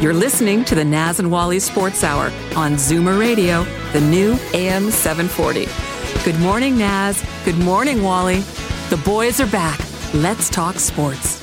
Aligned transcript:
You're 0.00 0.14
listening 0.14 0.64
to 0.66 0.76
the 0.76 0.84
Naz 0.84 1.18
and 1.18 1.28
Wally 1.28 1.58
Sports 1.58 2.04
Hour 2.04 2.26
on 2.54 2.74
Zoomer 2.74 3.18
Radio, 3.18 3.64
the 3.92 4.00
new 4.00 4.38
AM 4.54 4.92
740. 4.92 5.66
Good 6.24 6.38
morning, 6.40 6.78
Naz. 6.78 7.20
Good 7.44 7.58
morning, 7.58 8.04
Wally. 8.04 8.38
The 8.90 9.02
boys 9.04 9.40
are 9.40 9.48
back. 9.48 9.80
Let's 10.14 10.50
talk 10.50 10.76
sports. 10.78 11.40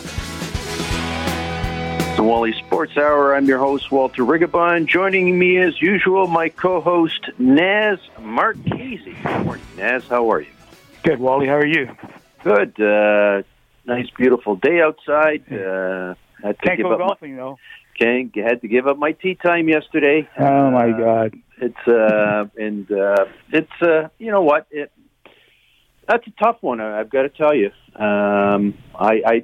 The 2.15 2.23
Wally 2.23 2.53
Sports 2.53 2.95
Hour. 2.95 3.35
I'm 3.35 3.43
your 3.43 3.59
host, 3.59 3.91
Walter 3.91 4.23
Rigobon. 4.23 4.85
Joining 4.85 5.37
me 5.37 5.57
as 5.57 5.81
usual, 5.81 6.27
my 6.27 6.48
co-host, 6.48 7.31
Naz 7.37 7.99
Marchese. 8.21 9.17
Good 9.21 9.45
morning, 9.45 9.65
Naz. 9.76 10.07
How 10.07 10.31
are 10.31 10.40
you? 10.40 10.51
Good, 11.03 11.20
Wally. 11.20 11.48
How 11.48 11.55
are 11.55 11.65
you? 11.65 11.93
Good. 12.41 12.79
Uh, 12.79 13.43
nice, 13.85 14.09
beautiful 14.12 14.55
day 14.55 14.79
outside. 14.79 15.43
Uh, 15.51 16.15
had 16.41 16.57
to 16.59 16.65
Can't 16.65 16.81
go 16.81 16.98
golfing, 16.98 17.35
my, 17.35 17.41
though. 17.41 17.59
King 17.98 18.31
had 18.35 18.62
to 18.62 18.67
give 18.67 18.88
up 18.88 18.98
my 18.98 19.13
tee 19.13 19.35
time 19.35 19.70
yesterday. 19.70 20.27
Oh 20.38 20.72
my 20.72 20.91
uh, 20.91 20.98
God! 20.98 21.35
It's 21.62 21.88
uh, 21.88 22.45
and 22.58 22.91
uh, 22.91 23.26
it's 23.52 23.82
uh, 23.82 24.10
you 24.18 24.32
know 24.32 24.41
what? 24.41 24.68
It 24.71 24.91
that's 26.07 26.26
a 26.27 26.43
tough 26.43 26.57
one. 26.62 26.82
I've 26.82 27.10
got 27.10 27.24
to 27.24 27.29
tell 27.29 27.55
you. 27.55 27.71
Um, 27.96 28.77
I, 28.93 29.21
I 29.26 29.41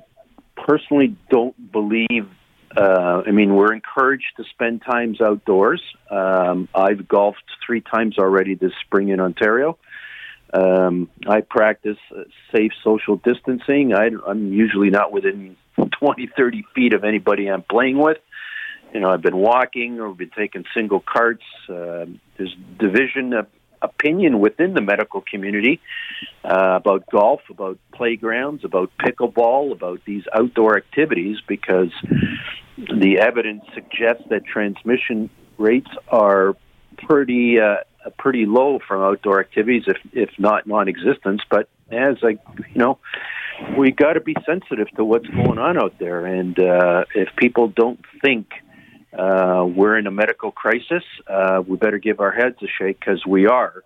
personally 0.56 1.16
don't 1.30 1.72
believe. 1.72 2.30
Uh, 2.76 3.24
I 3.26 3.32
mean, 3.32 3.56
we're 3.56 3.74
encouraged 3.74 4.34
to 4.38 4.44
spend 4.46 4.82
times 4.84 5.20
outdoors. 5.22 5.82
Um, 6.10 6.70
I've 6.74 7.08
golfed 7.08 7.44
three 7.66 7.82
times 7.82 8.18
already 8.18 8.56
this 8.56 8.72
spring 8.86 9.10
in 9.10 9.20
Ontario. 9.20 9.78
Um, 10.54 11.10
I 11.28 11.42
practice 11.42 11.98
uh, 12.16 12.24
safe 12.56 12.72
social 12.84 13.18
distancing. 13.18 13.94
I, 13.94 14.10
I'm 14.28 14.54
usually 14.54 14.90
not 14.90 15.12
within 15.12 15.58
20, 16.00 16.30
30 16.38 16.66
feet 16.76 16.94
of 16.94 17.04
anybody 17.04 17.48
I'm 17.48 17.64
playing 17.64 17.98
with 17.98 18.18
you 18.94 19.00
know, 19.00 19.10
I've 19.10 19.22
been 19.22 19.38
walking 19.38 20.00
or 20.00 20.14
been 20.14 20.32
taking 20.36 20.66
single 20.76 21.00
carts. 21.00 21.44
Uh, 21.70 22.06
there's 22.38 22.56
division 22.80 23.34
of 23.34 23.48
opinion 23.82 24.40
within 24.40 24.74
the 24.74 24.82
medical 24.82 25.22
community 25.22 25.82
uh, 26.44 26.76
about 26.76 27.10
golf, 27.10 27.42
about 27.50 27.80
playgrounds, 27.94 28.64
about 28.64 28.92
pickleball, 29.00 29.72
about 29.72 30.02
these 30.06 30.24
outdoor 30.34 30.78
activities 30.78 31.38
because 31.48 31.92
the 32.78 33.20
evidence 33.20 33.64
suggests 33.74 34.24
that 34.30 34.46
transmission 34.46 35.30
rates 35.58 35.90
are 36.10 36.56
pretty 36.98 37.60
uh, 37.60 37.78
pretty 38.18 38.46
low 38.46 38.80
from 38.88 39.02
outdoor 39.02 39.40
activities, 39.40 39.84
if 39.88 39.98
if 40.14 40.30
not 40.38 40.68
non-existent. 40.68 41.42
But 41.50 41.70
as 41.92 42.18
I, 42.24 42.30
you 42.30 42.76
know, 42.76 43.00
we 43.78 43.92
got 43.92 44.14
to 44.14 44.22
be 44.22 44.36
sensitive 44.46 44.90
to 44.96 45.06
what's 45.06 45.28
going 45.28 45.60
on 45.60 45.78
out 45.78 45.98
there, 46.00 46.26
and 46.26 46.58
uh, 46.60 47.06
if 47.16 47.30
people 47.36 47.68
don't 47.68 48.00
think 48.24 48.48
uh, 49.18 49.66
we're 49.66 49.98
in 49.98 50.08
a 50.08 50.12
medical 50.12 50.52
crisis. 50.52 51.04
Uh, 51.28 51.62
we 51.66 51.78
better 51.78 51.98
give 51.98 52.20
our 52.20 52.32
heads 52.32 52.58
a 52.62 52.68
shake 52.68 53.00
because 53.00 53.26
we 53.26 53.48
are. 53.48 53.84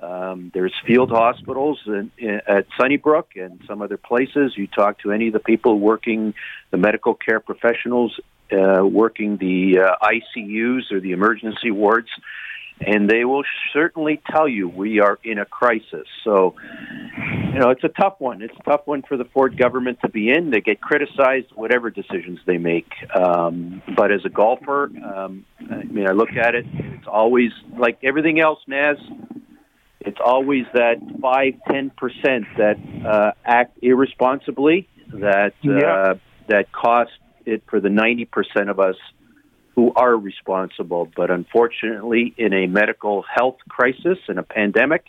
Um, 0.00 0.50
there's 0.52 0.74
field 0.84 1.10
hospitals 1.10 1.80
in, 1.86 2.10
in, 2.18 2.40
at 2.46 2.66
Sunnybrook 2.78 3.36
and 3.36 3.60
some 3.68 3.82
other 3.82 3.96
places. 3.96 4.52
You 4.56 4.66
talk 4.66 5.00
to 5.00 5.12
any 5.12 5.28
of 5.28 5.32
the 5.32 5.40
people 5.40 5.78
working, 5.78 6.34
the 6.70 6.76
medical 6.76 7.14
care 7.14 7.38
professionals 7.38 8.18
uh, 8.52 8.84
working 8.84 9.36
the 9.36 9.78
uh, 9.78 10.06
ICUs 10.06 10.90
or 10.90 11.00
the 11.00 11.12
emergency 11.12 11.70
wards, 11.70 12.08
and 12.86 13.08
they 13.08 13.24
will 13.24 13.44
certainly 13.72 14.20
tell 14.30 14.48
you 14.48 14.68
we 14.68 15.00
are 15.00 15.18
in 15.24 15.38
a 15.38 15.44
crisis. 15.44 16.06
So, 16.24 16.54
you 17.52 17.58
know, 17.58 17.70
it's 17.70 17.84
a 17.84 17.88
tough 17.88 18.16
one. 18.18 18.42
It's 18.42 18.54
a 18.58 18.62
tough 18.70 18.82
one 18.86 19.02
for 19.02 19.16
the 19.16 19.24
Ford 19.24 19.56
government 19.56 19.98
to 20.02 20.08
be 20.08 20.30
in. 20.30 20.50
They 20.50 20.60
get 20.60 20.80
criticized 20.80 21.46
whatever 21.54 21.90
decisions 21.90 22.38
they 22.46 22.58
make. 22.58 22.90
Um, 23.14 23.82
but 23.96 24.10
as 24.12 24.24
a 24.24 24.28
golfer, 24.28 24.90
um, 25.04 25.44
I 25.70 25.84
mean, 25.84 26.08
I 26.08 26.12
look 26.12 26.30
at 26.30 26.54
it. 26.54 26.66
It's 26.72 27.06
always 27.06 27.50
like 27.76 27.98
everything 28.02 28.40
else, 28.40 28.58
Naz. 28.66 28.96
It's 30.00 30.18
always 30.24 30.64
that 30.74 30.96
five, 31.20 31.54
ten 31.70 31.90
percent 31.90 32.46
that 32.58 32.76
uh, 33.06 33.32
act 33.44 33.78
irresponsibly 33.82 34.88
that 35.12 35.52
uh, 35.64 35.70
yeah. 35.70 36.14
that 36.48 36.72
cost 36.72 37.12
it 37.46 37.62
for 37.68 37.80
the 37.80 37.88
ninety 37.88 38.24
percent 38.24 38.68
of 38.68 38.80
us 38.80 38.96
who 39.74 39.92
are 39.94 40.16
responsible. 40.16 41.10
But 41.16 41.30
unfortunately, 41.30 42.34
in 42.36 42.52
a 42.52 42.66
medical 42.66 43.22
health 43.22 43.56
crisis 43.68 44.18
and 44.28 44.38
a 44.38 44.42
pandemic, 44.42 45.04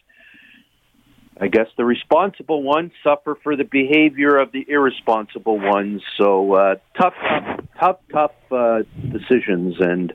I 1.40 1.48
guess 1.48 1.68
the 1.78 1.86
responsible 1.86 2.62
ones 2.62 2.92
suffer 3.04 3.38
for 3.44 3.56
the 3.56 3.64
behavior 3.64 4.38
of 4.38 4.52
the 4.52 4.66
irresponsible 4.68 5.60
ones. 5.60 6.02
So 6.18 6.54
uh, 6.54 6.76
tough, 7.00 7.16
tough, 7.20 7.66
tough, 7.80 7.98
tough 8.12 8.32
uh, 8.52 8.84
decisions. 9.12 9.76
And 9.80 10.14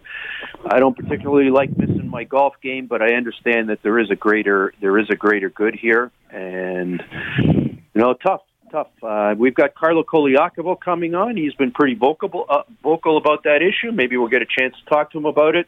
I 0.71 0.79
don't 0.79 0.97
particularly 0.97 1.51
like 1.51 1.77
missing 1.77 2.09
my 2.09 2.25
golf 2.25 2.55
game, 2.63 2.87
but 2.87 3.03
I 3.03 3.15
understand 3.15 3.69
that 3.69 3.83
there 3.83 3.99
is 3.99 4.11
a 4.11 4.17
greater 4.17 4.73
there 4.81 4.97
is 4.99 5.07
a 5.11 5.17
greater 5.17 5.51
good 5.51 5.75
here, 5.75 6.13
and 6.31 7.03
you 7.43 7.81
know, 7.95 8.15
tough 8.15 8.43
tough. 8.71 8.89
Uh, 9.03 9.35
we've 9.37 9.55
got 9.55 9.75
Carlo 9.75 10.03
Colaiacovo 10.03 10.79
coming 10.81 11.15
on. 11.15 11.37
He's 11.37 11.55
been 11.55 11.71
pretty 11.71 11.95
vocal 11.95 12.47
uh, 12.49 12.63
vocal 12.83 13.17
about 13.17 13.45
that 13.45 13.63
issue. 13.63 13.93
Maybe 13.93 14.17
we'll 14.17 14.29
get 14.29 14.43
a 14.43 14.47
chance 14.47 14.75
to 14.83 14.91
talk 14.91 15.13
to 15.13 15.19
him 15.19 15.27
about 15.27 15.57
it. 15.57 15.67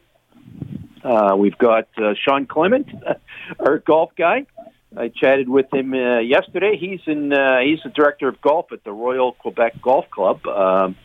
Uh, 1.03 1.35
we've 1.37 1.57
got 1.57 1.89
uh, 1.97 2.15
Shawn 2.25 2.47
Clement, 2.47 2.89
our 3.61 3.79
golf 3.79 4.11
guy. 4.17 4.47
I 4.97 5.09
chatted 5.09 5.49
with 5.49 5.73
him 5.73 5.95
uh, 5.95 6.19
yesterday. 6.19 6.77
He's 6.79 7.01
in. 7.07 7.33
Uh, 7.33 7.61
he's 7.61 7.79
the 7.85 7.91
director 7.91 8.29
of 8.29 8.41
golf 8.41 8.73
at 8.73 8.85
the 8.85 8.93
Royal 8.93 9.33
Quebec 9.33 9.81
Golf 9.81 10.11
Club. 10.11 10.47
Um, 10.47 10.97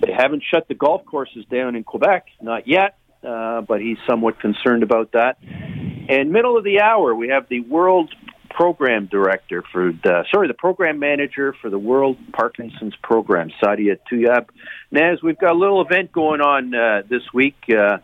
they 0.00 0.12
haven't 0.12 0.42
shut 0.48 0.68
the 0.68 0.74
golf 0.74 1.04
courses 1.06 1.44
down 1.50 1.76
in 1.76 1.84
Quebec, 1.84 2.26
not 2.40 2.66
yet, 2.68 2.96
uh, 3.24 3.62
but 3.62 3.80
he's 3.80 3.98
somewhat 4.06 4.40
concerned 4.40 4.82
about 4.82 5.12
that. 5.12 5.38
And 5.42 6.30
middle 6.30 6.58
of 6.58 6.64
the 6.64 6.80
hour, 6.80 7.14
we 7.14 7.28
have 7.28 7.48
the 7.48 7.60
World 7.60 8.12
program 8.54 9.06
director 9.06 9.62
for 9.72 9.92
the, 9.92 10.24
sorry, 10.32 10.48
the 10.48 10.54
program 10.54 10.98
manager 10.98 11.54
for 11.60 11.70
the 11.70 11.78
World 11.78 12.16
Parkinson's 12.32 12.94
Program, 13.02 13.50
Sadia 13.62 13.96
Tuyab. 14.10 14.48
Naz, 14.90 15.22
we've 15.22 15.38
got 15.38 15.52
a 15.52 15.58
little 15.58 15.82
event 15.82 16.12
going 16.12 16.40
on 16.40 16.74
uh, 16.74 17.02
this 17.08 17.22
week. 17.32 17.56
Uh, 17.68 17.98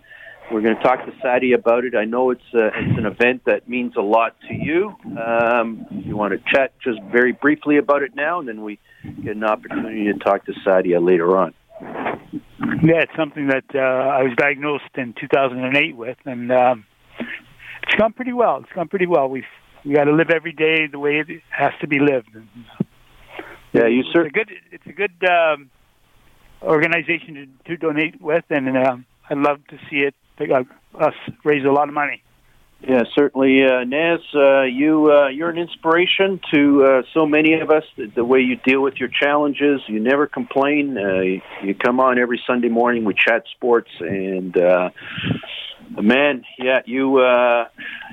we're 0.51 0.63
going 0.63 0.77
to 0.77 0.83
talk 0.83 1.05
to 1.05 1.13
Sadia 1.23 1.57
about 1.57 1.85
it. 1.85 1.95
I 1.95 2.07
know 2.07 2.31
it's 2.31 2.41
uh, 2.55 2.71
it's 2.75 2.99
an 2.99 3.05
event 3.05 3.43
that 3.45 3.69
means 3.69 3.97
a 3.97 4.01
lot 4.01 4.35
to 4.49 4.55
you. 4.55 4.95
Um, 5.21 5.87
you 5.91 6.17
want 6.17 6.33
to 6.33 6.39
chat 6.51 6.73
just 6.83 7.01
very 7.13 7.33
briefly 7.33 7.77
about 7.77 8.03
it 8.03 8.15
now, 8.15 8.41
and 8.41 8.49
then 8.49 8.63
we 8.63 8.79
get 9.23 9.37
an 9.37 9.45
opportunity 9.45 10.05
to 10.11 10.19
talk 10.19 10.47
to 10.47 10.53
Sadia 10.67 11.05
later 11.05 11.37
on. 11.37 11.55
Yeah, 11.81 13.03
it's 13.03 13.13
something 13.17 13.49
that 13.49 13.65
uh, 13.75 13.79
I 13.79 14.23
was 14.23 14.33
diagnosed 14.39 14.85
in 14.95 15.15
2008 15.21 15.97
with, 15.97 16.17
and 16.25 16.51
um, 16.51 16.87
it's 17.83 17.95
gone 17.99 18.13
pretty 18.13 18.33
well. 18.33 18.59
It's 18.63 18.73
gone 18.73 18.89
pretty 18.89 19.07
well. 19.07 19.29
We've 19.29 19.45
we 19.85 19.95
got 19.95 20.05
to 20.05 20.13
live 20.13 20.31
every 20.31 20.53
day 20.53 20.87
the 20.87 20.99
way 20.99 21.19
it 21.19 21.43
has 21.51 21.73
to 21.81 21.87
be 21.87 21.99
lived. 21.99 22.31
Yeah, 23.73 23.87
you 23.87 24.03
sir. 24.13 24.27
It's 24.27 24.31
a 24.31 24.33
good. 24.33 24.51
It's 24.73 24.87
a 24.87 24.93
good 24.93 25.29
um, 25.29 25.71
organization 26.63 27.59
to, 27.67 27.71
to 27.71 27.77
donate 27.77 28.21
with, 28.21 28.45
and 28.51 28.77
um, 28.77 29.07
I'd 29.29 29.39
love 29.39 29.59
to 29.69 29.79
see 29.91 29.99
it 29.99 30.15
uh, 30.41 30.65
us 30.99 31.15
raise 31.45 31.65
a 31.65 31.71
lot 31.71 31.89
of 31.89 31.95
money. 31.95 32.23
Yeah, 32.81 33.03
certainly, 33.17 33.65
uh, 33.65 33.83
Naz. 33.85 34.21
Uh, 34.33 34.63
you 34.63 35.11
uh, 35.11 35.29
you're 35.29 35.51
an 35.51 35.59
inspiration 35.59 36.41
to 36.55 36.85
uh, 36.85 37.03
so 37.13 37.27
many 37.27 37.55
of 37.55 37.71
us. 37.71 37.83
The, 37.97 38.07
the 38.07 38.25
way 38.25 38.39
you 38.41 38.55
deal 38.55 38.81
with 38.81 38.95
your 38.99 39.09
challenges, 39.09 39.81
you 39.89 39.99
never 39.99 40.29
complain. 40.29 40.97
Uh, 40.97 41.21
you, 41.21 41.43
you 41.65 41.75
come 41.75 41.99
on 41.99 42.21
every 42.21 42.41
Sunday 42.47 42.69
morning. 42.69 43.05
We 43.05 43.15
chat 43.15 43.45
sports, 43.51 43.91
and 43.99 44.57
uh, 44.57 44.91
man, 46.01 46.45
yeah, 46.57 46.83
you 46.87 47.19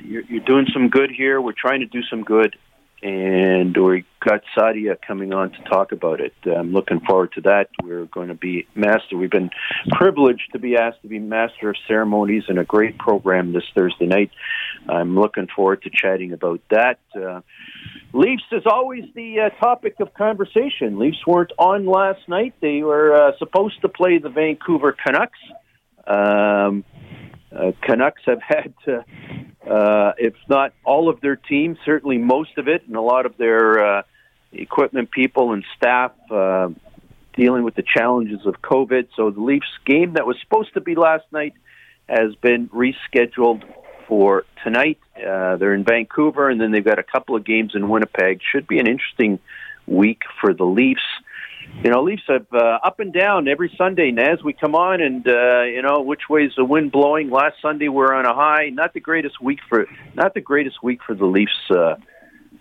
you're, 0.03 0.23
you're 0.23 0.43
doing 0.43 0.65
some 0.73 0.89
good 0.89 1.11
here. 1.11 1.39
We're 1.39 1.53
trying 1.53 1.81
to 1.81 1.85
do 1.85 2.01
some 2.09 2.23
good, 2.23 2.55
and 3.05 3.77
we 3.77 4.03
got 4.19 4.41
Sadia 4.57 4.97
coming 4.99 5.31
on 5.31 5.51
to 5.51 5.61
talk 5.69 5.91
about 5.91 6.19
it. 6.19 6.33
I'm 6.43 6.73
looking 6.73 6.99
forward 7.01 7.33
to 7.33 7.41
that. 7.41 7.69
We're 7.83 8.05
going 8.05 8.29
to 8.29 8.33
be 8.33 8.65
master. 8.73 9.15
We've 9.15 9.29
been 9.29 9.51
privileged 9.91 10.53
to 10.53 10.59
be 10.59 10.75
asked 10.75 11.03
to 11.03 11.07
be 11.07 11.19
master 11.19 11.69
of 11.69 11.75
ceremonies 11.87 12.45
in 12.49 12.57
a 12.57 12.65
great 12.65 12.97
program 12.97 13.53
this 13.53 13.63
Thursday 13.75 14.07
night. 14.07 14.31
I'm 14.89 15.19
looking 15.19 15.47
forward 15.55 15.83
to 15.83 15.91
chatting 15.93 16.33
about 16.33 16.61
that. 16.71 16.97
Uh, 17.15 17.41
Leafs 18.11 18.43
is 18.51 18.63
always 18.65 19.03
the 19.13 19.39
uh, 19.39 19.49
topic 19.63 19.97
of 19.99 20.11
conversation. 20.15 20.97
Leafs 20.97 21.27
weren't 21.27 21.51
on 21.59 21.85
last 21.85 22.27
night. 22.27 22.55
They 22.59 22.81
were 22.81 23.13
uh, 23.13 23.37
supposed 23.37 23.81
to 23.81 23.89
play 23.89 24.17
the 24.17 24.29
Vancouver 24.29 24.93
Canucks. 24.93 25.37
Um, 26.07 26.83
uh, 27.55 27.71
Canucks 27.81 28.21
have 28.25 28.41
had, 28.47 28.73
to, 28.85 29.05
uh, 29.69 30.13
if 30.17 30.33
not 30.49 30.73
all 30.83 31.09
of 31.09 31.21
their 31.21 31.35
team, 31.35 31.77
certainly 31.85 32.17
most 32.17 32.57
of 32.57 32.67
it, 32.67 32.83
and 32.87 32.95
a 32.95 33.01
lot 33.01 33.25
of 33.25 33.37
their 33.37 33.97
uh, 33.97 34.01
equipment 34.51 35.11
people 35.11 35.53
and 35.53 35.63
staff 35.77 36.11
uh, 36.31 36.69
dealing 37.35 37.63
with 37.63 37.75
the 37.75 37.83
challenges 37.83 38.45
of 38.45 38.61
COVID. 38.61 39.07
So 39.15 39.31
the 39.31 39.41
Leafs 39.41 39.67
game 39.85 40.13
that 40.13 40.25
was 40.25 40.37
supposed 40.41 40.73
to 40.73 40.81
be 40.81 40.95
last 40.95 41.25
night 41.31 41.53
has 42.07 42.35
been 42.35 42.69
rescheduled 42.69 43.63
for 44.07 44.45
tonight. 44.63 44.99
Uh, 45.15 45.55
they're 45.57 45.73
in 45.73 45.83
Vancouver, 45.83 46.49
and 46.49 46.61
then 46.61 46.71
they've 46.71 46.85
got 46.85 46.99
a 46.99 47.03
couple 47.03 47.35
of 47.35 47.43
games 47.43 47.73
in 47.75 47.89
Winnipeg. 47.89 48.41
Should 48.51 48.67
be 48.67 48.79
an 48.79 48.87
interesting 48.87 49.39
week 49.87 50.21
for 50.39 50.53
the 50.53 50.65
Leafs. 50.65 51.01
You 51.83 51.91
know, 51.91 52.01
Leafs 52.01 52.23
have 52.27 52.47
uh, 52.53 52.79
up 52.83 52.99
and 52.99 53.13
down 53.13 53.47
every 53.47 53.73
Sunday. 53.77 54.13
As 54.17 54.43
we 54.43 54.53
come 54.53 54.75
on, 54.75 55.01
and 55.01 55.27
uh, 55.27 55.63
you 55.63 55.81
know 55.81 56.01
which 56.01 56.21
way 56.29 56.43
is 56.43 56.53
the 56.57 56.65
wind 56.65 56.91
blowing. 56.91 57.29
Last 57.29 57.55
Sunday 57.61 57.89
we're 57.89 58.13
on 58.13 58.25
a 58.25 58.33
high. 58.33 58.69
Not 58.69 58.93
the 58.93 58.99
greatest 58.99 59.41
week 59.41 59.59
for 59.69 59.85
not 60.15 60.33
the 60.33 60.41
greatest 60.41 60.81
week 60.81 60.99
for 61.05 61.15
the 61.15 61.25
Leafs. 61.25 61.51
Uh, 61.69 61.95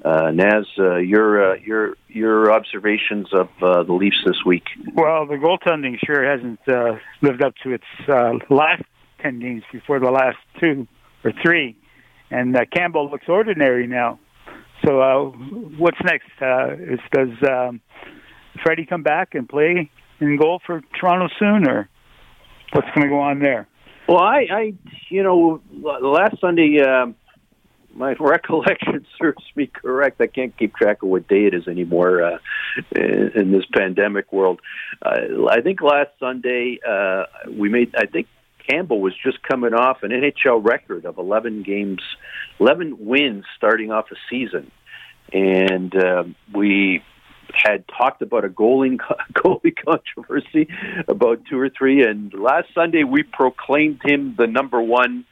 uh, 0.05 0.31
Naz, 0.33 0.67
uh, 0.79 0.97
your 0.97 1.53
uh, 1.53 1.57
your 1.65 1.97
your 2.09 2.53
observations 2.53 3.29
of 3.33 3.49
uh, 3.63 3.83
the 3.85 3.93
Leafs 3.95 4.23
this 4.27 4.45
week? 4.45 4.65
Well, 4.95 5.27
the 5.27 5.37
goaltending 5.37 5.97
sure 6.05 6.25
hasn't 6.25 6.61
uh, 6.69 6.99
lived 7.23 7.43
up 7.43 7.55
to 7.63 7.71
its 7.71 7.85
uh, 8.09 8.33
last 8.51 8.83
ten 9.23 9.41
games 9.41 9.63
before 9.73 10.01
the 10.01 10.11
last 10.11 10.37
two 10.61 10.87
or 11.25 11.33
three, 11.43 11.77
and 12.31 12.55
uh, 12.55 12.67
Campbell 12.71 13.11
looks 13.11 13.29
ordinary 13.29 13.87
now. 13.87 14.19
So, 14.85 15.01
uh, 15.01 15.25
what's 15.79 15.99
next? 16.05 16.29
Uh, 16.41 16.75
is, 16.75 17.01
does 17.11 17.31
um, 17.49 17.81
Freddie 18.63 18.87
come 18.87 19.03
back 19.03 19.35
and 19.35 19.49
play 19.49 19.91
in 20.21 20.37
goal 20.37 20.61
for 20.65 20.83
Toronto 20.99 21.29
soon, 21.39 21.69
or 21.69 21.89
what's 22.73 22.89
going 22.95 23.03
to 23.03 23.09
go 23.09 23.21
on 23.21 23.41
there? 23.41 23.67
Well, 24.09 24.21
I, 24.21 24.47
I, 24.51 24.75
you 25.09 25.23
know, 25.23 25.61
last 25.73 26.41
Sunday. 26.41 26.81
Uh, 26.81 27.13
my 27.97 28.15
recollection 28.21 29.07
serves 29.19 29.45
me 29.55 29.67
correct. 29.67 30.21
I 30.21 30.27
can't 30.27 30.57
keep 30.57 30.75
track 30.75 31.03
of 31.03 31.09
what 31.09 31.29
day 31.29 31.47
it 31.47 31.55
is 31.55 31.69
anymore 31.69 32.23
uh, 32.23 32.39
in, 32.97 33.53
this 33.53 33.65
pandemic 33.73 34.33
world. 34.33 34.61
Uh, 35.01 35.47
I 35.49 35.61
think 35.61 35.81
last 35.81 36.11
Sunday 36.19 36.81
uh, 36.87 37.25
we 37.51 37.69
made. 37.69 37.95
I 37.97 38.07
think 38.07 38.27
Campbell 38.69 39.01
was 39.01 39.15
just 39.23 39.43
coming 39.43 39.75
off 39.75 40.03
an 40.03 40.11
NHL 40.11 40.65
record 40.65 41.05
of 41.05 41.19
11 41.19 41.63
games, 41.63 42.01
11 42.61 42.97
wins 42.99 43.45
starting 43.57 43.93
off 43.93 44.07
a 44.11 44.17
season, 44.31 44.71
and 45.33 45.95
uh, 45.95 46.25
we 46.53 47.03
had 47.53 47.85
talked 47.89 48.23
about 48.23 48.45
a 48.45 48.49
goalie 48.49 48.99
goalie 49.33 49.75
controversy 49.85 50.69
about 51.09 51.41
two 51.49 51.59
or 51.59 51.69
three, 51.69 52.05
and 52.05 52.33
last 52.35 52.69
Sunday 52.75 53.05
we 53.05 53.23
proclaimed 53.23 54.01
him 54.05 54.35
the 54.39 54.47
number 54.47 54.81
one 54.81 55.25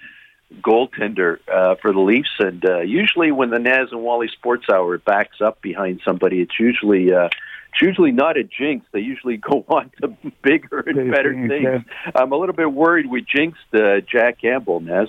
goaltender 0.61 1.39
uh, 1.49 1.77
for 1.81 1.93
the 1.93 2.01
Leafs. 2.01 2.31
And 2.39 2.65
uh, 2.65 2.81
usually, 2.81 3.33
when 3.33 3.51
the 3.51 3.59
Naz 3.59 3.89
and 3.91 4.03
Wally 4.03 4.29
Sports 4.29 4.67
Hour 4.73 4.99
backs 4.99 5.41
up 5.41 5.63
behind 5.63 6.01
somebody, 6.05 6.41
it's 6.41 6.59
usually 6.59 7.13
uh, 7.13 7.29
it's 7.73 7.81
usually 7.81 8.13
not 8.13 8.37
a 8.37 8.45
jinx. 8.45 8.85
They 8.93 9.01
usually 9.01 9.39
go 9.39 9.65
on 9.69 9.91
to 10.01 10.17
bigger 10.43 10.81
and 10.81 11.11
better 11.11 11.33
things. 11.49 11.85
I'm 12.15 12.33
a 12.33 12.37
little 12.37 12.55
bit 12.55 12.73
worried 12.73 13.07
we 13.07 13.23
jinxed 13.23 13.63
uh, 13.75 14.01
Jack 14.01 14.41
Campbell, 14.41 14.81
Naz. 14.81 15.09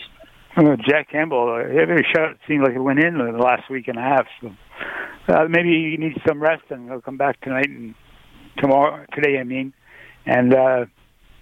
Uh, 0.55 0.75
Jack 0.87 1.09
Campbell, 1.09 1.51
uh, 1.51 1.81
every 1.81 2.05
shot 2.13 2.37
seemed 2.47 2.63
like 2.63 2.75
it 2.75 2.79
went 2.79 2.99
in 2.99 3.17
the 3.17 3.31
last 3.31 3.69
week 3.71 3.87
and 3.87 3.97
a 3.97 4.01
half. 4.01 4.27
So 4.39 4.51
uh, 5.27 5.45
maybe 5.49 5.91
he 5.91 5.97
needs 5.97 6.17
some 6.27 6.41
rest, 6.41 6.63
and 6.69 6.89
he'll 6.89 7.01
come 7.01 7.17
back 7.17 7.39
tonight 7.41 7.69
and 7.69 7.95
tomorrow. 8.57 9.05
Today, 9.13 9.39
I 9.39 9.43
mean, 9.43 9.73
and 10.25 10.53
uh, 10.53 10.85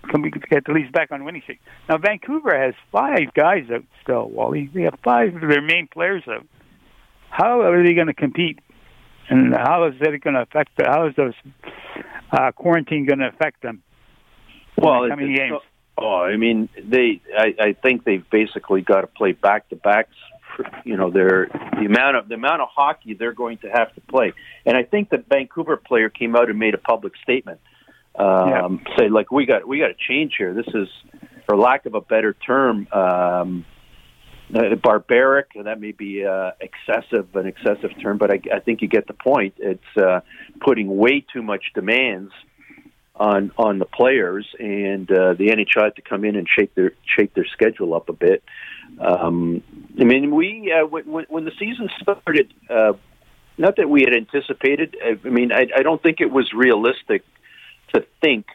can 0.09 0.21
we 0.21 0.31
get 0.31 0.65
the 0.65 0.73
Leafs 0.73 0.91
back 0.91 1.11
on 1.11 1.23
winning 1.23 1.41
streak? 1.41 1.59
Now 1.89 1.97
Vancouver 1.97 2.57
has 2.57 2.73
five 2.91 3.33
guys 3.35 3.65
out 3.73 3.83
still. 4.01 4.29
Wally, 4.29 4.69
they 4.73 4.83
have 4.83 4.97
five 5.03 5.35
of 5.35 5.41
their 5.41 5.61
main 5.61 5.87
players 5.87 6.23
out. 6.27 6.45
How 7.29 7.61
are 7.61 7.83
they 7.83 7.93
going 7.93 8.07
to 8.07 8.13
compete? 8.13 8.59
And 9.29 9.53
how 9.53 9.85
is 9.85 9.93
it 10.01 10.23
going 10.23 10.33
to 10.33 10.41
affect? 10.41 10.71
The, 10.77 10.85
how 10.87 11.07
is 11.07 11.15
those 11.15 11.33
uh, 12.31 12.51
quarantine 12.51 13.05
going 13.05 13.19
to 13.19 13.27
affect 13.27 13.61
them? 13.61 13.81
Well, 14.77 15.03
the 15.03 15.09
coming 15.09 15.35
games. 15.35 15.59
Oh, 15.97 16.23
I 16.23 16.35
mean, 16.35 16.67
they. 16.83 17.21
I, 17.37 17.53
I 17.59 17.73
think 17.73 18.03
they've 18.03 18.27
basically 18.29 18.81
got 18.81 19.01
to 19.01 19.07
play 19.07 19.33
back 19.33 19.69
to 19.69 19.75
backs. 19.75 20.15
You 20.83 20.97
know, 20.97 21.11
they're 21.11 21.47
the 21.47 21.85
amount 21.85 22.17
of 22.17 22.27
the 22.27 22.35
amount 22.35 22.61
of 22.61 22.69
hockey 22.73 23.13
they're 23.13 23.33
going 23.33 23.57
to 23.59 23.67
have 23.67 23.93
to 23.95 24.01
play, 24.01 24.33
and 24.65 24.77
I 24.77 24.83
think 24.83 25.09
the 25.09 25.23
Vancouver 25.29 25.77
player 25.77 26.09
came 26.09 26.35
out 26.35 26.49
and 26.49 26.59
made 26.59 26.73
a 26.73 26.79
public 26.79 27.13
statement 27.23 27.59
um, 28.15 28.49
yeah. 28.49 28.95
say 28.97 29.09
like 29.09 29.31
we 29.31 29.45
got 29.45 29.67
we 29.67 29.79
got 29.79 29.87
to 29.87 29.95
change 30.07 30.33
here. 30.37 30.53
This 30.53 30.67
is, 30.73 30.87
for 31.47 31.55
lack 31.55 31.85
of 31.85 31.95
a 31.95 32.01
better 32.01 32.33
term, 32.33 32.87
um, 32.91 33.65
uh, 34.53 34.75
barbaric. 34.83 35.51
And 35.55 35.67
that 35.67 35.79
may 35.79 35.91
be 35.91 36.25
uh, 36.25 36.51
excessive, 36.59 37.33
an 37.35 37.47
excessive 37.47 37.91
term, 38.01 38.17
but 38.17 38.31
I, 38.31 38.39
I 38.53 38.59
think 38.59 38.81
you 38.81 38.87
get 38.87 39.07
the 39.07 39.13
point. 39.13 39.55
It's 39.57 39.97
uh, 39.97 40.21
putting 40.59 40.95
way 40.97 41.25
too 41.33 41.41
much 41.41 41.63
demands 41.73 42.31
on 43.15 43.51
on 43.57 43.79
the 43.79 43.85
players, 43.85 44.47
and 44.59 45.09
uh, 45.11 45.33
the 45.33 45.49
NHL 45.49 45.83
had 45.83 45.95
to 45.97 46.01
come 46.01 46.25
in 46.25 46.35
and 46.35 46.47
shake 46.47 46.73
their 46.75 46.93
shake 47.05 47.33
their 47.33 47.45
schedule 47.45 47.93
up 47.93 48.09
a 48.09 48.13
bit. 48.13 48.43
Um, 48.99 49.63
I 49.99 50.03
mean, 50.03 50.35
we 50.35 50.71
uh, 50.71 50.85
when, 50.85 51.25
when 51.29 51.45
the 51.45 51.51
season 51.59 51.89
started. 52.01 52.53
Uh, 52.69 52.93
not 53.57 53.75
that 53.75 53.89
we 53.89 54.01
had 54.01 54.15
anticipated. 54.15 54.95
I 55.03 55.27
mean, 55.27 55.51
I, 55.51 55.67
I 55.77 55.83
don't 55.83 56.01
think 56.01 56.19
it 56.19 56.31
was 56.31 56.51
realistic 56.53 57.23
to 57.93 58.05
think 58.21 58.47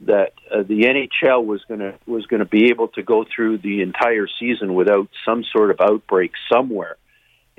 that 0.00 0.32
uh, 0.50 0.62
the 0.62 0.82
NHL 0.82 1.44
was 1.44 1.62
going 1.68 1.80
to 1.80 1.94
was 2.06 2.26
going 2.26 2.40
to 2.40 2.46
be 2.46 2.70
able 2.70 2.88
to 2.88 3.02
go 3.02 3.24
through 3.24 3.58
the 3.58 3.82
entire 3.82 4.26
season 4.38 4.74
without 4.74 5.08
some 5.24 5.44
sort 5.44 5.70
of 5.70 5.80
outbreak 5.80 6.32
somewhere. 6.52 6.96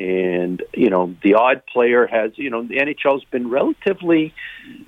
And 0.01 0.63
you 0.73 0.89
know, 0.89 1.15
the 1.21 1.35
odd 1.35 1.61
player 1.71 2.07
has 2.07 2.31
you 2.35 2.49
know 2.49 2.63
the 2.63 2.77
NHL's 2.77 3.23
been 3.25 3.49
relatively 3.51 4.33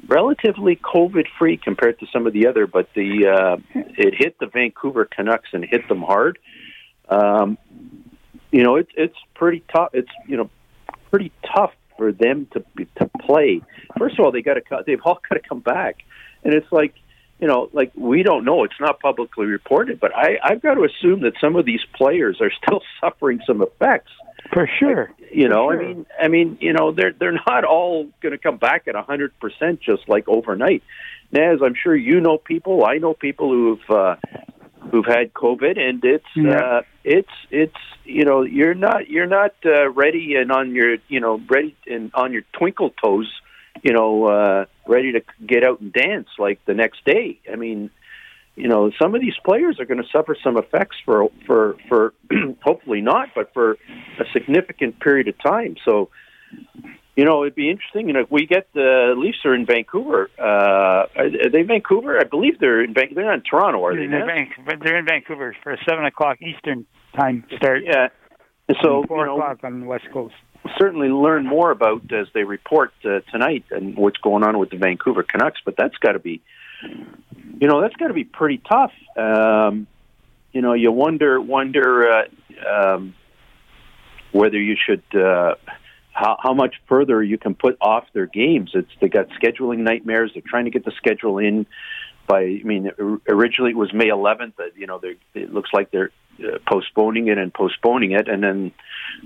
relatively 0.07 0.75
COVID 0.75 1.25
free 1.38 1.57
compared 1.57 2.00
to 2.00 2.07
some 2.12 2.25
of 2.25 2.33
the 2.33 2.48
other, 2.48 2.65
but 2.65 2.89
the 2.95 3.27
uh, 3.27 3.57
it 3.75 4.15
hit 4.18 4.39
the 4.39 4.48
Vancouver 4.48 5.06
Canucks 5.06 5.50
and 5.54 5.63
hit 5.63 5.88
them 5.88 6.01
hard. 6.01 6.39
Um, 7.10 7.60
you 8.51 8.63
know, 8.63 8.77
it's 8.77 8.92
it's 8.95 9.18
pretty 9.36 9.63
tough. 9.71 9.89
It's 9.94 10.10
you 10.27 10.38
know 10.38 10.50
pretty 11.12 11.31
tough 11.56 11.74
for 11.95 12.12
them 12.12 12.48
to 12.54 12.63
to 12.95 13.10
play. 13.19 13.62
First 14.00 14.18
of 14.18 14.25
all, 14.25 14.31
they 14.31 14.42
got 14.42 14.56
to 14.56 14.83
they've 14.83 15.01
all 15.06 15.21
got 15.30 15.36
to 15.36 15.48
come 15.48 15.60
back 15.60 16.04
and 16.44 16.54
it's 16.54 16.71
like, 16.71 16.94
you 17.40 17.48
know, 17.48 17.70
like 17.74 17.92
we 17.96 18.24
don't 18.24 18.46
know. 18.46 18.64
It's 18.64 18.80
not 18.80 19.00
publicly 19.00 19.46
reported, 19.46 20.00
but 20.00 20.16
I, 20.16 20.38
I've 20.44 20.62
got 20.62 20.76
to 20.76 20.84
assume 20.86 21.22
that 21.22 21.34
some 21.42 21.56
of 21.56 21.66
these 21.66 21.82
players 21.96 22.40
are 22.42 22.52
still 22.52 22.82
suffering 23.02 23.42
some 23.46 23.62
effects. 23.62 24.12
For 24.52 24.70
sure. 24.80 25.12
Like, 25.20 25.30
you 25.34 25.50
know, 25.50 25.72
sure. 25.72 25.82
I 25.82 25.88
mean, 25.88 26.06
I 26.22 26.28
mean, 26.28 26.58
you 26.62 26.74
know, 26.74 26.92
they're 26.92 27.13
they're 27.13 27.40
not 27.48 27.63
all 27.63 28.08
going 28.22 28.32
to 28.34 28.38
come 28.38 28.58
back 28.58 28.88
at 28.88 28.96
a 28.96 29.02
hundred 29.02 29.38
percent 29.40 29.82
just 29.82 30.08
like 30.08 30.28
overnight. 30.28 30.84
Naz, 31.32 31.60
I'm 31.63 31.75
sure 31.75 31.96
you 31.96 32.22
know 32.22 32.38
people. 32.38 32.86
I 32.86 32.98
know 32.98 33.13
people 33.13 33.50
who've 33.50 33.90
uh, 33.90 34.16
who've 34.92 35.06
had 35.06 35.34
COVID, 35.34 35.80
and 35.80 36.04
it's 36.04 36.25
yeah. 36.36 36.58
uh, 36.58 36.82
it's 37.04 37.32
it's 37.50 37.75
you 38.04 38.25
know 38.25 38.44
you're 38.44 38.75
not 38.75 39.10
you're 39.10 39.28
not 39.28 39.56
uh, 39.66 39.90
ready 39.90 40.36
and 40.36 40.52
on 40.52 40.75
your 40.75 40.98
you 41.08 41.20
know 41.20 41.42
ready 41.50 41.75
and 41.88 42.12
on 42.13 42.34
your 42.34 42.44
twinkle 42.54 42.92
toes 43.04 43.32
you 43.82 43.94
know, 43.94 44.25
uh, 44.25 44.65
ready 44.88 45.13
to 45.13 45.22
get 45.46 45.63
out 45.63 45.80
and 45.80 45.92
dance 45.92 46.27
like 46.38 46.63
the 46.65 46.74
next 46.74 47.03
day. 47.06 47.39
I 47.51 47.56
mean, 47.56 47.89
you 48.56 48.68
know, 48.68 48.92
some 49.01 49.15
of 49.15 49.22
these 49.22 49.34
players 49.44 49.80
are 49.80 49.86
going 49.86 50.01
to 50.01 50.08
suffer 50.12 50.38
some 50.44 50.58
effects 50.58 50.98
for 51.06 51.30
for 51.48 51.75
for 51.89 52.13
hopefully 52.62 53.01
not, 53.01 53.30
but 53.34 53.51
for 53.53 53.74
a 54.20 54.25
significant 54.32 55.00
period 55.00 55.27
of 55.27 55.36
time. 55.42 55.75
So, 55.84 56.10
you 57.15 57.25
know, 57.25 57.44
it'd 57.44 57.56
be 57.56 57.72
interesting. 57.72 58.08
You 58.08 58.13
know, 58.13 58.22
if 58.22 58.32
we 58.32 58.46
get 58.46 58.68
the 58.74 59.15
Leafs 59.18 59.39
are 59.46 59.56
in 59.56 59.65
Vancouver. 59.65 60.30
Uh, 60.38 61.08
are 61.15 61.50
they 61.51 61.63
Vancouver? 61.63 62.20
I 62.20 62.25
believe 62.25 62.60
they're 62.60 62.84
in. 62.84 62.94
Van- 62.94 63.13
they're 63.15 63.25
not 63.25 63.36
in 63.36 63.42
Toronto, 63.42 63.84
are 63.84 63.96
they? 63.96 64.06
They're, 64.06 64.25
Van- 64.25 64.80
they're 64.84 64.98
in 64.98 65.06
Vancouver 65.06 65.56
for 65.63 65.74
a 65.74 65.77
seven 65.89 66.06
o'clock 66.06 66.42
Eastern 66.42 66.86
time 67.15 67.46
start. 67.58 67.82
Yeah. 67.84 68.10
So 68.82 69.03
four 69.08 69.25
you 69.25 69.25
know, 69.25 69.36
o'clock 69.36 69.60
on 69.63 69.82
the 69.82 69.86
West 69.86 70.06
Coast 70.13 70.36
certainly 70.77 71.10
learn 71.10 71.46
more 71.46 71.72
about 71.72 72.12
as 72.12 72.27
they 72.34 72.43
report 72.43 72.93
uh, 73.05 73.20
tonight 73.32 73.65
and 73.72 73.96
what's 73.96 74.17
going 74.17 74.43
on 74.43 74.58
with 74.58 74.70
the 74.70 74.77
Vancouver 74.77 75.24
Canucks. 75.24 75.60
But 75.63 75.75
that's 75.77 75.98
got 75.98 76.13
to 76.13 76.20
be, 76.20 76.41
you 77.60 77.67
know, 77.67 77.82
that's 77.82 77.96
got 77.96 78.08
to 78.08 78.13
be 78.13 78.24
pretty 78.24 78.62
tough. 78.70 78.91
Um, 79.17 79.88
you 80.51 80.62
know, 80.62 80.74
you 80.74 80.91
wonder 80.91 81.41
wonder 81.41 82.12
uh, 82.12 82.25
um, 82.70 83.15
whether 84.32 84.60
you 84.60 84.75
should. 84.84 85.03
Uh, 85.13 85.55
how, 86.13 86.38
how 86.39 86.53
much 86.53 86.75
further 86.88 87.24
you 87.24 87.39
can 87.39 87.55
put 87.55 87.75
off 87.82 88.05
their 88.13 88.27
games? 88.27 88.72
It's 88.75 88.91
they 89.01 89.10
got 89.10 89.29
scheduling 89.29 89.79
nightmares. 89.79 90.32
They're 90.34 90.43
trying 90.46 90.65
to 90.65 90.72
get 90.72 90.86
the 90.86 90.91
schedule 90.91 91.39
in 91.39 91.65
by. 92.27 92.41
I 92.41 92.62
mean, 92.63 92.91
originally 93.27 93.72
it 93.72 93.77
was 93.77 93.91
May 93.93 94.10
11th. 94.10 94.53
You 94.75 94.86
know, 94.86 95.01
it 95.34 95.51
looks 95.51 95.72
like 95.74 95.89
they're 95.89 96.12
uh, 96.40 96.58
postponing 96.70 97.28
it 97.28 97.38
and 97.38 97.54
postponing 97.54 98.12
it, 98.12 98.28
and 98.28 98.44
then 98.44 98.72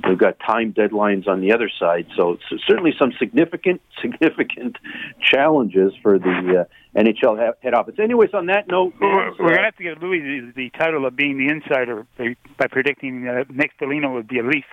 we've 0.08 0.18
got 0.18 0.40
time 0.40 0.74
deadlines 0.74 1.28
on 1.28 1.42
the 1.42 1.54
other 1.54 1.70
side. 1.80 2.08
So, 2.16 2.38
so 2.50 2.58
certainly 2.68 2.94
some 2.98 3.14
significant, 3.18 3.82
significant 4.02 4.78
challenges 5.22 5.94
for 6.02 6.20
the 6.20 6.66
uh, 6.68 7.00
NHL 7.00 7.54
head 7.62 7.74
office. 7.74 7.96
Anyways, 8.00 8.34
on 8.34 8.48
that 8.48 8.68
note, 8.68 8.94
we're, 9.00 9.32
we're 9.32 9.38
going 9.38 9.58
to 9.58 9.64
have 9.64 9.78
to 9.78 9.84
give 9.84 10.02
Louis 10.02 10.20
the, 10.20 10.52
the, 10.56 10.70
title 10.72 11.06
of 11.06 11.16
being 11.16 11.38
the 11.38 11.50
insider 11.50 12.06
by, 12.18 12.36
by 12.58 12.68
predicting 12.68 13.26
that 13.26 13.50
Nick 13.50 13.72
Foligno 13.80 14.14
would 14.14 14.28
be 14.28 14.40
a 14.40 14.44
Leaf. 14.44 14.66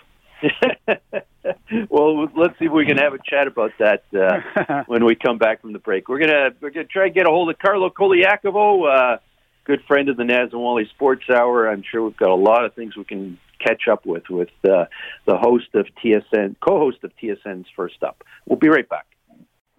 well, 1.89 2.29
let's 2.37 2.59
see 2.59 2.67
if 2.67 2.73
we 2.73 2.87
can 2.87 2.99
have 2.99 3.15
a 3.15 3.19
chat 3.19 3.47
about 3.47 3.73
that 3.79 4.05
uh, 4.15 4.83
when 4.87 5.05
we 5.05 5.15
come 5.15 5.39
back 5.39 5.61
from 5.63 5.73
the 5.73 5.79
break. 5.79 6.09
We're 6.09 6.19
gonna 6.19 6.51
we're 6.61 6.71
gonna 6.71 6.87
try 6.87 7.07
and 7.07 7.15
get 7.15 7.27
a 7.27 7.31
hold 7.31 7.49
of 7.49 7.59
Carlo 7.59 7.89
Colaiacovo, 7.89 9.15
uh, 9.15 9.19
good 9.65 9.83
friend 9.87 10.09
of 10.09 10.17
the 10.17 10.25
Naz 10.25 10.51
and 10.53 10.61
Wally 10.61 10.89
Sports 10.95 11.25
Hour. 11.31 11.69
I'm 11.69 11.83
sure 11.83 12.03
we've 12.03 12.17
got 12.17 12.31
a 12.31 12.35
lot 12.35 12.65
of 12.65 12.75
things 12.75 12.97
we 12.97 13.05
can 13.05 13.39
catch 13.59 13.89
up 13.91 14.05
with 14.05 14.29
with 14.29 14.51
uh, 14.65 14.85
the 15.27 15.37
host 15.37 15.69
of 15.75 15.87
TSN, 16.03 16.57
co-host 16.61 16.99
of 17.03 17.13
TSN's 17.23 17.67
First 17.75 18.03
Up. 18.03 18.23
We'll 18.47 18.59
be 18.59 18.69
right 18.69 18.89
back. 18.89 19.07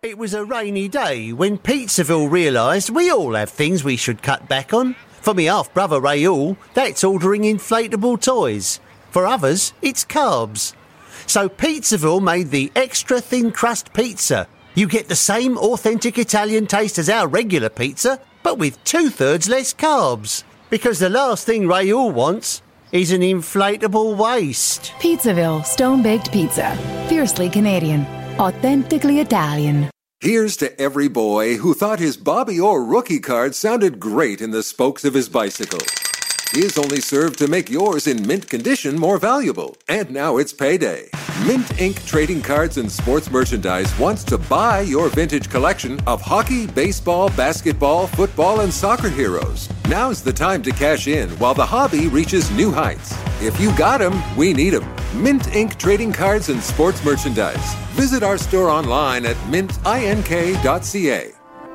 It 0.01 0.17
was 0.17 0.33
a 0.33 0.45
rainy 0.45 0.87
day 0.87 1.33
when 1.33 1.57
Pizzaville 1.57 2.29
realised 2.29 2.89
we 2.89 3.09
all 3.09 3.33
have 3.33 3.49
things 3.49 3.83
we 3.83 3.95
should 3.95 4.21
cut 4.21 4.47
back 4.47 4.73
on. 4.73 4.95
For 5.21 5.33
me 5.33 5.45
half 5.45 5.73
brother 5.73 5.99
Raoul, 5.99 6.57
that's 6.75 7.03
ordering 7.03 7.41
inflatable 7.41 8.21
toys. 8.21 8.79
For 9.09 9.25
others, 9.25 9.73
it's 9.81 10.05
carbs. 10.05 10.75
So 11.25 11.49
Pizzaville 11.49 12.21
made 12.21 12.51
the 12.51 12.71
extra 12.75 13.19
thin 13.19 13.51
crust 13.51 13.93
pizza. 13.93 14.47
You 14.75 14.87
get 14.87 15.07
the 15.07 15.15
same 15.15 15.57
authentic 15.57 16.19
Italian 16.19 16.67
taste 16.67 16.99
as 16.99 17.09
our 17.09 17.27
regular 17.27 17.69
pizza, 17.69 18.19
but 18.45 18.59
with 18.59 18.81
two 18.83 19.09
thirds 19.09 19.49
less 19.49 19.73
carbs. 19.73 20.43
Because 20.69 20.99
the 20.99 21.09
last 21.09 21.47
thing 21.47 21.67
Raoul 21.67 22.11
wants 22.11 22.61
is 22.91 23.11
an 23.11 23.21
inflatable 23.21 24.15
waist. 24.15 24.93
Pizzaville 24.99 25.65
Stone 25.65 26.03
Baked 26.03 26.31
Pizza. 26.31 26.77
Fiercely 27.09 27.49
Canadian. 27.49 28.05
Authentically 28.37 29.19
Italian. 29.19 29.89
Here's 30.19 30.57
to 30.57 30.79
every 30.79 31.07
boy 31.07 31.57
who 31.57 31.73
thought 31.73 31.99
his 31.99 32.17
Bobby 32.17 32.59
Orr 32.59 32.85
rookie 32.85 33.19
card 33.19 33.55
sounded 33.55 33.99
great 33.99 34.41
in 34.41 34.51
the 34.51 34.61
spokes 34.61 35.03
of 35.03 35.15
his 35.15 35.27
bicycle 35.27 35.79
is 36.53 36.77
only 36.77 37.01
served 37.01 37.37
to 37.39 37.47
make 37.47 37.69
yours 37.69 38.07
in 38.07 38.25
mint 38.25 38.49
condition 38.49 38.97
more 38.97 39.17
valuable. 39.17 39.75
And 39.89 40.11
now 40.11 40.37
it's 40.37 40.53
payday. 40.53 41.09
Mint 41.45 41.67
Inc. 41.77 42.05
Trading 42.05 42.41
Cards 42.41 42.77
and 42.77 42.89
Sports 42.89 43.29
Merchandise 43.29 43.97
wants 43.99 44.23
to 44.25 44.37
buy 44.37 44.79
your 44.81 45.09
vintage 45.09 45.49
collection 45.49 45.99
of 46.07 46.21
hockey, 46.21 46.67
baseball, 46.67 47.29
basketball, 47.29 48.07
football, 48.07 48.61
and 48.61 48.73
soccer 48.73 49.09
heroes. 49.09 49.69
Now's 49.89 50.23
the 50.23 50.33
time 50.33 50.63
to 50.63 50.71
cash 50.71 51.07
in 51.07 51.29
while 51.39 51.53
the 51.53 51.65
hobby 51.65 52.07
reaches 52.07 52.49
new 52.51 52.71
heights. 52.71 53.13
If 53.41 53.59
you 53.59 53.75
got 53.77 53.97
them, 53.99 54.21
we 54.37 54.53
need 54.53 54.71
them. 54.71 54.85
Mint 55.21 55.43
Inc. 55.43 55.77
Trading 55.77 56.13
Cards 56.13 56.49
and 56.49 56.61
Sports 56.61 57.03
Merchandise. 57.03 57.75
Visit 57.91 58.23
our 58.23 58.37
store 58.37 58.69
online 58.69 59.25
at 59.25 59.35
mintink.ca. 59.51 61.34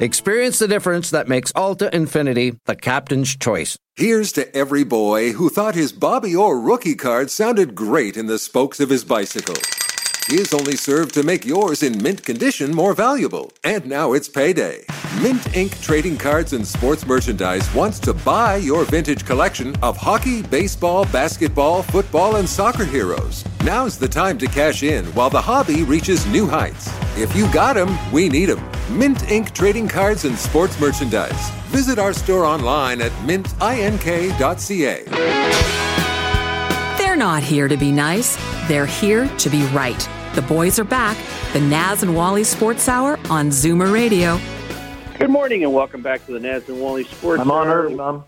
Experience 0.00 0.58
the 0.58 0.66
difference 0.66 1.10
that 1.10 1.28
makes 1.28 1.52
Alta 1.54 1.90
Infiniti 1.92 2.56
the 2.64 2.74
captain's 2.74 3.36
choice. 3.36 3.76
Here's 3.96 4.32
to 4.32 4.56
every 4.56 4.82
boy 4.82 5.32
who 5.32 5.50
thought 5.50 5.74
his 5.74 5.92
Bobby 5.92 6.34
Orr 6.34 6.58
rookie 6.58 6.94
card 6.94 7.30
sounded 7.30 7.74
great 7.74 8.16
in 8.16 8.24
the 8.24 8.38
spokes 8.38 8.80
of 8.80 8.88
his 8.88 9.04
bicycle 9.04 9.56
is 10.28 10.52
only 10.52 10.76
served 10.76 11.14
to 11.14 11.22
make 11.22 11.44
yours 11.44 11.82
in 11.82 12.02
mint 12.02 12.22
condition 12.24 12.74
more 12.74 12.94
valuable. 12.94 13.52
And 13.64 13.86
now 13.86 14.12
it's 14.12 14.28
payday. 14.28 14.84
Mint 15.22 15.42
Inc. 15.52 15.80
Trading 15.82 16.16
Cards 16.16 16.52
and 16.52 16.66
Sports 16.66 17.06
Merchandise 17.06 17.72
wants 17.74 17.98
to 18.00 18.12
buy 18.12 18.56
your 18.56 18.84
vintage 18.84 19.24
collection 19.24 19.74
of 19.82 19.96
hockey, 19.96 20.42
baseball, 20.42 21.04
basketball, 21.06 21.82
football, 21.82 22.36
and 22.36 22.48
soccer 22.48 22.84
heroes. 22.84 23.44
Now's 23.64 23.98
the 23.98 24.08
time 24.08 24.36
to 24.38 24.46
cash 24.46 24.82
in 24.82 25.06
while 25.14 25.30
the 25.30 25.40
hobby 25.40 25.82
reaches 25.82 26.26
new 26.26 26.46
heights. 26.46 26.90
If 27.16 27.34
you 27.34 27.50
got 27.52 27.74
them, 27.74 27.96
we 28.12 28.28
need 28.28 28.46
them. 28.46 28.60
Mint 28.96 29.18
Inc. 29.28 29.52
Trading 29.54 29.88
Cards 29.88 30.24
and 30.24 30.38
Sports 30.38 30.78
Merchandise. 30.80 31.50
Visit 31.70 31.98
our 31.98 32.12
store 32.12 32.44
online 32.44 33.00
at 33.00 33.12
mintink.ca. 33.26 33.80
They're 37.20 37.28
not 37.28 37.42
here 37.42 37.68
to 37.68 37.76
be 37.76 37.92
nice, 37.92 38.38
they're 38.66 38.86
here 38.86 39.28
to 39.28 39.50
be 39.50 39.62
right. 39.74 40.08
The 40.34 40.40
boys 40.40 40.78
are 40.78 40.84
back. 40.84 41.18
The 41.52 41.60
Naz 41.60 42.02
and 42.02 42.16
Wally 42.16 42.44
Sports 42.44 42.88
Hour 42.88 43.18
on 43.28 43.50
Zoomer 43.50 43.92
Radio. 43.92 44.40
Good 45.18 45.28
morning 45.28 45.62
and 45.62 45.74
welcome 45.74 46.00
back 46.00 46.24
to 46.24 46.32
the 46.32 46.40
Naz 46.40 46.66
and 46.70 46.80
Wally 46.80 47.04
Sports 47.04 47.42
I'm 47.42 47.50
on 47.50 47.68
early, 47.68 47.94
Mom. 47.94 48.24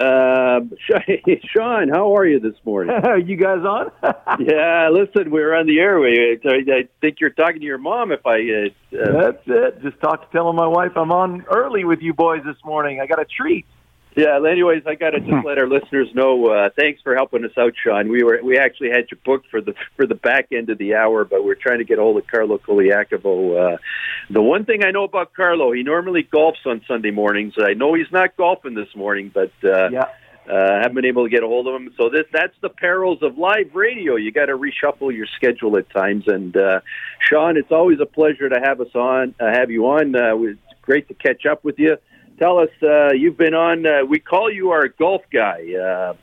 Uh, 0.00 0.60
Shawn, 1.44 1.90
how 1.90 2.16
are 2.16 2.24
you 2.24 2.40
this 2.40 2.54
morning? 2.64 2.94
are 2.94 3.18
you 3.18 3.36
guys 3.36 3.62
on? 3.66 3.92
yeah, 4.40 4.88
listen, 4.90 5.30
we're 5.30 5.54
on 5.54 5.66
the 5.66 5.78
air. 5.78 6.02
I 6.02 6.88
think 7.02 7.20
you're 7.20 7.28
talking 7.28 7.60
to 7.60 7.66
your 7.66 7.76
mom. 7.76 8.12
If 8.12 8.24
I 8.24 8.38
uh, 8.38 8.98
uh, 8.98 9.20
that's 9.20 9.42
it. 9.44 9.82
Just 9.82 10.00
talk, 10.00 10.22
to 10.22 10.32
telling 10.32 10.56
my 10.56 10.66
wife 10.66 10.92
I'm 10.96 11.12
on 11.12 11.44
early 11.54 11.84
with 11.84 12.00
you 12.00 12.14
boys 12.14 12.40
this 12.46 12.56
morning. 12.64 12.98
I 12.98 13.06
got 13.06 13.20
a 13.20 13.26
treat. 13.26 13.66
Yeah. 14.16 14.40
Anyways, 14.50 14.84
I 14.86 14.94
got 14.94 15.10
to 15.10 15.20
just 15.20 15.44
let 15.44 15.58
our 15.58 15.68
listeners 15.68 16.08
know. 16.14 16.46
Uh, 16.46 16.70
thanks 16.74 17.02
for 17.02 17.14
helping 17.14 17.44
us 17.44 17.50
out, 17.58 17.74
Shawn. 17.84 18.08
We 18.08 18.22
were 18.22 18.40
we 18.42 18.58
actually 18.58 18.88
had 18.88 19.04
you 19.10 19.18
booked 19.24 19.48
for 19.50 19.60
the 19.60 19.74
for 19.94 20.06
the 20.06 20.14
back 20.14 20.48
end 20.52 20.70
of 20.70 20.78
the 20.78 20.94
hour, 20.94 21.26
but 21.26 21.44
we're 21.44 21.54
trying 21.54 21.78
to 21.78 21.84
get 21.84 21.98
a 21.98 22.00
hold 22.00 22.16
of 22.16 22.26
Carlo 22.26 22.56
Colaiacovo. 22.56 23.74
Uh, 23.74 23.76
the 24.30 24.40
one 24.40 24.64
thing 24.64 24.84
I 24.84 24.90
know 24.90 25.04
about 25.04 25.34
Carlo, 25.34 25.70
he 25.72 25.82
normally 25.82 26.26
golfs 26.32 26.64
on 26.64 26.80
Sunday 26.88 27.10
mornings. 27.10 27.54
I 27.58 27.74
know 27.74 27.92
he's 27.92 28.10
not 28.10 28.36
golfing 28.38 28.74
this 28.74 28.94
morning, 28.96 29.30
but 29.32 29.52
uh, 29.62 29.90
yeah. 29.90 30.04
Uh, 30.48 30.80
haven't 30.80 30.94
been 30.94 31.04
able 31.04 31.24
to 31.24 31.28
get 31.28 31.42
a 31.42 31.46
hold 31.46 31.66
of 31.66 31.74
him. 31.74 31.92
So 31.96 32.08
this, 32.08 32.22
that's 32.32 32.54
the 32.62 32.68
perils 32.68 33.18
of 33.20 33.36
live 33.36 33.74
radio. 33.74 34.14
You 34.14 34.30
got 34.30 34.46
to 34.46 34.56
reshuffle 34.56 35.12
your 35.12 35.26
schedule 35.34 35.76
at 35.76 35.90
times. 35.90 36.28
And 36.28 36.56
uh, 36.56 36.82
Shawn, 37.18 37.56
it's 37.56 37.72
always 37.72 37.98
a 38.00 38.06
pleasure 38.06 38.48
to 38.48 38.60
have 38.62 38.80
us 38.80 38.94
on, 38.94 39.34
uh, 39.40 39.50
have 39.52 39.72
you 39.72 39.86
on. 39.86 40.14
Uh, 40.14 40.36
it's 40.36 40.60
great 40.82 41.08
to 41.08 41.14
catch 41.14 41.46
up 41.46 41.64
with 41.64 41.80
you 41.80 41.96
tell 42.38 42.58
us 42.58 42.70
uh, 42.82 43.12
you've 43.12 43.36
been 43.36 43.54
on. 43.54 43.86
Uh, 43.86 44.04
we 44.08 44.18
call 44.18 44.50
you 44.50 44.70
our 44.70 44.88
golf 44.88 45.22
guy 45.32 45.74
uh, 45.74 46.14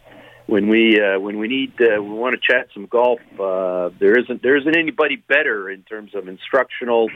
when 0.47 0.67
we 0.67 0.99
uh, 0.99 1.19
when 1.19 1.37
we 1.37 1.47
need 1.47 1.73
uh, 1.81 2.01
we 2.01 2.09
want 2.09 2.35
to 2.35 2.53
chat 2.53 2.67
some 2.73 2.85
golf. 2.85 3.19
Uh, 3.39 3.89
there 3.99 4.17
isn't 4.17 4.41
there 4.41 4.57
isn't 4.57 4.77
anybody 4.77 5.15
better 5.15 5.69
in 5.69 5.83
terms 5.83 6.15
of 6.15 6.27
instructional, 6.27 7.09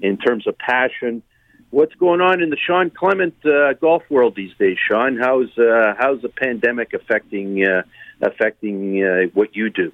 in 0.00 0.16
terms 0.18 0.46
of 0.46 0.56
passion. 0.58 1.22
What's 1.70 1.94
going 1.94 2.20
on 2.20 2.42
in 2.42 2.50
the 2.50 2.58
Shawn 2.66 2.90
Clement 2.90 3.34
uh, 3.46 3.72
golf 3.74 4.02
world 4.10 4.34
these 4.36 4.52
days, 4.58 4.76
Shawn? 4.90 5.16
How's 5.16 5.48
uh, 5.56 5.94
how's 5.98 6.20
the 6.20 6.28
pandemic 6.28 6.92
affecting 6.92 7.64
uh, 7.66 7.82
affecting 8.20 9.02
uh, 9.02 9.30
what 9.32 9.56
you 9.56 9.70
do? 9.70 9.90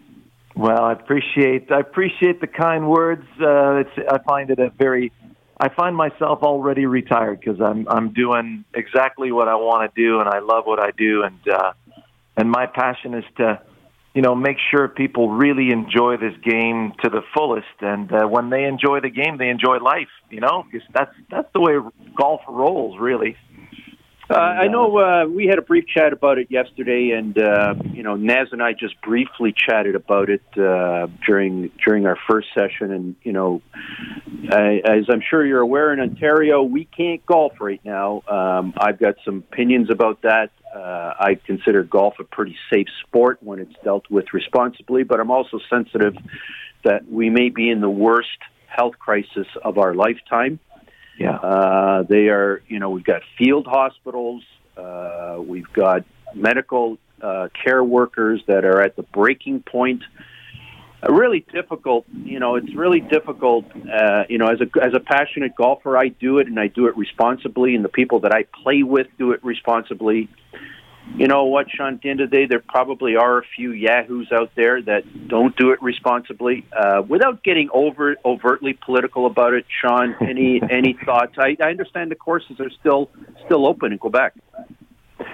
Well, 0.56 0.82
I 0.82 0.92
appreciate 0.92 1.70
I 1.70 1.78
appreciate 1.78 2.40
the 2.40 2.48
kind 2.48 2.88
words. 2.88 3.24
Uh, 3.40 3.84
it's, 3.84 4.08
I 4.10 4.18
find 4.18 4.50
it 4.50 4.58
a 4.58 4.70
very 4.70 5.12
I 5.60 5.68
find 5.68 5.96
myself 5.96 6.42
already 6.42 6.86
retired 6.86 7.40
because 7.40 7.60
I'm 7.60 7.86
I'm 7.88 8.12
doing 8.12 8.64
exactly 8.74 9.32
what 9.32 9.48
I 9.48 9.54
want 9.56 9.92
to 9.92 10.00
do 10.00 10.20
and 10.20 10.28
I 10.28 10.38
love 10.38 10.64
what 10.66 10.80
I 10.80 10.90
do 10.92 11.24
and 11.24 11.48
uh, 11.48 11.72
and 12.36 12.50
my 12.50 12.66
passion 12.66 13.14
is 13.14 13.24
to 13.38 13.60
you 14.14 14.22
know 14.22 14.34
make 14.34 14.58
sure 14.70 14.88
people 14.88 15.30
really 15.30 15.70
enjoy 15.70 16.16
this 16.16 16.36
game 16.42 16.92
to 17.02 17.10
the 17.10 17.22
fullest 17.34 17.66
and 17.80 18.12
uh, 18.12 18.26
when 18.26 18.50
they 18.50 18.64
enjoy 18.64 19.00
the 19.00 19.10
game 19.10 19.38
they 19.38 19.48
enjoy 19.48 19.78
life 19.78 20.08
you 20.30 20.40
know? 20.40 20.64
Because 20.70 20.86
that's 20.92 21.14
that's 21.30 21.48
the 21.52 21.60
way 21.60 21.78
golf 22.16 22.40
rolls 22.48 22.98
really 22.98 23.36
Uh, 24.30 24.34
I 24.34 24.66
know 24.66 24.98
uh, 24.98 25.26
we 25.26 25.46
had 25.46 25.58
a 25.58 25.62
brief 25.62 25.86
chat 25.86 26.12
about 26.12 26.36
it 26.36 26.50
yesterday, 26.50 27.12
and 27.16 27.36
uh, 27.38 27.74
you 27.94 28.02
know 28.02 28.14
Naz 28.14 28.48
and 28.52 28.62
I 28.62 28.74
just 28.74 29.00
briefly 29.00 29.54
chatted 29.56 29.94
about 29.94 30.28
it 30.28 30.42
uh, 30.58 31.06
during 31.26 31.70
during 31.84 32.04
our 32.04 32.18
first 32.28 32.48
session. 32.54 32.92
And 32.92 33.16
you 33.22 33.32
know, 33.32 33.62
I, 34.50 34.82
as 34.84 35.06
I'm 35.08 35.22
sure 35.22 35.46
you're 35.46 35.62
aware, 35.62 35.94
in 35.94 36.00
Ontario 36.00 36.62
we 36.62 36.84
can't 36.84 37.24
golf 37.24 37.54
right 37.58 37.80
now. 37.84 38.22
Um, 38.28 38.74
I've 38.76 38.98
got 38.98 39.14
some 39.24 39.44
opinions 39.50 39.88
about 39.90 40.20
that. 40.22 40.50
Uh, 40.74 41.14
I 41.18 41.40
consider 41.46 41.82
golf 41.82 42.14
a 42.20 42.24
pretty 42.24 42.56
safe 42.70 42.88
sport 43.06 43.38
when 43.42 43.60
it's 43.60 43.74
dealt 43.82 44.10
with 44.10 44.34
responsibly, 44.34 45.04
but 45.04 45.20
I'm 45.20 45.30
also 45.30 45.58
sensitive 45.70 46.14
that 46.84 47.10
we 47.10 47.30
may 47.30 47.48
be 47.48 47.70
in 47.70 47.80
the 47.80 47.88
worst 47.88 48.28
health 48.66 48.98
crisis 48.98 49.46
of 49.64 49.78
our 49.78 49.94
lifetime. 49.94 50.60
Yeah. 51.18 51.36
Uh, 51.36 52.02
they 52.04 52.28
are, 52.28 52.62
you 52.68 52.78
know, 52.78 52.90
we've 52.90 53.04
got 53.04 53.22
field 53.36 53.66
hospitals, 53.66 54.44
uh, 54.76 55.38
we've 55.44 55.70
got 55.72 56.04
medical 56.34 56.98
uh, 57.20 57.48
care 57.52 57.82
workers 57.82 58.40
that 58.46 58.64
are 58.64 58.80
at 58.80 58.94
the 58.94 59.02
breaking 59.02 59.62
point. 59.62 60.02
Uh, 61.02 61.12
really 61.12 61.44
difficult, 61.52 62.06
you 62.24 62.38
know, 62.38 62.54
it's 62.54 62.72
really 62.74 63.00
difficult. 63.00 63.64
Uh, 63.74 64.24
you 64.28 64.38
know, 64.38 64.46
as 64.46 64.60
a 64.60 64.84
as 64.84 64.94
a 64.94 65.00
passionate 65.00 65.54
golfer, 65.56 65.96
I 65.96 66.08
do 66.08 66.38
it 66.38 66.46
and 66.46 66.58
I 66.58 66.68
do 66.68 66.86
it 66.86 66.96
responsibly, 66.96 67.74
and 67.74 67.84
the 67.84 67.88
people 67.88 68.20
that 68.20 68.32
I 68.32 68.44
play 68.62 68.82
with 68.82 69.08
do 69.18 69.32
it 69.32 69.44
responsibly 69.44 70.28
you 71.16 71.26
know 71.26 71.44
what, 71.44 71.66
Shawn? 71.70 71.94
At 71.94 72.02
the 72.02 72.10
end 72.10 72.20
of 72.20 72.30
the 72.30 72.36
day, 72.36 72.46
there 72.46 72.60
probably 72.60 73.16
are 73.16 73.38
a 73.38 73.42
few 73.56 73.72
yahoos 73.72 74.30
out 74.32 74.50
there 74.54 74.80
that 74.82 75.28
don't 75.28 75.56
do 75.56 75.70
it 75.70 75.82
responsibly. 75.82 76.64
Uh, 76.76 77.02
without 77.08 77.42
getting 77.42 77.68
over 77.72 78.16
overtly 78.24 78.74
political 78.74 79.26
about 79.26 79.54
it, 79.54 79.64
Shawn, 79.80 80.14
any 80.20 80.60
any 80.70 80.96
thoughts? 81.04 81.34
I, 81.38 81.56
I 81.60 81.70
understand 81.70 82.10
the 82.10 82.16
courses 82.16 82.60
are 82.60 82.70
still 82.70 83.10
still 83.44 83.66
open 83.66 83.92
in 83.92 83.98
Quebec. 83.98 84.34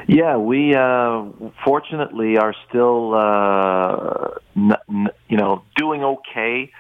Yeah, 0.09 0.37
we 0.37 0.75
uh, 0.75 1.25
fortunately 1.65 2.37
are 2.39 2.55
still, 2.69 3.15
uh, 3.15 4.39
n- 4.57 4.77
n- 4.89 5.09
you 5.29 5.37
know, 5.37 5.63
doing 5.77 6.03
okay. 6.03 6.71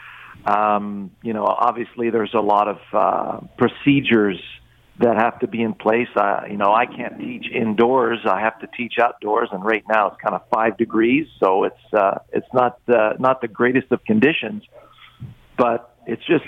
Um, 0.46 1.10
you 1.22 1.32
know, 1.32 1.44
obviously 1.44 2.10
there's 2.10 2.34
a 2.34 2.40
lot 2.40 2.68
of 2.68 2.78
uh, 2.92 3.40
procedures 3.56 4.40
that 4.98 5.16
have 5.16 5.40
to 5.40 5.48
be 5.48 5.62
in 5.62 5.74
place. 5.74 6.08
I, 6.16 6.46
you 6.50 6.56
know, 6.56 6.72
I 6.72 6.86
can't 6.86 7.18
teach 7.18 7.46
indoors. 7.52 8.20
I 8.24 8.40
have 8.40 8.58
to 8.60 8.68
teach 8.76 8.94
outdoors, 9.02 9.48
and 9.52 9.64
right 9.64 9.84
now 9.88 10.08
it's 10.08 10.20
kind 10.22 10.34
of 10.34 10.42
five 10.52 10.76
degrees, 10.76 11.26
so 11.40 11.64
it's 11.64 11.92
uh, 11.92 12.18
it's 12.32 12.46
not 12.52 12.78
uh, 12.88 13.14
not 13.18 13.40
the 13.40 13.48
greatest 13.48 13.90
of 13.90 14.04
conditions. 14.04 14.62
But 15.56 15.94
it's 16.06 16.24
just, 16.26 16.44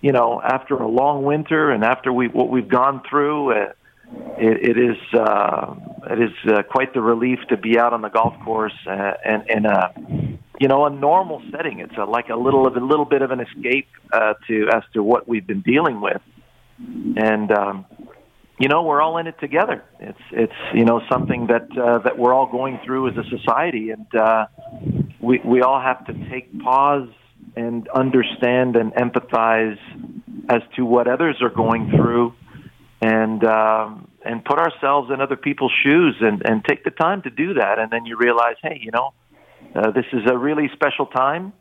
you 0.00 0.12
know, 0.12 0.40
after 0.42 0.76
a 0.76 0.88
long 0.88 1.24
winter 1.24 1.70
and 1.70 1.84
after 1.84 2.12
we 2.12 2.28
what 2.28 2.50
we've 2.50 2.68
gone 2.68 3.02
through, 3.08 3.52
uh, 3.52 3.72
it, 4.38 4.76
it 4.76 4.78
is 4.78 4.96
uh, 5.18 5.74
it 6.10 6.20
is 6.20 6.52
uh, 6.52 6.62
quite 6.62 6.92
the 6.92 7.00
relief 7.00 7.38
to 7.48 7.56
be 7.56 7.78
out 7.78 7.94
on 7.94 8.02
the 8.02 8.08
golf 8.10 8.34
course 8.44 8.76
uh, 8.86 9.12
and 9.24 9.48
in 9.48 9.64
a 9.64 10.38
you 10.60 10.68
know 10.68 10.84
a 10.84 10.90
normal 10.90 11.42
setting. 11.50 11.80
It's 11.80 11.96
a, 11.96 12.04
like 12.04 12.28
a 12.28 12.36
little 12.36 12.66
of 12.66 12.76
a 12.76 12.80
little 12.80 13.06
bit 13.06 13.22
of 13.22 13.30
an 13.30 13.40
escape 13.40 13.88
uh, 14.12 14.34
to 14.48 14.68
as 14.70 14.82
to 14.92 15.02
what 15.02 15.26
we've 15.26 15.46
been 15.46 15.62
dealing 15.62 16.02
with 16.02 16.20
and 17.16 17.50
um, 17.52 17.86
you 18.58 18.68
know 18.68 18.82
we're 18.82 19.00
all 19.00 19.18
in 19.18 19.26
it 19.26 19.38
together. 19.40 19.84
It's 19.98 20.20
it's 20.32 20.52
you 20.74 20.84
know 20.84 21.00
something 21.10 21.48
that 21.48 21.68
uh, 21.76 21.98
that 21.98 22.18
we're 22.18 22.34
all 22.34 22.50
going 22.50 22.80
through 22.84 23.08
as 23.08 23.16
a 23.16 23.24
society, 23.38 23.90
and 23.90 24.06
uh, 24.14 24.46
we 25.20 25.40
we 25.44 25.62
all 25.62 25.80
have 25.80 26.04
to 26.06 26.30
take 26.30 26.58
pause 26.60 27.08
and 27.56 27.88
understand 27.88 28.76
and 28.76 28.92
empathize 28.94 29.78
as 30.48 30.62
to 30.76 30.84
what 30.84 31.08
others 31.08 31.36
are 31.40 31.50
going 31.50 31.90
through, 31.90 32.34
and 33.00 33.44
um, 33.44 34.08
and 34.24 34.44
put 34.44 34.58
ourselves 34.58 35.10
in 35.12 35.20
other 35.20 35.36
people's 35.36 35.72
shoes, 35.82 36.16
and 36.20 36.42
and 36.44 36.64
take 36.64 36.84
the 36.84 36.90
time 36.90 37.22
to 37.22 37.30
do 37.30 37.54
that, 37.54 37.78
and 37.78 37.90
then 37.90 38.04
you 38.04 38.16
realize, 38.16 38.56
hey, 38.62 38.78
you 38.82 38.90
know, 38.90 39.12
uh, 39.74 39.90
this 39.90 40.06
is 40.12 40.22
a 40.30 40.36
really 40.36 40.68
special 40.74 41.06
time 41.06 41.52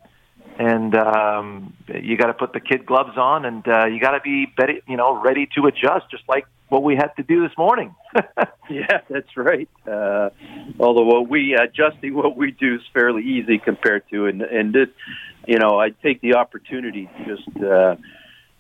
and 0.60 0.94
um, 0.94 1.74
you 1.88 2.18
got 2.18 2.28
to 2.28 2.34
put 2.34 2.52
the 2.52 2.60
kid 2.60 2.86
gloves 2.86 3.18
on, 3.18 3.46
and 3.46 3.66
uh, 3.66 3.86
you 3.86 4.00
got 4.00 4.12
to 4.12 4.20
be 4.20 4.46
ready, 4.60 4.82
you 4.88 4.98
know, 4.98 5.20
ready 5.20 5.48
to 5.56 5.68
adjust, 5.68 6.12
just 6.12 6.24
like 6.28 6.46
what 6.68 6.84
we 6.84 6.98
had 6.98 7.16
to 7.16 7.24
do 7.24 7.48
this 7.48 7.58
morning. 7.58 7.96
yeah, 8.70 9.00
that's 9.10 9.38
right. 9.38 9.70
Uh, 9.88 10.30
although 10.78 11.06
what 11.06 11.30
we 11.30 11.56
adjusting 11.56 12.14
what 12.14 12.36
we 12.36 12.52
do 12.52 12.76
is 12.76 12.82
fairly 12.94 13.24
easy 13.24 13.58
compared 13.58 14.04
to, 14.10 14.26
and 14.26 14.42
and 14.42 14.76
it, 14.76 14.94
you 15.48 15.58
know, 15.58 15.80
I 15.80 15.92
take 15.92 16.22
the 16.22 16.36
opportunity 16.36 17.10
just. 17.26 17.58
Uh, 17.58 17.96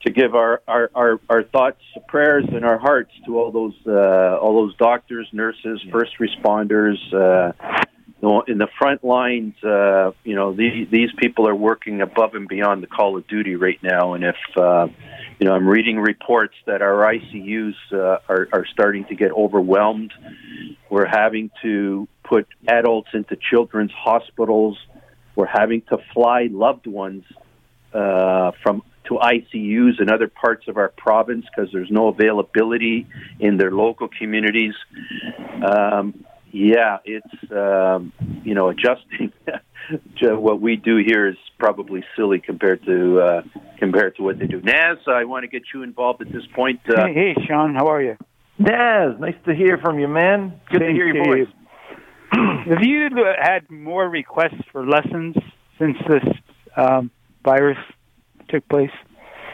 to 0.04 0.12
give 0.12 0.34
our, 0.34 0.62
our, 0.66 0.90
our, 0.96 1.20
our 1.30 1.44
thoughts, 1.44 1.82
prayers, 2.08 2.46
and 2.48 2.64
our 2.64 2.78
hearts 2.78 3.12
to 3.26 3.38
all 3.38 3.52
those 3.52 3.74
uh, 3.86 4.38
all 4.38 4.66
those 4.66 4.74
doctors, 4.78 5.28
nurses, 5.34 5.84
first 5.92 6.12
responders, 6.22 6.96
uh, 7.14 7.52
in 8.22 8.58
the 8.58 8.67
front 8.78 9.04
lines, 9.04 9.56
uh, 9.63 10.12
you 10.24 10.36
know, 10.36 10.54
these, 10.54 10.88
these 10.91 11.10
people 11.17 11.48
are 11.48 11.56
working 11.56 12.02
above 12.02 12.36
and 12.36 12.48
beyond 12.48 12.84
the 12.84 12.88
call 12.88 13.17
of 13.17 13.28
duty 13.28 13.56
right 13.56 13.82
now. 13.82 14.13
And 14.13 14.24
if, 14.24 14.36
uh, 14.58 14.88
you 15.39 15.48
know, 15.48 15.54
I'm 15.54 15.67
reading 15.67 16.00
reports 16.00 16.56
that 16.65 16.82
our 16.82 17.13
ICUs 17.13 17.76
uh, 17.91 18.19
are, 18.28 18.48
are 18.52 18.65
starting 18.72 19.06
to 19.06 19.15
get 19.15 19.32
overwhelmed. 19.32 20.13
We're 20.89 21.08
having 21.08 21.52
to 21.62 22.08
put 22.24 22.48
adults 22.67 23.10
into 23.13 23.36
children's 23.36 23.91
hospitals. 23.91 24.78
We're 25.36 25.45
having 25.45 25.82
to 25.89 25.98
fly 26.13 26.50
loved 26.52 26.88
ones 26.88 27.24
uh, 27.93 28.52
from 28.62 28.84
to 29.06 29.15
ICUs 29.15 30.00
in 30.00 30.10
other 30.10 30.28
parts 30.28 30.67
of 30.67 30.78
our 30.78 30.89
province 30.89 31.45
because 31.45 31.72
there's 31.74 31.89
no 31.89 32.08
availability 32.10 33.08
in 33.39 33.58
their 33.58 33.72
local 33.72 34.08
communities. 34.08 34.76
Um, 35.65 36.26
yeah, 36.52 36.98
it's 37.06 37.52
um, 37.52 38.14
you 38.44 38.54
know 38.54 38.70
adjusting. 38.74 39.32
what 40.22 40.62
we 40.62 40.76
do 40.76 40.98
here 40.98 41.28
is 41.28 41.38
probably 41.58 42.04
silly 42.16 42.40
compared 42.40 42.84
to 42.86 43.20
uh, 43.20 43.42
compared 43.78 44.16
to 44.18 44.24
what 44.24 44.40
they 44.40 44.48
do. 44.48 44.62
Naz, 44.62 44.98
I 45.08 45.26
want 45.26 45.44
to 45.44 45.48
get 45.48 45.64
you 45.74 45.84
involved 45.84 46.22
at 46.22 46.32
this 46.32 46.46
point. 46.56 46.82
Uh, 46.88 47.08
hey, 47.08 47.34
hey, 47.36 47.46
Shawn, 47.48 47.76
how 47.76 47.88
are 47.88 48.02
you? 48.02 48.18
Naz, 48.58 49.20
nice 49.20 49.36
to 49.46 49.56
hear 49.56 49.78
from 49.78 50.00
you, 50.00 50.08
man. 50.08 50.60
Good 50.70 50.82
Same 50.82 50.88
to 50.90 50.94
hear 50.94 51.08
your 51.08 51.26
voice. 51.26 51.54
Have 52.32 52.84
you 52.84 53.10
had 53.42 53.70
more 53.72 54.08
requests 54.08 54.62
for 54.72 54.86
lessons 54.86 55.36
since 55.80 55.98
this 56.08 56.24
um, 56.76 57.10
virus 57.44 57.78
took 58.50 58.68
place? 58.68 58.92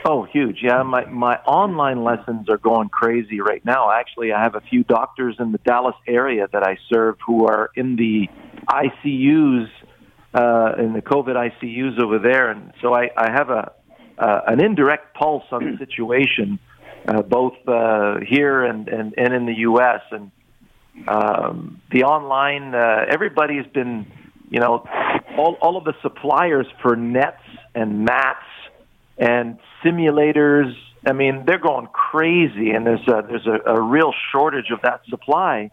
Oh, 0.08 0.24
huge. 0.24 0.60
Yeah, 0.62 0.84
my 0.84 1.06
my 1.06 1.38
online 1.48 2.04
lessons 2.04 2.48
are 2.48 2.60
going 2.60 2.90
crazy 2.90 3.42
right 3.42 3.66
now. 3.66 3.90
Actually, 3.90 4.34
I 4.34 4.44
have 4.44 4.54
a 4.54 4.62
few 4.62 4.84
doctors 4.84 5.36
in 5.40 5.52
the 5.52 5.58
Dallas 5.58 5.96
area 6.08 6.48
that 6.54 6.62
I 6.62 6.78
serve 6.94 7.16
who 7.26 7.48
are 7.48 7.72
in 7.76 7.96
the 7.96 8.30
ICUs 8.70 9.68
uh 10.36 10.74
in 10.78 10.94
the 10.94 11.02
COVID 11.02 11.36
ICUs 11.36 12.00
over 12.00 12.20
there 12.20 12.52
and 12.52 12.72
so 12.82 12.94
I 12.94 13.10
I 13.18 13.32
have 13.32 13.50
a 13.50 13.72
uh, 14.18 14.42
an 14.48 14.64
indirect 14.64 15.16
pulse 15.16 15.46
on 15.52 15.64
the 15.64 15.78
situation 15.78 16.60
uh 17.08 17.22
both 17.22 17.54
uh 17.68 18.18
here 18.28 18.64
and 18.64 18.88
and 18.88 19.14
and 19.18 19.34
in 19.34 19.46
the 19.46 19.60
US 19.70 20.02
and 20.12 20.32
um 21.08 21.82
the 21.92 22.04
online 22.04 22.76
uh 22.76 23.06
everybody's 23.10 23.68
been 23.68 24.06
you 24.50 24.60
know 24.60 24.86
all 25.38 25.58
all 25.62 25.78
of 25.78 25.84
the 25.86 25.94
suppliers 26.02 26.68
for 26.82 26.96
nets 26.96 27.42
and 27.74 28.04
mats 28.04 28.46
and 29.18 29.60
simulators. 29.84 30.74
I 31.06 31.14
mean, 31.14 31.44
they're 31.46 31.60
going 31.60 31.88
crazy, 31.88 32.72
and 32.72 32.86
there's 32.86 33.08
a, 33.08 33.24
there's 33.28 33.48
a, 33.48 33.76
a 33.76 33.82
real 33.82 34.14
shortage 34.32 34.72
of 34.72 34.82
that 34.82 35.02
supply, 35.10 35.70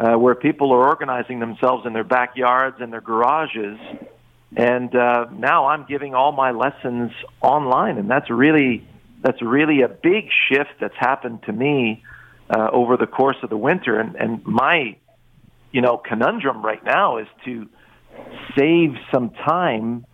uh, 0.00 0.14
where 0.14 0.34
people 0.34 0.72
are 0.72 0.88
organizing 0.88 1.38
themselves 1.38 1.86
in 1.86 1.92
their 1.92 2.04
backyards 2.04 2.76
and 2.80 2.92
their 2.92 3.02
garages. 3.02 3.78
And 4.56 4.94
uh, 4.94 5.26
now 5.32 5.66
I'm 5.66 5.84
giving 5.86 6.14
all 6.14 6.32
my 6.32 6.52
lessons 6.52 7.12
online, 7.40 7.98
and 7.98 8.08
that's 8.10 8.30
really 8.30 8.86
that's 9.22 9.40
really 9.40 9.80
a 9.80 9.88
big 9.88 10.28
shift 10.48 10.70
that's 10.80 10.96
happened 10.98 11.42
to 11.44 11.52
me 11.52 12.02
uh, 12.50 12.68
over 12.72 12.98
the 12.98 13.06
course 13.06 13.38
of 13.42 13.48
the 13.48 13.56
winter. 13.56 13.98
And, 13.98 14.14
and 14.16 14.44
my 14.46 14.96
you 15.72 15.80
know 15.80 15.96
conundrum 15.96 16.64
right 16.64 16.84
now 16.84 17.18
is 17.18 17.26
to 17.46 17.68
save 18.56 18.94
some 19.12 19.30
time 19.30 20.06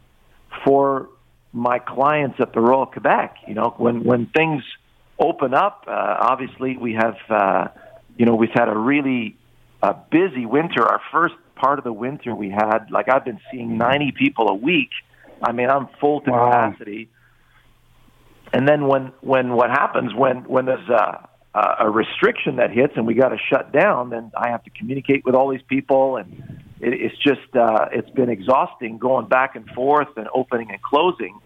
for 0.65 1.09
my 1.53 1.79
clients 1.79 2.39
at 2.41 2.53
the 2.53 2.61
Royal 2.61 2.87
Quebec. 2.87 3.37
You 3.47 3.55
know, 3.55 3.75
when 3.77 4.05
when 4.05 4.27
things 4.27 4.63
open 5.19 5.55
up, 5.55 5.85
uh, 5.87 6.17
obviously 6.21 6.77
we 6.77 6.95
have, 6.95 7.17
uh, 7.29 7.69
you 8.17 8.27
know, 8.27 8.35
we've 8.35 8.55
had 8.55 8.69
a 8.69 8.77
really 8.77 9.37
uh, 9.83 9.95
busy 10.11 10.47
winter. 10.47 10.83
Our 10.83 11.01
first 11.13 11.35
part 11.57 11.79
of 11.79 11.85
the 11.85 11.93
winter 11.93 12.35
we 12.35 12.51
had, 12.51 12.91
like 12.91 13.09
I've 13.09 13.25
been 13.25 13.41
seeing 13.51 13.77
90 13.77 14.13
people 14.13 14.49
a 14.49 14.55
week. 14.55 14.91
I 15.43 15.53
mean, 15.53 15.71
I'm 15.71 15.89
full 16.01 16.21
to 16.23 16.31
wow. 16.31 16.71
capacity. 16.71 17.09
And 18.53 18.67
then 18.67 18.89
when 18.89 19.13
when 19.21 19.53
what 19.53 19.71
happens 19.71 20.13
when 20.15 20.45
when 20.45 20.67
there's 20.67 20.89
a 20.89 21.29
a 21.55 21.91
restriction 21.91 22.57
that 22.57 22.71
hits 22.71 22.93
and 22.97 23.07
we 23.07 23.15
got 23.15 23.31
to 23.31 23.39
shut 23.39 23.73
down, 23.73 24.11
then 24.11 24.31
I 24.37 24.51
have 24.51 24.63
to 24.65 24.71
communicate 24.71 25.25
with 25.25 25.35
all 25.35 25.51
these 25.51 25.63
people 25.69 26.17
and 26.17 26.61
it, 26.81 26.95
it's 26.95 27.17
just 27.19 27.55
uh, 27.57 27.87
it's 27.93 28.11
been 28.11 28.31
exhausting 28.31 28.99
going 28.99 29.29
back 29.29 29.57
and 29.57 29.69
forth 29.71 30.09
and 30.17 30.29
opening 30.35 30.71
and 30.71 30.81
closing. 30.83 31.39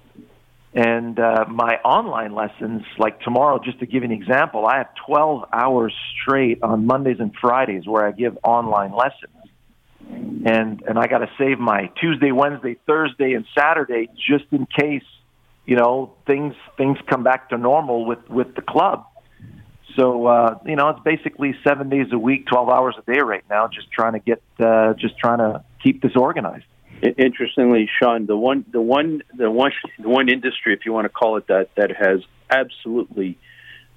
And 0.74 1.18
uh, 1.20 1.44
my 1.48 1.76
online 1.84 2.34
lessons, 2.34 2.82
like 2.98 3.20
tomorrow, 3.20 3.60
just 3.64 3.78
to 3.78 3.86
give 3.86 4.02
you 4.02 4.10
an 4.10 4.12
example, 4.12 4.66
I 4.66 4.78
have 4.78 4.88
12 5.06 5.44
hours 5.52 5.94
straight 6.20 6.62
on 6.64 6.84
Mondays 6.84 7.18
and 7.20 7.32
Fridays 7.40 7.86
where 7.86 8.04
I 8.04 8.10
give 8.10 8.36
online 8.42 8.92
lessons. 8.92 9.30
And 10.10 10.82
and 10.86 10.98
I 10.98 11.06
got 11.06 11.18
to 11.18 11.30
save 11.38 11.58
my 11.58 11.90
Tuesday, 11.98 12.30
Wednesday, 12.30 12.76
Thursday, 12.86 13.32
and 13.32 13.46
Saturday 13.56 14.08
just 14.28 14.44
in 14.50 14.66
case, 14.66 15.04
you 15.64 15.76
know, 15.76 16.12
things 16.26 16.54
things 16.76 16.98
come 17.08 17.22
back 17.22 17.48
to 17.50 17.56
normal 17.56 18.04
with 18.04 18.28
with 18.28 18.54
the 18.54 18.60
club. 18.60 19.06
So 19.96 20.26
uh, 20.26 20.59
you 20.66 20.76
know, 20.76 20.88
it's 20.90 21.00
basically 21.00 21.54
seven 21.66 21.88
days 21.88 22.07
a 22.12 22.18
week, 22.18 22.46
12 22.46 22.68
hours 22.68 22.96
a 22.98 23.12
day 23.12 23.20
right 23.20 23.44
now, 23.48 23.68
just 23.68 23.90
trying 23.92 24.14
to 24.14 24.18
get, 24.18 24.42
uh, 24.59 24.94
just 24.94 25.16
trying 25.18 25.38
to 25.38 25.64
keep 25.83 26.02
this 26.02 26.16
organized. 26.16 26.64
Interestingly, 27.02 27.88
Shawn, 28.00 28.26
the 28.26 28.37
one, 28.37 28.64
the 28.72 28.80
one, 28.80 29.22
the 29.37 29.50
one, 29.50 29.72
the 29.98 30.09
one 30.09 30.28
industry, 30.28 30.72
if 30.72 30.87
you 30.87 30.92
want 30.92 31.04
to 31.04 31.11
call 31.11 31.37
it 31.37 31.46
that, 31.48 31.68
that 31.76 31.90
has 31.90 32.20
absolutely, 32.50 33.38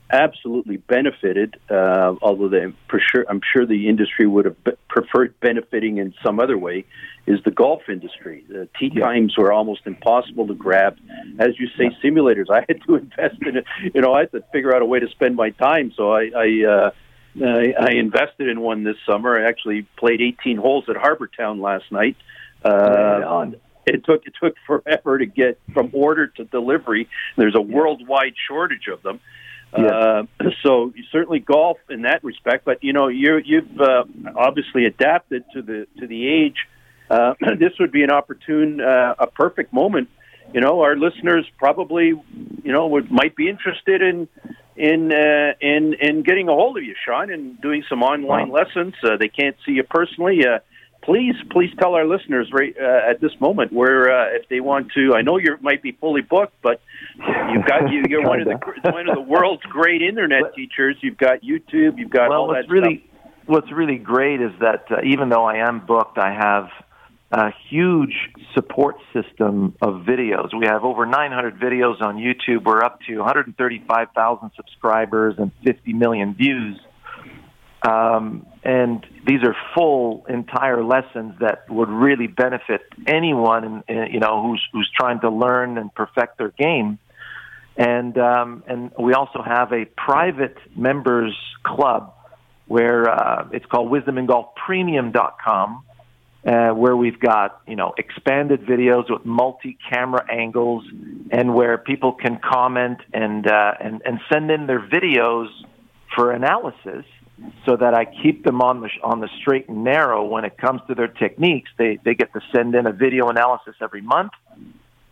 absolutely 0.09 0.77
benefited. 0.77 1.59
Uh, 1.69 2.15
although 2.21 2.49
they, 2.49 2.73
for 2.89 2.99
sure, 2.99 3.25
I'm 3.29 3.41
sure 3.53 3.65
the 3.65 3.87
industry 3.87 4.27
would 4.27 4.45
have 4.45 4.55
preferred 4.89 5.39
benefiting 5.39 5.97
in 5.97 6.13
some 6.23 6.39
other 6.39 6.57
way. 6.57 6.85
Is 7.25 7.39
the 7.43 7.51
golf 7.51 7.81
industry? 7.89 8.45
The 8.47 8.69
tee 8.79 8.91
yeah. 8.93 9.05
times 9.05 9.37
were 9.37 9.51
almost 9.51 9.81
impossible 9.85 10.47
to 10.47 10.53
grab. 10.53 10.97
As 11.39 11.59
you 11.59 11.67
say, 11.77 11.91
yeah. 11.91 12.09
simulators. 12.09 12.45
I 12.51 12.65
had 12.67 12.81
to 12.87 12.95
invest 12.95 13.41
in 13.41 13.57
it. 13.57 13.65
You 13.93 14.01
know, 14.01 14.13
I 14.13 14.21
had 14.21 14.31
to 14.31 14.43
figure 14.51 14.75
out 14.75 14.81
a 14.81 14.85
way 14.85 14.99
to 14.99 15.09
spend 15.09 15.35
my 15.35 15.51
time. 15.51 15.91
So 15.95 16.11
I. 16.11 16.29
I 16.35 16.65
uh, 16.65 16.91
I, 17.39 17.73
I 17.79 17.91
invested 17.91 18.49
in 18.49 18.61
one 18.61 18.83
this 18.83 18.95
summer. 19.07 19.39
I 19.39 19.47
actually 19.47 19.85
played 19.97 20.21
18 20.21 20.57
holes 20.57 20.85
at 20.89 20.95
Harbour 20.95 21.27
Town 21.27 21.61
last 21.61 21.83
night. 21.91 22.17
Uh, 22.65 23.51
it 23.85 24.03
took 24.03 24.25
it 24.25 24.33
took 24.41 24.55
forever 24.65 25.17
to 25.17 25.25
get 25.25 25.59
from 25.73 25.89
order 25.93 26.27
to 26.27 26.43
delivery. 26.45 27.07
There's 27.37 27.55
a 27.55 27.61
worldwide 27.61 28.33
shortage 28.47 28.87
of 28.91 29.01
them. 29.01 29.19
Uh, 29.73 30.23
so 30.63 30.93
certainly 31.11 31.39
golf 31.39 31.77
in 31.89 32.03
that 32.03 32.23
respect, 32.23 32.65
but 32.65 32.83
you 32.83 32.93
know 32.93 33.09
you 33.09 33.37
you've 33.43 33.79
uh, 33.79 34.03
obviously 34.35 34.85
adapted 34.85 35.43
to 35.53 35.61
the 35.61 35.87
to 35.99 36.07
the 36.07 36.27
age. 36.27 36.55
Uh, 37.09 37.33
this 37.59 37.73
would 37.79 37.91
be 37.91 38.03
an 38.03 38.11
opportune, 38.11 38.81
uh, 38.81 39.15
a 39.19 39.27
perfect 39.27 39.73
moment. 39.73 40.09
You 40.53 40.61
know, 40.61 40.81
our 40.81 40.95
listeners 40.95 41.45
probably, 41.57 42.13
you 42.63 42.71
know, 42.71 42.87
would 42.87 43.11
might 43.11 43.35
be 43.35 43.49
interested 43.49 44.01
in 44.01 44.29
in 44.77 45.11
uh, 45.11 45.53
in 45.59 45.95
in 45.99 46.23
getting 46.23 46.47
a 46.47 46.53
hold 46.53 46.77
of 46.77 46.83
you, 46.83 46.95
Shawn, 47.05 47.29
and 47.31 47.59
doing 47.59 47.83
some 47.89 48.03
online 48.03 48.49
wow. 48.49 48.63
lessons. 48.63 48.93
Uh, 49.03 49.17
they 49.17 49.27
can't 49.27 49.57
see 49.65 49.73
you 49.73 49.83
personally. 49.83 50.45
Uh, 50.45 50.59
please, 51.07 51.35
please 51.51 51.71
tell 51.79 51.95
our 51.95 52.05
listeners 52.05 52.49
right 52.51 52.75
uh, 52.77 53.09
at 53.09 53.21
this 53.21 53.31
moment 53.39 53.71
where 53.71 54.11
uh, 54.11 54.35
if 54.35 54.47
they 54.49 54.59
want 54.59 54.91
to. 54.91 55.13
I 55.15 55.21
know 55.21 55.37
you 55.37 55.57
might 55.61 55.81
be 55.81 55.93
fully 55.93 56.21
booked, 56.21 56.61
but 56.61 56.81
you've 57.15 57.65
got 57.65 57.89
you, 57.89 58.03
you're 58.09 58.27
one 58.27 58.41
of 58.41 58.47
the 58.47 58.59
one 58.91 59.09
of 59.09 59.15
the 59.15 59.21
world's 59.21 59.63
great 59.63 60.01
internet 60.01 60.53
teachers. 60.53 60.97
You've 61.01 61.17
got 61.17 61.41
YouTube. 61.41 61.97
You've 61.97 62.09
got 62.09 62.29
well, 62.29 62.41
all 62.41 62.47
what's 62.49 62.67
that 62.67 62.71
really, 62.71 62.97
stuff. 62.97 63.31
What's 63.45 63.71
really 63.71 63.97
great 63.97 64.41
is 64.41 64.51
that 64.59 64.85
uh, 64.91 64.97
even 65.05 65.29
though 65.29 65.45
I 65.45 65.65
am 65.67 65.85
booked, 65.85 66.17
I 66.17 66.33
have 66.33 66.69
a 67.31 67.51
huge 67.69 68.29
support 68.53 68.97
system 69.13 69.75
of 69.81 70.05
videos. 70.05 70.49
We 70.57 70.65
have 70.65 70.83
over 70.83 71.05
900 71.05 71.57
videos 71.57 72.01
on 72.01 72.17
YouTube. 72.17 72.65
We're 72.65 72.83
up 72.83 72.99
to 73.07 73.17
135,000 73.17 74.51
subscribers 74.55 75.35
and 75.37 75.51
50 75.63 75.93
million 75.93 76.33
views. 76.33 76.79
Um, 77.83 78.45
and 78.63 79.05
these 79.25 79.43
are 79.43 79.55
full 79.75 80.25
entire 80.27 80.83
lessons 80.83 81.35
that 81.39 81.69
would 81.69 81.89
really 81.89 82.27
benefit 82.27 82.81
anyone, 83.05 83.83
in, 83.87 83.95
in, 83.95 84.13
you 84.13 84.19
know, 84.19 84.41
who's 84.41 84.65
who's 84.73 84.89
trying 84.97 85.19
to 85.21 85.29
learn 85.29 85.77
and 85.77 85.93
perfect 85.93 86.37
their 86.37 86.49
game. 86.49 86.97
And 87.77 88.17
um, 88.17 88.63
and 88.67 88.91
we 88.99 89.13
also 89.13 89.43
have 89.43 89.71
a 89.71 89.85
private 89.85 90.57
members 90.75 91.37
club 91.63 92.13
where 92.65 93.09
uh, 93.09 93.47
it's 93.51 93.65
called 93.67 93.91
WisdomInGolfPremium.com, 93.91 95.83
uh, 96.45 96.69
where 96.69 96.97
we've 96.97 97.19
got 97.19 97.61
you 97.67 97.75
know 97.75 97.93
expanded 97.99 98.65
videos 98.65 99.09
with 99.11 99.23
multi-camera 99.23 100.25
angles, 100.31 100.83
and 101.29 101.53
where 101.53 101.77
people 101.77 102.13
can 102.13 102.39
comment 102.39 102.97
and 103.13 103.45
uh, 103.45 103.73
and 103.79 104.01
and 104.03 104.19
send 104.33 104.49
in 104.49 104.65
their 104.65 104.81
videos 104.81 105.47
for 106.15 106.31
analysis 106.31 107.05
so 107.65 107.75
that 107.75 107.93
I 107.93 108.05
keep 108.05 108.43
them 108.43 108.61
on 108.61 108.81
the 108.81 108.89
on 109.03 109.19
the 109.19 109.29
straight 109.39 109.69
and 109.69 109.83
narrow 109.83 110.23
when 110.23 110.45
it 110.45 110.57
comes 110.57 110.81
to 110.87 110.95
their 110.95 111.07
techniques. 111.07 111.69
They 111.77 111.99
they 112.03 112.15
get 112.15 112.33
to 112.33 112.41
send 112.53 112.75
in 112.75 112.87
a 112.87 112.91
video 112.91 113.27
analysis 113.29 113.75
every 113.81 114.01
month, 114.01 114.31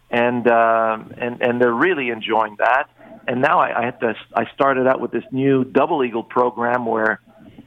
and 0.09 0.47
uh, 0.47 0.97
and 1.17 1.41
and 1.41 1.61
they're 1.61 1.73
really 1.73 2.09
enjoying 2.09 2.55
that. 2.59 2.89
And 3.27 3.41
now 3.41 3.59
I, 3.59 3.81
I 3.81 3.85
had 3.85 3.99
to 3.99 4.15
I 4.33 4.45
started 4.53 4.87
out 4.87 4.99
with 4.99 5.11
this 5.11 5.23
new 5.31 5.63
Double 5.63 6.03
Eagle 6.03 6.23
program 6.23 6.85
where, 6.85 7.19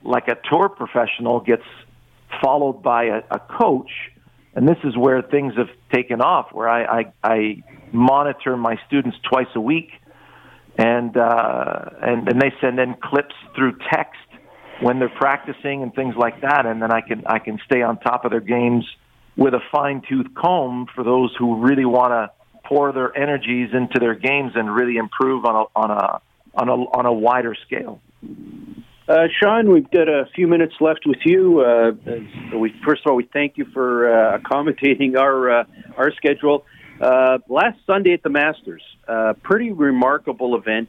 like 0.03 0.29
a 0.29 0.37
tour 0.51 0.69
professional 0.69 1.41
gets 1.41 1.65
followed 2.43 2.83
by 2.83 3.05
a, 3.05 3.23
a 3.31 3.39
coach, 3.39 3.91
and 4.55 4.69
this 4.69 4.79
is 4.85 4.97
where 4.97 5.23
things 5.23 5.55
have 5.57 5.71
taken 5.93 6.21
off. 6.21 6.53
Where 6.53 6.69
I 6.69 7.01
I, 7.01 7.13
I 7.23 7.63
monitor 7.93 8.57
my 8.57 8.77
students 8.87 9.19
twice 9.29 9.49
a 9.55 9.61
week. 9.61 9.91
And 10.81 11.17
uh, 11.17 11.91
and 12.01 12.29
and 12.29 12.41
they 12.41 12.53
send 12.61 12.79
in 12.79 12.95
clips 13.03 13.35
through 13.57 13.79
text 13.93 14.21
when 14.81 14.99
they're 14.99 15.09
practicing 15.09 15.83
and 15.83 15.95
things 15.95 16.15
like 16.17 16.41
that, 16.43 16.67
and 16.67 16.81
then 16.81 16.93
I 16.93 17.01
can 17.01 17.25
I 17.27 17.39
can 17.39 17.59
stay 17.65 17.83
on 17.83 17.99
top 17.99 18.25
of 18.25 18.31
their 18.31 18.41
games 18.41 18.85
with 19.37 19.55
a 19.55 19.61
fine 19.71 20.03
tooth 20.09 20.27
comb 20.35 20.87
for 20.95 21.05
those 21.05 21.35
who 21.39 21.61
really 21.61 21.85
want 21.85 22.11
to 22.11 22.31
pour 22.67 22.93
their 22.93 23.17
energies 23.17 23.71
into 23.73 23.99
their 23.99 24.15
games 24.15 24.53
and 24.55 24.75
really 24.75 24.97
improve 24.97 25.45
on 25.45 25.55
a 25.57 25.65
on 25.79 25.91
a 25.91 26.21
on 26.55 26.69
a 26.69 26.73
on 26.73 27.07
a 27.07 27.13
wider 27.13 27.57
scale. 27.67 28.01
Uh, 29.09 29.27
Shawn, 29.41 29.73
we've 29.73 29.91
got 29.91 30.07
a 30.07 30.27
few 30.35 30.47
minutes 30.47 30.75
left 30.81 31.07
with 31.07 31.17
you. 31.25 31.61
Uh, 31.61 31.93
we, 32.59 32.75
first 32.85 33.03
of 33.07 33.11
all, 33.11 33.17
we 33.17 33.27
thank 33.33 33.57
you 33.57 33.65
for 33.73 34.13
uh, 34.13 34.37
accommodating 34.37 35.17
our 35.17 35.61
uh, 35.61 35.65
our 35.97 36.13
schedule. 36.13 36.67
Uh, 37.01 37.39
last 37.49 37.79
Sunday 37.87 38.13
at 38.13 38.23
the 38.23 38.29
Masters, 38.29 38.83
uh, 39.07 39.33
pretty 39.43 39.73
remarkable 39.73 40.57
event. 40.57 40.89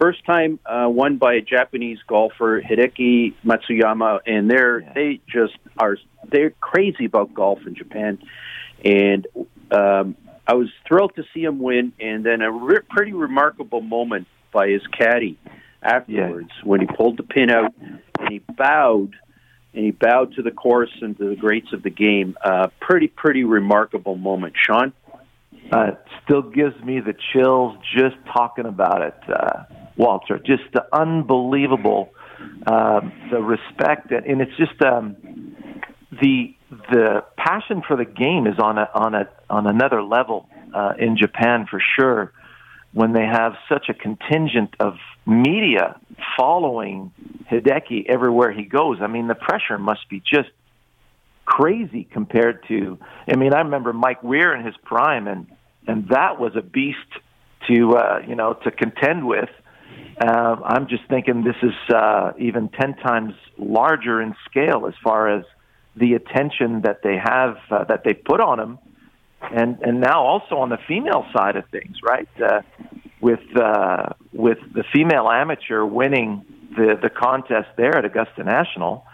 First 0.00 0.24
time 0.26 0.58
uh, 0.66 0.88
won 0.88 1.16
by 1.16 1.34
a 1.34 1.40
Japanese 1.40 1.98
golfer, 2.06 2.60
Hideki 2.60 3.34
Matsuyama, 3.44 4.20
and 4.26 4.50
they're 4.50 4.80
yeah. 4.80 4.92
they 4.94 5.20
just 5.26 5.54
are 5.78 5.96
they're 6.30 6.50
crazy 6.50 7.06
about 7.06 7.32
golf 7.32 7.60
in 7.66 7.74
Japan, 7.74 8.18
and 8.84 9.26
um, 9.70 10.16
I 10.46 10.54
was 10.54 10.68
thrilled 10.86 11.14
to 11.16 11.24
see 11.32 11.42
him 11.42 11.58
win. 11.58 11.92
And 11.98 12.24
then 12.24 12.42
a 12.42 12.50
re- 12.50 12.80
pretty 12.88 13.12
remarkable 13.12 13.80
moment 13.80 14.26
by 14.52 14.68
his 14.68 14.86
caddy 14.88 15.38
afterwards 15.82 16.50
yeah. 16.56 16.64
when 16.64 16.80
he 16.80 16.86
pulled 16.86 17.16
the 17.16 17.22
pin 17.22 17.50
out 17.50 17.74
and 17.78 18.00
he 18.28 18.38
bowed 18.38 19.14
and 19.74 19.84
he 19.84 19.90
bowed 19.90 20.34
to 20.34 20.42
the 20.42 20.50
course 20.50 20.90
and 21.02 21.16
to 21.18 21.28
the 21.28 21.36
greats 21.36 21.72
of 21.72 21.82
the 21.82 21.90
game. 21.90 22.36
Uh, 22.42 22.68
pretty 22.80 23.08
pretty 23.08 23.44
remarkable 23.44 24.16
moment, 24.16 24.54
Shawn. 24.56 24.92
Uh, 25.70 25.92
still 26.24 26.42
gives 26.42 26.80
me 26.84 27.00
the 27.00 27.14
chills 27.32 27.76
just 27.96 28.16
talking 28.32 28.66
about 28.66 29.02
it. 29.02 29.16
Uh, 29.28 29.64
Walter. 29.96 30.38
Just 30.38 30.64
the 30.72 30.84
unbelievable, 30.92 32.10
uh, 32.66 33.00
the 33.30 33.40
respect, 33.40 34.10
and 34.10 34.40
it's 34.40 34.56
just 34.56 34.80
um, 34.82 35.16
the 36.10 36.54
the 36.90 37.24
passion 37.36 37.82
for 37.86 37.96
the 37.96 38.04
game 38.04 38.46
is 38.46 38.58
on 38.58 38.78
a 38.78 38.88
on 38.94 39.14
a 39.14 39.28
on 39.48 39.66
another 39.66 40.02
level 40.02 40.48
uh, 40.74 40.92
in 40.98 41.16
Japan 41.16 41.66
for 41.70 41.80
sure. 41.98 42.32
When 42.92 43.12
they 43.12 43.26
have 43.26 43.56
such 43.68 43.90
a 43.90 43.94
contingent 43.94 44.74
of 44.80 44.94
media 45.26 46.00
following 46.38 47.12
Hideki 47.50 48.06
everywhere 48.08 48.52
he 48.52 48.64
goes, 48.64 48.98
I 49.02 49.06
mean 49.06 49.26
the 49.26 49.34
pressure 49.34 49.78
must 49.78 50.08
be 50.08 50.20
just 50.20 50.48
crazy 51.46 52.04
compared 52.10 52.66
to. 52.68 52.98
I 53.30 53.36
mean, 53.36 53.54
I 53.54 53.60
remember 53.60 53.92
Mike 53.92 54.22
Weir 54.22 54.54
in 54.54 54.64
his 54.64 54.74
prime, 54.84 55.28
and 55.28 55.46
and 55.86 56.08
that 56.08 56.38
was 56.40 56.56
a 56.56 56.62
beast 56.62 56.98
to 57.68 57.96
uh, 57.96 58.18
you 58.26 58.34
know 58.34 58.54
to 58.64 58.70
contend 58.70 59.26
with. 59.26 59.48
Uh, 60.20 60.56
I'm 60.64 60.88
just 60.88 61.04
thinking 61.08 61.44
this 61.44 61.56
is 61.62 61.94
uh, 61.94 62.32
even 62.38 62.68
10 62.70 62.96
times 62.96 63.34
larger 63.58 64.22
in 64.22 64.34
scale 64.48 64.86
as 64.86 64.94
far 65.02 65.28
as 65.28 65.44
the 65.94 66.14
attention 66.14 66.82
that 66.82 67.02
they 67.02 67.16
have, 67.22 67.58
uh, 67.70 67.84
that 67.84 68.02
they 68.04 68.14
put 68.14 68.40
on 68.40 68.58
him. 68.58 68.78
And, 69.42 69.78
and 69.82 70.00
now 70.00 70.22
also 70.22 70.56
on 70.56 70.70
the 70.70 70.78
female 70.88 71.26
side 71.36 71.56
of 71.56 71.64
things, 71.70 71.96
right? 72.02 72.28
Uh, 72.42 72.62
with, 73.20 73.40
uh, 73.56 74.14
with 74.32 74.58
the 74.74 74.84
female 74.92 75.28
amateur 75.28 75.84
winning 75.84 76.44
the, 76.76 76.98
the 77.00 77.10
contest 77.10 77.68
there 77.76 77.96
at 77.96 78.04
Augusta 78.04 78.44
National 78.44 79.04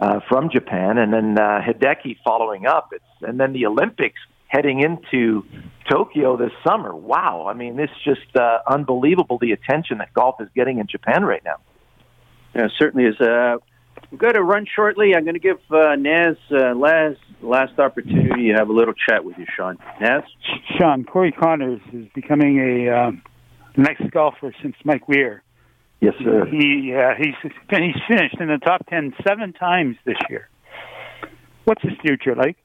uh, 0.00 0.20
from 0.28 0.50
Japan, 0.50 0.98
and 0.98 1.12
then 1.12 1.38
uh, 1.38 1.60
Hideki 1.60 2.18
following 2.24 2.66
up. 2.66 2.90
It's, 2.92 3.04
and 3.22 3.38
then 3.40 3.52
the 3.52 3.66
Olympics 3.66 4.20
heading 4.48 4.80
into 4.80 5.44
Tokyo 5.90 6.36
this 6.36 6.52
summer. 6.66 6.94
Wow, 6.94 7.46
I 7.48 7.54
mean, 7.54 7.78
it's 7.78 7.92
just 8.04 8.36
uh, 8.36 8.58
unbelievable 8.68 9.38
the 9.38 9.52
attention 9.52 9.98
that 9.98 10.12
golf 10.12 10.40
is 10.40 10.48
getting 10.54 10.78
in 10.78 10.86
Japan 10.86 11.24
right 11.24 11.42
now. 11.44 11.56
Yeah, 12.54 12.68
certainly 12.78 13.06
is. 13.06 13.20
Uh, 13.20 13.56
we've 14.10 14.20
got 14.20 14.32
to 14.32 14.42
run 14.42 14.66
shortly. 14.74 15.14
I'm 15.14 15.24
going 15.24 15.34
to 15.34 15.40
give 15.40 15.58
uh, 15.70 15.94
Naz 15.96 16.36
uh, 16.50 16.74
last 16.74 17.18
last 17.42 17.78
opportunity 17.78 18.48
to 18.48 18.54
have 18.54 18.68
a 18.68 18.72
little 18.72 18.94
chat 18.94 19.24
with 19.24 19.36
you, 19.38 19.46
Shawn. 19.56 19.78
Naz, 20.00 20.22
Shawn 20.78 21.04
Corey 21.04 21.32
Conners 21.32 21.80
is 21.92 22.06
becoming 22.14 22.58
a 22.58 22.90
um, 22.90 23.22
next 23.76 24.10
golfer 24.10 24.54
since 24.62 24.74
Mike 24.84 25.06
Weir. 25.08 25.42
Yes, 26.00 26.14
sir. 26.22 26.46
He 26.46 26.94
uh, 26.94 27.14
he's 27.16 27.34
he's 27.42 28.02
finished 28.08 28.36
in 28.40 28.48
the 28.48 28.58
top 28.64 28.86
ten 28.88 29.14
seven 29.26 29.52
times 29.52 29.96
this 30.04 30.18
year. 30.28 30.48
What's 31.64 31.82
his 31.82 31.92
future 32.00 32.34
like? 32.34 32.56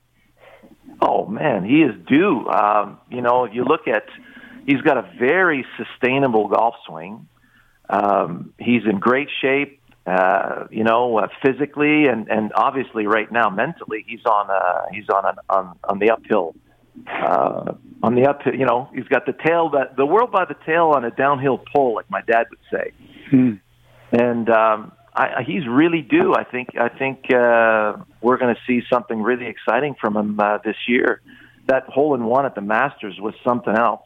Oh 1.02 1.26
man, 1.26 1.64
he 1.64 1.82
is 1.82 1.96
due. 2.08 2.48
Um, 2.48 3.00
you 3.10 3.22
know, 3.22 3.46
if 3.46 3.54
you 3.54 3.64
look 3.64 3.88
at 3.88 4.06
he's 4.66 4.82
got 4.82 4.98
a 4.98 5.10
very 5.20 5.66
sustainable 5.78 6.48
golf 6.48 6.76
swing. 6.88 7.28
Um, 7.90 8.54
he's 8.58 8.84
in 8.86 9.00
great 9.00 9.30
shape. 9.42 9.80
Uh, 10.06 10.66
you 10.72 10.84
know, 10.84 11.20
uh, 11.20 11.28
physically 11.46 12.06
and 12.08 12.28
and 12.28 12.52
obviously 12.56 13.06
right 13.06 13.32
now 13.32 13.50
mentally, 13.50 14.04
he's 14.08 14.26
on 14.26 14.50
uh, 14.50 14.86
he's 14.92 15.08
on 15.10 15.26
an, 15.26 15.36
on 15.50 15.78
on 15.84 16.00
the 16.00 16.10
uphill. 16.10 16.56
Uh, 17.08 17.74
on 18.04 18.16
the 18.16 18.26
up, 18.26 18.42
you 18.46 18.66
know, 18.66 18.90
he's 18.94 19.08
got 19.08 19.26
the 19.26 19.34
tail 19.46 19.70
that 19.70 19.96
the 19.96 20.06
world 20.06 20.32
by 20.32 20.46
the 20.46 20.56
tail 20.66 20.92
on 20.96 21.06
a 21.06 21.12
downhill 21.12 21.64
pull, 21.72 21.96
like 21.96 22.10
my 22.10 22.22
dad 22.22 22.48
would 22.50 22.60
say. 22.72 22.92
Hmm. 23.30 23.54
And 24.12 24.50
um, 24.50 24.92
I, 25.14 25.44
he's 25.46 25.68
really 25.68 26.02
due. 26.02 26.34
I 26.34 26.44
think 26.44 26.70
I 26.80 26.88
think 26.88 27.26
uh, 27.32 27.98
we're 28.22 28.38
going 28.38 28.56
to 28.56 28.62
see 28.66 28.82
something 28.92 29.22
really 29.22 29.48
exciting 29.48 29.96
from 30.00 30.16
him 30.16 30.40
uh, 30.40 30.60
this 30.64 30.78
year. 30.88 31.22
That 31.68 31.84
hole 31.88 32.16
in 32.16 32.24
one 32.24 32.46
at 32.46 32.56
the 32.56 32.62
Masters 32.62 33.20
was 33.20 33.34
something 33.44 33.76
else, 33.76 34.06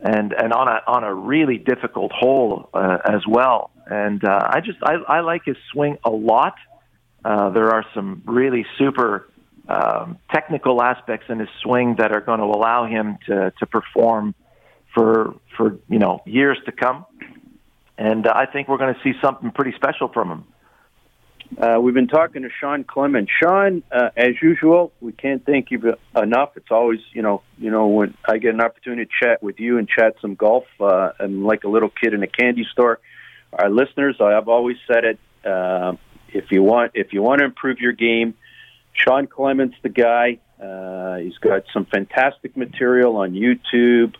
and 0.00 0.32
and 0.32 0.52
on 0.52 0.66
a 0.66 0.80
on 0.88 1.04
a 1.04 1.14
really 1.14 1.58
difficult 1.58 2.10
hole 2.12 2.68
uh, 2.74 2.98
as 3.04 3.26
well. 3.28 3.70
And 3.86 4.24
uh, 4.24 4.40
I 4.42 4.60
just 4.60 4.78
I, 4.82 4.94
I 4.94 5.20
like 5.20 5.42
his 5.44 5.56
swing 5.72 5.98
a 6.04 6.10
lot. 6.10 6.54
Uh, 7.24 7.50
there 7.50 7.70
are 7.70 7.84
some 7.94 8.22
really 8.26 8.66
super 8.76 9.28
um, 9.68 10.18
technical 10.32 10.82
aspects 10.82 11.26
in 11.28 11.38
his 11.38 11.48
swing 11.62 11.96
that 11.98 12.10
are 12.10 12.20
going 12.20 12.40
to 12.40 12.46
allow 12.46 12.86
him 12.86 13.18
to 13.26 13.52
to 13.56 13.66
perform 13.66 14.34
for 14.94 15.36
for 15.56 15.78
you 15.88 16.00
know 16.00 16.22
years 16.26 16.58
to 16.66 16.72
come 16.72 17.06
and 17.98 18.26
uh, 18.26 18.32
I 18.34 18.46
think 18.46 18.68
we're 18.68 18.78
going 18.78 18.94
to 18.94 19.00
see 19.02 19.12
something 19.20 19.50
pretty 19.50 19.72
special 19.72 20.08
from 20.08 20.30
him. 20.30 20.44
Uh, 21.56 21.80
we've 21.80 21.94
been 21.94 22.08
talking 22.08 22.42
to 22.42 22.48
Shawn 22.60 22.84
Clement. 22.84 23.28
Shawn, 23.42 23.82
uh, 23.90 24.10
as 24.16 24.34
usual, 24.42 24.92
we 25.00 25.12
can't 25.12 25.44
thank 25.44 25.70
you 25.70 25.94
enough. 26.14 26.50
It's 26.56 26.70
always, 26.70 27.00
you 27.12 27.22
know, 27.22 27.42
you 27.58 27.70
know, 27.70 27.86
when 27.88 28.14
I 28.26 28.38
get 28.38 28.54
an 28.54 28.60
opportunity 28.60 29.06
to 29.06 29.10
chat 29.26 29.42
with 29.42 29.58
you 29.58 29.78
and 29.78 29.88
chat 29.88 30.16
some 30.20 30.34
golf, 30.34 30.64
uh, 30.78 31.10
I'm 31.18 31.44
like 31.44 31.64
a 31.64 31.68
little 31.68 31.88
kid 31.88 32.14
in 32.14 32.22
a 32.22 32.26
candy 32.26 32.66
store. 32.70 33.00
Our 33.52 33.70
listeners, 33.70 34.16
I've 34.20 34.48
always 34.48 34.76
said 34.86 35.04
it. 35.04 35.18
Uh, 35.44 35.94
if 36.28 36.50
you 36.50 36.62
want, 36.62 36.92
if 36.94 37.12
you 37.12 37.22
want 37.22 37.38
to 37.38 37.46
improve 37.46 37.80
your 37.80 37.92
game, 37.92 38.34
Shawn 38.92 39.26
Clement's 39.26 39.76
the 39.82 39.88
guy. 39.88 40.38
Uh, 40.62 41.16
he's 41.16 41.38
got 41.38 41.64
some 41.72 41.86
fantastic 41.86 42.56
material 42.56 43.16
on 43.16 43.32
YouTube, 43.32 44.14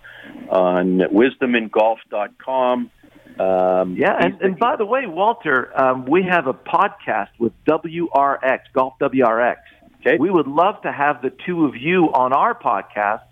on 0.48 0.98
wisdomingolf.com. 0.98 2.90
Um, 3.40 3.96
yeah, 3.96 4.16
and, 4.18 4.40
and 4.40 4.58
by 4.58 4.76
the 4.76 4.84
way, 4.84 5.06
Walter, 5.06 5.70
um, 5.80 6.06
we 6.06 6.24
have 6.24 6.46
a 6.46 6.54
podcast 6.54 7.28
with 7.38 7.52
WRX, 7.66 8.60
Golf 8.72 8.94
WRX. 9.00 9.56
Okay. 10.00 10.16
We 10.18 10.30
would 10.30 10.46
love 10.46 10.82
to 10.82 10.92
have 10.92 11.22
the 11.22 11.32
two 11.46 11.64
of 11.66 11.76
you 11.76 12.06
on 12.12 12.32
our 12.32 12.58
podcast 12.58 13.22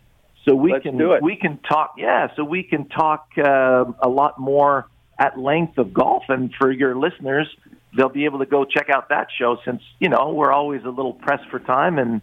so 0.46 0.54
we 0.54 0.72
Let's 0.72 0.84
can 0.84 1.22
we 1.22 1.36
can 1.36 1.58
talk. 1.58 1.94
Yeah, 1.98 2.28
so 2.36 2.44
we 2.44 2.62
can 2.62 2.88
talk 2.88 3.28
uh, 3.36 3.84
a 4.00 4.08
lot 4.08 4.38
more 4.38 4.86
at 5.18 5.38
length 5.38 5.76
of 5.78 5.92
golf, 5.92 6.24
and 6.28 6.54
for 6.54 6.70
your 6.70 6.94
listeners, 6.96 7.48
they'll 7.96 8.08
be 8.08 8.26
able 8.26 8.38
to 8.38 8.46
go 8.46 8.64
check 8.64 8.88
out 8.88 9.08
that 9.08 9.26
show. 9.36 9.58
Since 9.64 9.82
you 9.98 10.08
know 10.08 10.32
we're 10.32 10.52
always 10.52 10.84
a 10.84 10.90
little 10.90 11.14
pressed 11.14 11.48
for 11.50 11.58
time, 11.58 11.98
and 11.98 12.22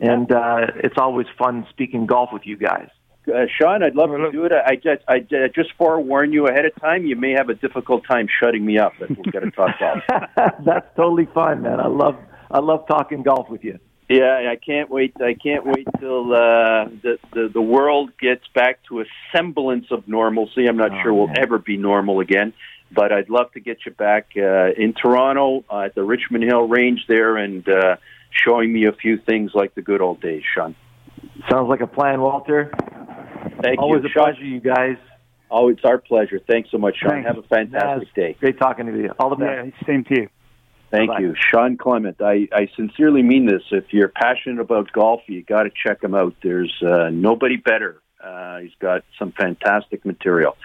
and 0.00 0.30
uh, 0.30 0.66
it's 0.76 0.98
always 0.98 1.26
fun 1.38 1.66
speaking 1.70 2.04
golf 2.04 2.30
with 2.30 2.46
you 2.46 2.58
guys. 2.58 2.90
Uh, 3.28 3.46
Shawn, 3.58 3.82
I'd 3.82 3.94
love 3.94 4.10
to 4.10 4.30
do 4.32 4.44
it. 4.44 4.52
I 4.52 4.74
just, 4.74 5.02
I 5.08 5.14
I 5.36 5.48
just 5.54 5.70
forewarn 5.78 6.32
you 6.32 6.46
ahead 6.48 6.64
of 6.64 6.72
time. 6.80 7.04
You 7.06 7.14
may 7.16 7.32
have 7.32 7.48
a 7.48 7.54
difficult 7.54 8.04
time 8.10 8.26
shutting 8.42 8.64
me 8.64 8.78
up, 8.78 8.92
but 8.98 9.10
we've 9.10 9.32
got 9.32 9.40
to 9.40 9.50
talk 9.52 9.78
golf. 9.78 10.00
That's 10.64 10.86
totally 10.96 11.28
fine, 11.32 11.62
man. 11.62 11.78
I 11.80 11.86
love 11.86 12.16
I 12.50 12.58
love 12.58 12.86
talking 12.88 13.22
golf 13.22 13.48
with 13.48 13.62
you. 13.62 13.78
Yeah, 14.08 14.50
I 14.50 14.56
can't 14.56 14.90
wait. 14.90 15.14
I 15.20 15.34
can't 15.34 15.64
wait 15.64 15.86
till 16.00 16.32
uh, 16.34 16.86
the, 17.02 17.18
the 17.32 17.48
the 17.54 17.62
world 17.62 18.10
gets 18.20 18.42
back 18.54 18.80
to 18.88 19.00
a 19.00 19.04
semblance 19.34 19.86
of 19.90 20.06
normalcy. 20.08 20.66
I'm 20.66 20.76
not 20.76 20.90
Oh, 20.92 21.02
sure 21.02 21.14
we'll 21.14 21.28
man. 21.28 21.38
ever 21.40 21.58
be 21.58 21.76
normal 21.76 22.18
again, 22.20 22.52
but 22.90 23.12
I'd 23.12 23.30
love 23.30 23.52
to 23.52 23.60
get 23.60 23.78
you 23.86 23.92
back 23.92 24.30
uh, 24.36 24.72
in 24.76 24.92
Toronto 24.94 25.64
uh, 25.70 25.82
at 25.82 25.94
the 25.94 26.02
Richmond 26.02 26.42
Hill 26.44 26.66
Range 26.66 27.00
there 27.08 27.36
and 27.36 27.66
uh, 27.68 27.96
showing 28.32 28.72
me 28.72 28.86
a 28.86 28.92
few 28.92 29.16
things 29.18 29.52
like 29.54 29.74
the 29.76 29.82
good 29.82 30.00
old 30.02 30.20
days, 30.20 30.42
Shawn. 30.54 30.74
Sounds 31.48 31.68
like 31.68 31.80
a 31.80 31.86
plan, 31.86 32.20
Walter. 32.20 32.70
Thank 33.60 33.80
Always 33.80 34.02
you, 34.02 34.08
a 34.08 34.12
Shawn. 34.12 34.24
pleasure, 34.24 34.44
you 34.44 34.60
guys. 34.60 34.96
Oh, 35.50 35.68
it's 35.68 35.84
our 35.84 35.98
pleasure. 35.98 36.40
Thanks 36.48 36.70
so 36.70 36.78
much, 36.78 36.96
Shawn. 36.96 37.22
Thanks. 37.22 37.26
Have 37.26 37.38
a 37.38 37.42
fantastic 37.42 38.08
Naz, 38.08 38.14
day. 38.14 38.36
Great 38.40 38.58
talking 38.58 38.86
to 38.86 38.96
you. 38.96 39.10
All 39.18 39.30
the 39.30 39.36
best. 39.36 39.72
Yeah, 39.80 39.86
same 39.86 40.04
to 40.04 40.14
you. 40.22 40.28
Thank 40.90 41.08
Bye-bye. 41.08 41.20
you, 41.20 41.34
Shawn 41.50 41.76
Clement. 41.76 42.20
I, 42.20 42.48
I 42.52 42.68
sincerely 42.76 43.22
mean 43.22 43.46
this. 43.46 43.62
If 43.70 43.92
you're 43.92 44.08
passionate 44.08 44.60
about 44.60 44.92
golf, 44.92 45.22
you 45.26 45.42
got 45.42 45.62
to 45.62 45.70
check 45.70 46.02
him 46.02 46.14
out. 46.14 46.34
There's 46.42 46.72
uh, 46.82 47.08
nobody 47.10 47.56
better. 47.56 48.00
Uh, 48.22 48.58
he's 48.58 48.74
got 48.78 49.02
some 49.18 49.32
fantastic 49.32 50.04
material. 50.04 50.56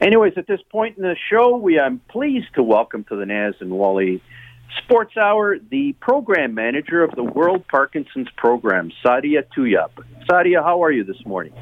Anyways, 0.00 0.34
at 0.36 0.46
this 0.46 0.60
point 0.70 0.96
in 0.96 1.02
the 1.02 1.16
show, 1.30 1.56
we 1.56 1.78
I'm 1.78 2.00
pleased 2.08 2.54
to 2.54 2.62
welcome 2.62 3.04
to 3.04 3.16
the 3.16 3.26
Naz 3.26 3.54
and 3.60 3.70
Wally 3.70 4.20
Sports 4.84 5.16
Hour 5.16 5.58
the 5.58 5.94
program 6.00 6.54
manager 6.54 7.02
of 7.02 7.14
the 7.14 7.24
World 7.24 7.64
Parkinson's 7.68 8.28
Program, 8.36 8.90
Sadia 9.04 9.44
Tuyap. 9.56 9.90
Sadia, 10.28 10.62
how 10.62 10.82
are 10.84 10.92
you 10.92 11.04
this 11.04 11.24
morning? 11.26 11.52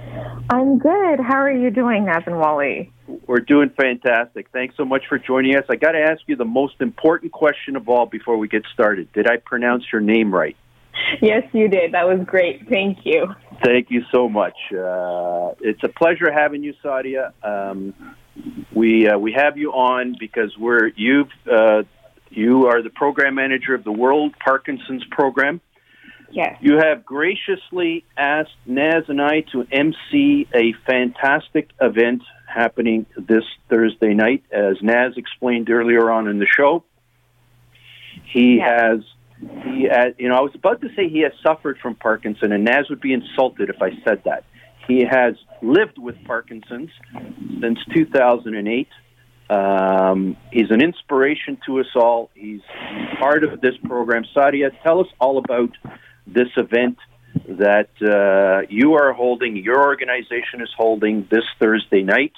I'm 0.50 0.78
good. 0.78 1.20
How 1.20 1.36
are 1.36 1.52
you 1.52 1.70
doing, 1.70 2.06
Naz 2.06 2.22
and 2.26 2.38
Wally? 2.38 2.92
We're 3.26 3.40
doing 3.40 3.70
fantastic. 3.70 4.48
Thanks 4.52 4.76
so 4.76 4.84
much 4.84 5.02
for 5.08 5.18
joining 5.18 5.56
us. 5.56 5.64
I 5.70 5.76
got 5.76 5.92
to 5.92 6.00
ask 6.00 6.20
you 6.26 6.36
the 6.36 6.44
most 6.44 6.74
important 6.80 7.32
question 7.32 7.76
of 7.76 7.88
all 7.88 8.06
before 8.06 8.36
we 8.36 8.48
get 8.48 8.62
started. 8.72 9.12
Did 9.12 9.26
I 9.26 9.36
pronounce 9.36 9.84
your 9.92 10.00
name 10.00 10.34
right? 10.34 10.56
Yes, 11.22 11.44
you 11.52 11.68
did. 11.68 11.92
That 11.92 12.06
was 12.06 12.26
great. 12.26 12.68
Thank 12.68 12.98
you. 13.04 13.28
Thank 13.64 13.90
you 13.90 14.02
so 14.12 14.28
much. 14.28 14.56
Uh, 14.72 15.54
it's 15.60 15.82
a 15.82 15.88
pleasure 15.88 16.32
having 16.32 16.62
you, 16.62 16.74
Sadia. 16.84 17.32
Um, 17.42 17.94
we 18.72 19.08
uh, 19.08 19.18
we 19.18 19.32
have 19.32 19.56
you 19.56 19.72
on 19.72 20.16
because 20.18 20.56
we're 20.58 20.88
you've 20.96 21.30
uh, 21.50 21.82
you 22.30 22.66
are 22.66 22.82
the 22.82 22.90
program 22.90 23.34
manager 23.34 23.74
of 23.74 23.84
the 23.84 23.92
World 23.92 24.34
Parkinson's 24.44 25.04
Program. 25.10 25.60
Yes. 26.30 26.58
You 26.60 26.78
have 26.78 27.04
graciously 27.04 28.04
asked 28.16 28.50
Naz 28.66 29.04
and 29.08 29.20
I 29.20 29.40
to 29.52 29.66
MC 29.72 30.46
a 30.54 30.74
fantastic 30.86 31.70
event 31.80 32.22
happening 32.46 33.06
this 33.16 33.44
Thursday 33.70 34.14
night, 34.14 34.44
as 34.52 34.76
Naz 34.82 35.14
explained 35.16 35.70
earlier 35.70 36.10
on 36.10 36.28
in 36.28 36.38
the 36.38 36.46
show. 36.46 36.84
He 38.32 38.56
Yes. 38.56 38.68
has, 38.68 39.00
he, 39.64 39.88
has, 39.90 40.14
you 40.18 40.28
know, 40.28 40.34
I 40.34 40.40
was 40.40 40.54
about 40.54 40.80
to 40.82 40.88
say 40.94 41.08
he 41.08 41.20
has 41.20 41.32
suffered 41.42 41.78
from 41.78 41.94
Parkinson, 41.94 42.52
and 42.52 42.64
Naz 42.64 42.90
would 42.90 43.00
be 43.00 43.12
insulted 43.12 43.70
if 43.70 43.80
I 43.80 43.90
said 44.04 44.22
that. 44.24 44.44
He 44.86 45.04
has 45.04 45.34
lived 45.62 45.98
with 45.98 46.16
Parkinson's 46.24 46.90
since 47.60 47.78
2008. 47.94 48.88
Um, 49.50 50.36
he's 50.52 50.70
an 50.70 50.82
inspiration 50.82 51.58
to 51.66 51.80
us 51.80 51.86
all. 51.94 52.30
He's 52.34 52.60
part 53.18 53.44
of 53.44 53.60
this 53.60 53.74
program. 53.84 54.24
Sadia, 54.36 54.70
tell 54.82 55.00
us 55.00 55.06
all 55.20 55.38
about 55.38 55.70
this 56.26 56.48
event 56.56 56.98
that 57.48 57.88
uh, 58.02 58.66
you 58.68 58.94
are 58.94 59.12
holding, 59.12 59.56
your 59.56 59.82
organization 59.82 60.60
is 60.60 60.68
holding 60.76 61.26
this 61.30 61.44
Thursday 61.58 62.02
night, 62.02 62.32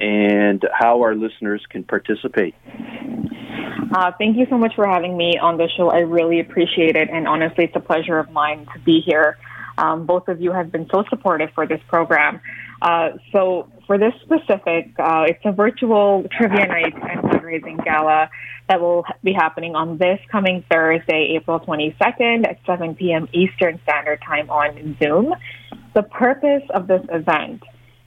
and 0.00 0.64
how 0.72 1.02
our 1.02 1.14
listeners 1.14 1.62
can 1.68 1.84
participate. 1.84 2.54
Uh, 3.94 4.10
thank 4.18 4.36
you 4.36 4.46
so 4.48 4.56
much 4.56 4.74
for 4.74 4.86
having 4.86 5.16
me 5.16 5.38
on 5.38 5.58
the 5.58 5.68
show. 5.76 5.90
I 5.90 5.98
really 5.98 6.40
appreciate 6.40 6.96
it. 6.96 7.10
And 7.10 7.28
honestly, 7.28 7.64
it's 7.64 7.76
a 7.76 7.80
pleasure 7.80 8.18
of 8.18 8.30
mine 8.30 8.66
to 8.72 8.80
be 8.80 9.00
here. 9.04 9.38
Um, 9.76 10.06
both 10.06 10.28
of 10.28 10.40
you 10.40 10.52
have 10.52 10.72
been 10.72 10.88
so 10.92 11.04
supportive 11.08 11.50
for 11.54 11.66
this 11.66 11.80
program. 11.88 12.40
Uh, 12.80 13.10
so, 13.32 13.68
for 13.86 13.98
this 13.98 14.12
specific, 14.22 14.92
uh, 14.98 15.24
it's 15.28 15.44
a 15.44 15.52
virtual 15.52 16.24
trivia 16.36 16.66
night 16.66 16.94
and 16.94 17.22
fundraising 17.22 17.84
gala 17.84 18.30
that 18.68 18.80
will 18.80 19.04
be 19.22 19.32
happening 19.32 19.74
on 19.74 19.98
this 19.98 20.18
coming 20.30 20.64
Thursday, 20.70 21.36
April 21.36 21.60
22nd 21.60 22.46
at 22.48 22.58
7 22.66 22.94
p.m. 22.94 23.28
Eastern 23.32 23.80
Standard 23.82 24.20
Time 24.26 24.48
on 24.50 24.96
Zoom. 25.02 25.34
The 25.94 26.02
purpose 26.02 26.62
of 26.70 26.86
this 26.86 27.02
event 27.10 27.62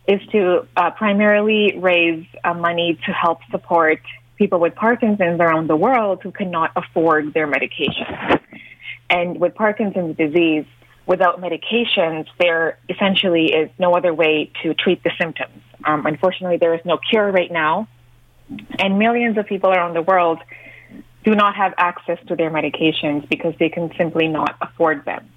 is 0.07 0.21
to 0.31 0.67
uh, 0.77 0.91
primarily 0.91 1.77
raise 1.77 2.25
uh, 2.43 2.53
money 2.53 2.99
to 3.05 3.11
help 3.11 3.39
support 3.51 3.99
people 4.37 4.59
with 4.59 4.75
Parkinson's 4.75 5.39
around 5.39 5.67
the 5.67 5.75
world 5.75 6.21
who 6.23 6.31
cannot 6.31 6.71
afford 6.75 7.33
their 7.33 7.47
medications. 7.47 8.39
And 9.09 9.39
with 9.39 9.55
Parkinson's 9.55 10.17
disease, 10.17 10.65
without 11.05 11.41
medications, 11.41 12.25
there 12.39 12.79
essentially 12.89 13.53
is 13.53 13.69
no 13.79 13.93
other 13.93 14.13
way 14.13 14.51
to 14.63 14.73
treat 14.73 15.03
the 15.03 15.11
symptoms. 15.19 15.61
Um, 15.85 16.05
unfortunately, 16.05 16.57
there 16.57 16.73
is 16.73 16.81
no 16.85 16.97
cure 16.97 17.31
right 17.31 17.51
now, 17.51 17.87
and 18.79 18.99
millions 18.99 19.37
of 19.37 19.45
people 19.45 19.71
around 19.71 19.93
the 19.93 20.01
world 20.01 20.39
do 21.23 21.35
not 21.35 21.55
have 21.55 21.73
access 21.77 22.19
to 22.27 22.35
their 22.35 22.51
medications 22.51 23.27
because 23.29 23.53
they 23.59 23.69
can 23.69 23.91
simply 23.97 24.27
not 24.27 24.55
afford 24.61 25.05
them. 25.05 25.29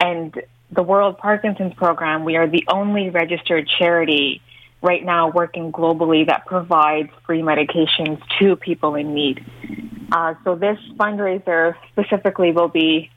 And 0.00 0.34
the 0.72 0.82
World 0.82 1.18
Parkinson's 1.18 1.74
Program, 1.74 2.24
we 2.24 2.36
are 2.36 2.48
the 2.48 2.64
only 2.68 3.10
registered 3.10 3.68
charity 3.78 4.40
right 4.82 5.04
now 5.04 5.30
working 5.30 5.72
globally 5.72 6.26
that 6.26 6.46
provides 6.46 7.10
free 7.26 7.42
medications 7.42 8.20
to 8.38 8.56
people 8.56 8.94
in 8.94 9.12
need. 9.14 9.44
Uh, 10.10 10.34
so 10.42 10.54
this 10.54 10.78
fundraiser 10.96 11.74
specifically 11.92 12.52
will 12.52 12.68
be 12.68 13.10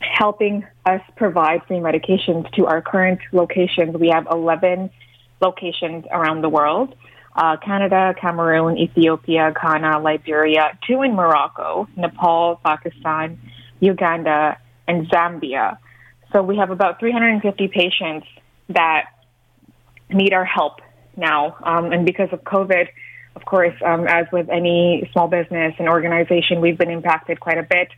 helping 0.00 0.66
us 0.84 1.00
provide 1.16 1.62
free 1.66 1.78
medications 1.78 2.50
to 2.52 2.66
our 2.66 2.82
current 2.82 3.20
locations. 3.32 3.96
We 3.96 4.08
have 4.08 4.26
11 4.30 4.90
locations 5.40 6.04
around 6.10 6.42
the 6.42 6.48
world. 6.48 6.94
Uh, 7.34 7.56
Canada, 7.58 8.14
Cameroon, 8.18 8.78
Ethiopia, 8.78 9.52
Ghana, 9.60 10.00
Liberia, 10.00 10.78
two 10.86 11.02
in 11.02 11.14
Morocco, 11.14 11.86
Nepal, 11.94 12.58
Pakistan, 12.64 13.38
Uganda, 13.80 14.58
and 14.88 15.06
Zambia. 15.08 15.76
So 16.32 16.42
we 16.42 16.56
have 16.56 16.70
about 16.70 16.98
350 16.98 17.68
patients 17.68 18.26
that 18.70 19.10
need 20.08 20.32
our 20.32 20.44
help 20.44 20.80
now. 21.16 21.56
Um, 21.62 21.92
and 21.92 22.06
because 22.06 22.28
of 22.32 22.42
COVID, 22.42 22.88
of 23.34 23.44
course, 23.44 23.74
um, 23.84 24.06
as 24.08 24.26
with 24.32 24.48
any 24.48 25.08
small 25.12 25.28
business 25.28 25.74
and 25.78 25.88
organization, 25.88 26.60
we've 26.60 26.78
been 26.78 26.90
impacted 26.90 27.38
quite 27.38 27.58
a 27.58 27.62
bit. 27.62 27.88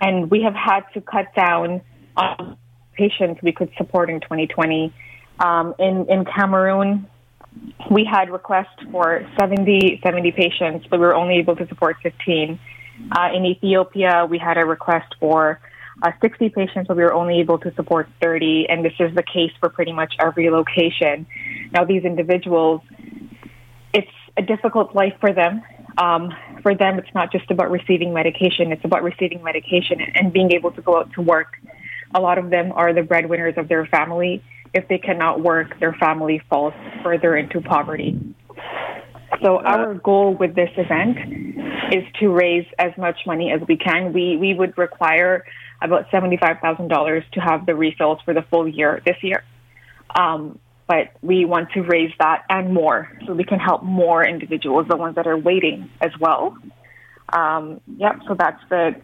And 0.00 0.30
we 0.30 0.42
have 0.42 0.54
had 0.54 0.82
to 0.92 1.00
cut 1.00 1.34
down 1.34 1.80
on 2.16 2.58
patients 2.92 3.40
we 3.42 3.52
could 3.52 3.70
support 3.76 4.10
in 4.10 4.20
2020. 4.20 4.92
Um, 5.38 5.74
in, 5.78 6.06
in 6.08 6.24
Cameroon, 6.24 7.08
we 7.90 8.04
had 8.04 8.30
requests 8.30 8.82
for 8.90 9.26
70, 9.38 10.00
70 10.02 10.32
patients, 10.32 10.86
but 10.88 11.00
we 11.00 11.06
were 11.06 11.14
only 11.14 11.36
able 11.36 11.56
to 11.56 11.66
support 11.68 11.96
15. 12.02 12.58
Uh, 13.10 13.28
in 13.34 13.44
Ethiopia, 13.44 14.26
we 14.28 14.38
had 14.38 14.56
a 14.56 14.64
request 14.64 15.14
for 15.18 15.60
uh, 16.02 16.10
60 16.20 16.50
patients, 16.50 16.88
but 16.88 16.96
we 16.96 17.02
were 17.02 17.14
only 17.14 17.40
able 17.40 17.58
to 17.58 17.72
support 17.74 18.08
30. 18.22 18.66
And 18.68 18.84
this 18.84 18.92
is 18.98 19.14
the 19.14 19.22
case 19.22 19.52
for 19.60 19.68
pretty 19.68 19.92
much 19.92 20.14
every 20.18 20.50
location. 20.50 21.26
Now, 21.72 21.84
these 21.84 22.04
individuals, 22.04 22.80
it's 23.92 24.10
a 24.36 24.42
difficult 24.42 24.94
life 24.94 25.14
for 25.20 25.32
them. 25.32 25.62
Um, 25.96 26.34
for 26.62 26.74
them, 26.74 26.98
it's 26.98 27.14
not 27.14 27.30
just 27.30 27.50
about 27.50 27.70
receiving 27.70 28.12
medication, 28.12 28.72
it's 28.72 28.84
about 28.84 29.04
receiving 29.04 29.42
medication 29.44 30.00
and 30.00 30.32
being 30.32 30.50
able 30.52 30.72
to 30.72 30.82
go 30.82 30.98
out 30.98 31.12
to 31.12 31.22
work. 31.22 31.56
A 32.14 32.20
lot 32.20 32.38
of 32.38 32.50
them 32.50 32.72
are 32.72 32.92
the 32.92 33.02
breadwinners 33.02 33.54
of 33.56 33.68
their 33.68 33.86
family. 33.86 34.42
If 34.74 34.88
they 34.88 34.98
cannot 34.98 35.40
work, 35.40 35.78
their 35.80 35.94
family 35.94 36.42
falls 36.50 36.74
further 37.02 37.36
into 37.36 37.60
poverty. 37.60 38.18
So 39.42 39.58
our 39.58 39.94
goal 39.94 40.34
with 40.34 40.54
this 40.54 40.70
event 40.76 41.18
is 41.92 42.04
to 42.20 42.28
raise 42.28 42.66
as 42.78 42.92
much 42.96 43.18
money 43.26 43.52
as 43.52 43.60
we 43.68 43.76
can. 43.76 44.12
We 44.12 44.36
we 44.36 44.54
would 44.54 44.76
require 44.76 45.44
about 45.82 46.08
$75,000 46.10 47.30
to 47.32 47.40
have 47.40 47.66
the 47.66 47.74
refills 47.74 48.18
for 48.24 48.32
the 48.32 48.42
full 48.42 48.66
year 48.66 49.02
this 49.04 49.16
year. 49.22 49.44
Um, 50.18 50.58
but 50.86 51.10
we 51.22 51.44
want 51.44 51.72
to 51.72 51.82
raise 51.82 52.12
that 52.18 52.44
and 52.48 52.72
more 52.72 53.10
so 53.26 53.32
we 53.32 53.44
can 53.44 53.58
help 53.58 53.82
more 53.82 54.26
individuals, 54.26 54.86
the 54.88 54.96
ones 54.96 55.16
that 55.16 55.26
are 55.26 55.36
waiting 55.36 55.90
as 56.00 56.10
well. 56.20 56.56
Um, 57.32 57.80
yep, 57.96 58.20
so 58.28 58.34
that's 58.38 58.60
the, 58.68 58.94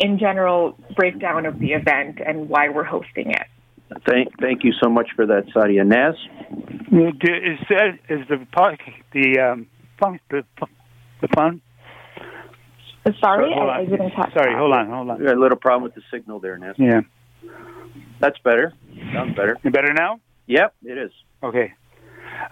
in 0.00 0.18
general, 0.18 0.76
breakdown 0.96 1.46
of 1.46 1.58
the 1.58 1.72
event 1.72 2.18
and 2.24 2.48
why 2.48 2.68
we're 2.68 2.84
hosting 2.84 3.30
it. 3.30 3.46
Thank, 4.06 4.38
thank 4.40 4.64
you 4.64 4.72
so 4.82 4.90
much 4.90 5.08
for 5.16 5.26
that, 5.26 5.46
Sadia. 5.54 5.86
Naz? 5.86 6.14
Is, 6.90 7.58
that, 7.70 7.98
is 8.08 8.28
the, 8.28 8.46
the, 9.12 9.40
um, 9.40 9.66
fun, 9.98 10.20
the, 10.30 10.44
the 11.20 11.28
fun 11.34 11.60
Sorry, 13.20 13.52
hold 13.54 13.70
I, 13.70 13.80
I 13.80 13.84
didn't 13.84 14.10
catch 14.10 14.32
Sorry, 14.34 14.54
hold 14.54 14.72
on, 14.72 14.88
hold 14.90 15.10
on. 15.10 15.18
We 15.18 15.26
got 15.26 15.36
a 15.36 15.40
little 15.40 15.56
problem 15.56 15.82
with 15.84 15.94
the 15.94 16.02
signal 16.10 16.40
there, 16.40 16.58
Naz. 16.58 16.76
Yeah. 16.78 17.00
That's 18.20 18.38
better. 18.38 18.74
Sounds 19.12 19.34
better. 19.36 19.56
You 19.62 19.70
better 19.70 19.92
now? 19.94 20.20
Yep, 20.46 20.74
it 20.84 20.98
is. 20.98 21.12
Okay. 21.42 21.72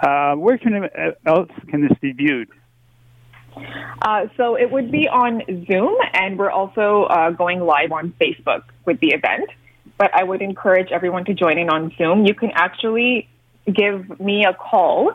Uh, 0.01 0.35
where 0.35 0.59
can 0.59 0.75
it, 0.75 1.19
else 1.27 1.51
can 1.69 1.87
this 1.87 1.97
be 2.01 2.13
viewed? 2.13 2.49
Uh, 4.03 4.27
so 4.37 4.57
it 4.57 4.71
would 4.71 4.93
be 4.93 5.09
on 5.09 5.43
Zoom, 5.67 5.97
and 6.13 6.39
we're 6.39 6.51
also 6.51 7.05
uh, 7.05 7.31
going 7.31 7.61
live 7.61 7.91
on 7.93 8.15
Facebook 8.21 8.63
with 8.85 9.01
the 9.01 9.09
event. 9.09 9.49
But 9.99 10.15
I 10.15 10.25
would 10.25 10.43
encourage 10.43 10.91
everyone 10.93 11.25
to 11.27 11.35
join 11.35 11.59
in 11.59 11.71
on 11.71 11.93
Zoom. 11.97 12.27
You 12.27 12.35
can 12.35 12.51
actually 12.55 13.29
give 13.67 14.21
me 14.21 14.45
a 14.45 14.55
call 14.55 15.13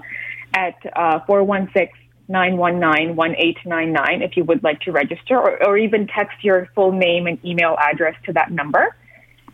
at 0.53 0.75
uh, 0.95 1.19
416 1.25 1.97
919 2.27 3.15
1899 3.15 4.21
if 4.21 4.37
you 4.37 4.43
would 4.45 4.63
like 4.63 4.79
to 4.81 4.91
register, 4.91 5.37
or, 5.37 5.63
or 5.67 5.77
even 5.77 6.07
text 6.07 6.43
your 6.43 6.69
full 6.73 6.91
name 6.91 7.27
and 7.27 7.43
email 7.45 7.75
address 7.79 8.15
to 8.25 8.33
that 8.33 8.51
number. 8.51 8.95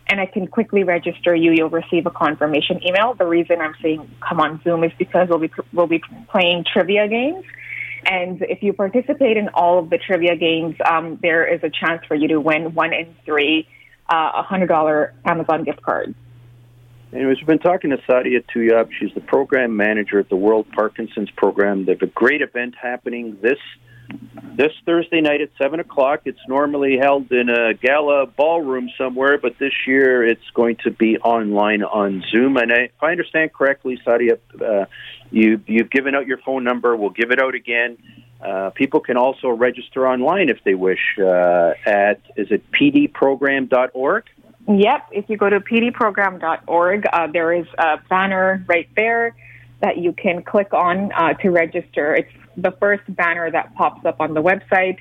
And 0.06 0.20
I 0.20 0.26
can 0.26 0.46
quickly 0.46 0.84
register 0.84 1.34
you. 1.34 1.52
You'll 1.52 1.68
receive 1.68 2.06
a 2.06 2.10
confirmation 2.10 2.80
email. 2.86 3.14
The 3.14 3.26
reason 3.26 3.60
I'm 3.60 3.74
saying 3.82 4.08
come 4.26 4.40
on 4.40 4.60
Zoom 4.62 4.84
is 4.84 4.92
because 4.98 5.28
we'll 5.28 5.40
be, 5.40 5.50
we'll 5.72 5.86
be 5.86 6.02
playing 6.30 6.64
trivia 6.72 7.08
games. 7.08 7.44
And 8.06 8.40
if 8.42 8.62
you 8.62 8.72
participate 8.72 9.36
in 9.36 9.48
all 9.50 9.80
of 9.80 9.90
the 9.90 9.98
trivia 9.98 10.36
games, 10.36 10.76
um, 10.88 11.18
there 11.20 11.44
is 11.52 11.60
a 11.62 11.68
chance 11.68 12.02
for 12.06 12.14
you 12.14 12.28
to 12.28 12.40
win 12.40 12.72
one 12.74 12.94
in 12.94 13.14
three 13.26 13.68
uh, 14.08 14.42
$100 14.42 15.12
Amazon 15.24 15.64
gift 15.64 15.82
cards. 15.82 16.14
Anyways, 17.12 17.38
we've 17.38 17.46
been 17.46 17.58
talking 17.58 17.90
to 17.90 17.96
Sadia 17.98 18.44
Tuyab. 18.54 18.90
She's 18.98 19.12
the 19.14 19.20
program 19.22 19.76
manager 19.76 20.18
at 20.18 20.28
the 20.28 20.36
World 20.36 20.66
Parkinson's 20.72 21.30
Program. 21.30 21.86
They 21.86 21.92
have 21.92 22.02
a 22.02 22.06
great 22.06 22.42
event 22.42 22.74
happening 22.80 23.38
this 23.40 23.58
this 24.56 24.72
Thursday 24.86 25.20
night 25.20 25.40
at 25.40 25.50
seven 25.60 25.80
o'clock. 25.80 26.22
It's 26.24 26.40
normally 26.48 26.98
held 26.98 27.30
in 27.30 27.48
a 27.48 27.74
gala 27.74 28.26
ballroom 28.26 28.90
somewhere, 28.98 29.38
but 29.38 29.58
this 29.58 29.72
year 29.86 30.26
it's 30.26 30.50
going 30.54 30.76
to 30.84 30.90
be 30.90 31.18
online 31.18 31.82
on 31.82 32.24
Zoom. 32.30 32.56
And 32.56 32.72
I, 32.72 32.76
if 32.76 33.02
I 33.02 33.10
understand 33.10 33.52
correctly, 33.52 34.00
Sadia, 34.06 34.38
uh, 34.60 34.86
you 35.30 35.62
you've 35.66 35.90
given 35.90 36.14
out 36.14 36.26
your 36.26 36.38
phone 36.38 36.64
number. 36.64 36.96
We'll 36.96 37.10
give 37.10 37.30
it 37.30 37.40
out 37.40 37.54
again. 37.54 37.98
Uh, 38.40 38.70
people 38.70 39.00
can 39.00 39.16
also 39.16 39.48
register 39.48 40.06
online 40.06 40.48
if 40.48 40.62
they 40.64 40.74
wish 40.74 41.18
uh, 41.18 41.72
at 41.86 42.20
is 42.36 42.48
it 42.50 42.62
pdprogram.org. 42.72 44.24
Yep. 44.68 45.08
If 45.12 45.28
you 45.28 45.36
go 45.36 45.48
to 45.48 45.60
pdprogram.org, 45.60 47.06
uh, 47.12 47.26
there 47.28 47.52
is 47.52 47.66
a 47.78 47.96
banner 48.08 48.64
right 48.68 48.88
there 48.96 49.34
that 49.80 49.96
you 49.98 50.12
can 50.12 50.42
click 50.42 50.72
on 50.72 51.10
uh, 51.12 51.34
to 51.34 51.50
register. 51.50 52.14
It's 52.14 52.32
the 52.56 52.72
first 52.72 53.02
banner 53.08 53.50
that 53.50 53.74
pops 53.74 54.04
up 54.04 54.20
on 54.20 54.34
the 54.34 54.42
website. 54.42 54.98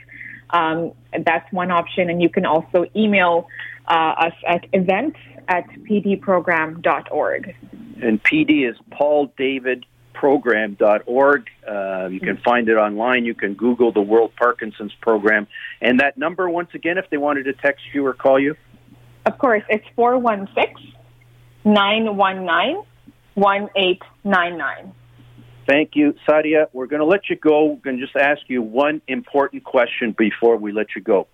Um, 0.52 0.94
that's 1.26 1.52
one 1.52 1.72
option. 1.72 2.10
And 2.10 2.22
you 2.22 2.30
can 2.30 2.46
also 2.46 2.86
email 2.96 3.48
uh, 3.88 4.16
us 4.18 4.34
at 4.48 4.66
events 4.74 5.18
at 5.48 5.68
pdprogram.org. 5.70 7.56
And 8.02 8.24
PD 8.24 8.70
is 8.70 8.78
Paul 8.92 9.34
David 9.38 9.86
program.org. 10.20 11.48
Uh, 11.68 12.08
you 12.12 12.20
can 12.20 12.38
find 12.38 12.68
it 12.70 12.76
online. 12.76 13.26
You 13.26 13.36
can 13.36 13.54
Google 13.54 13.92
the 13.92 14.02
World 14.02 14.32
Parkinson's 14.36 14.94
Program. 15.02 15.48
And 15.82 16.00
that 16.00 16.18
number, 16.18 16.50
once 16.50 16.70
again, 16.74 16.98
if 16.98 17.10
they 17.10 17.18
wanted 17.18 17.44
to 17.44 17.54
text 17.54 17.84
you 17.94 18.06
or 18.06 18.14
call 18.14 18.40
you? 18.40 18.56
Of 19.26 19.38
course, 19.38 19.64
it's 19.70 19.86
416 19.96 20.94
919 21.66 22.84
1899. 23.36 24.94
Thank 25.68 25.92
you, 25.96 26.16
Sadia. 26.28 26.68
We're 26.74 26.88
going 26.88 27.02
to 27.02 27.06
let 27.06 27.30
you 27.30 27.36
go. 27.36 27.66
We're 27.66 27.76
going 27.76 27.98
to 27.98 28.04
just 28.04 28.16
ask 28.16 28.42
you 28.48 28.62
one 28.62 29.02
important 29.08 29.64
question 29.64 30.16
before 30.18 30.58
we 30.58 30.72
let 30.72 30.88
you 30.96 31.02
go. 31.02 31.28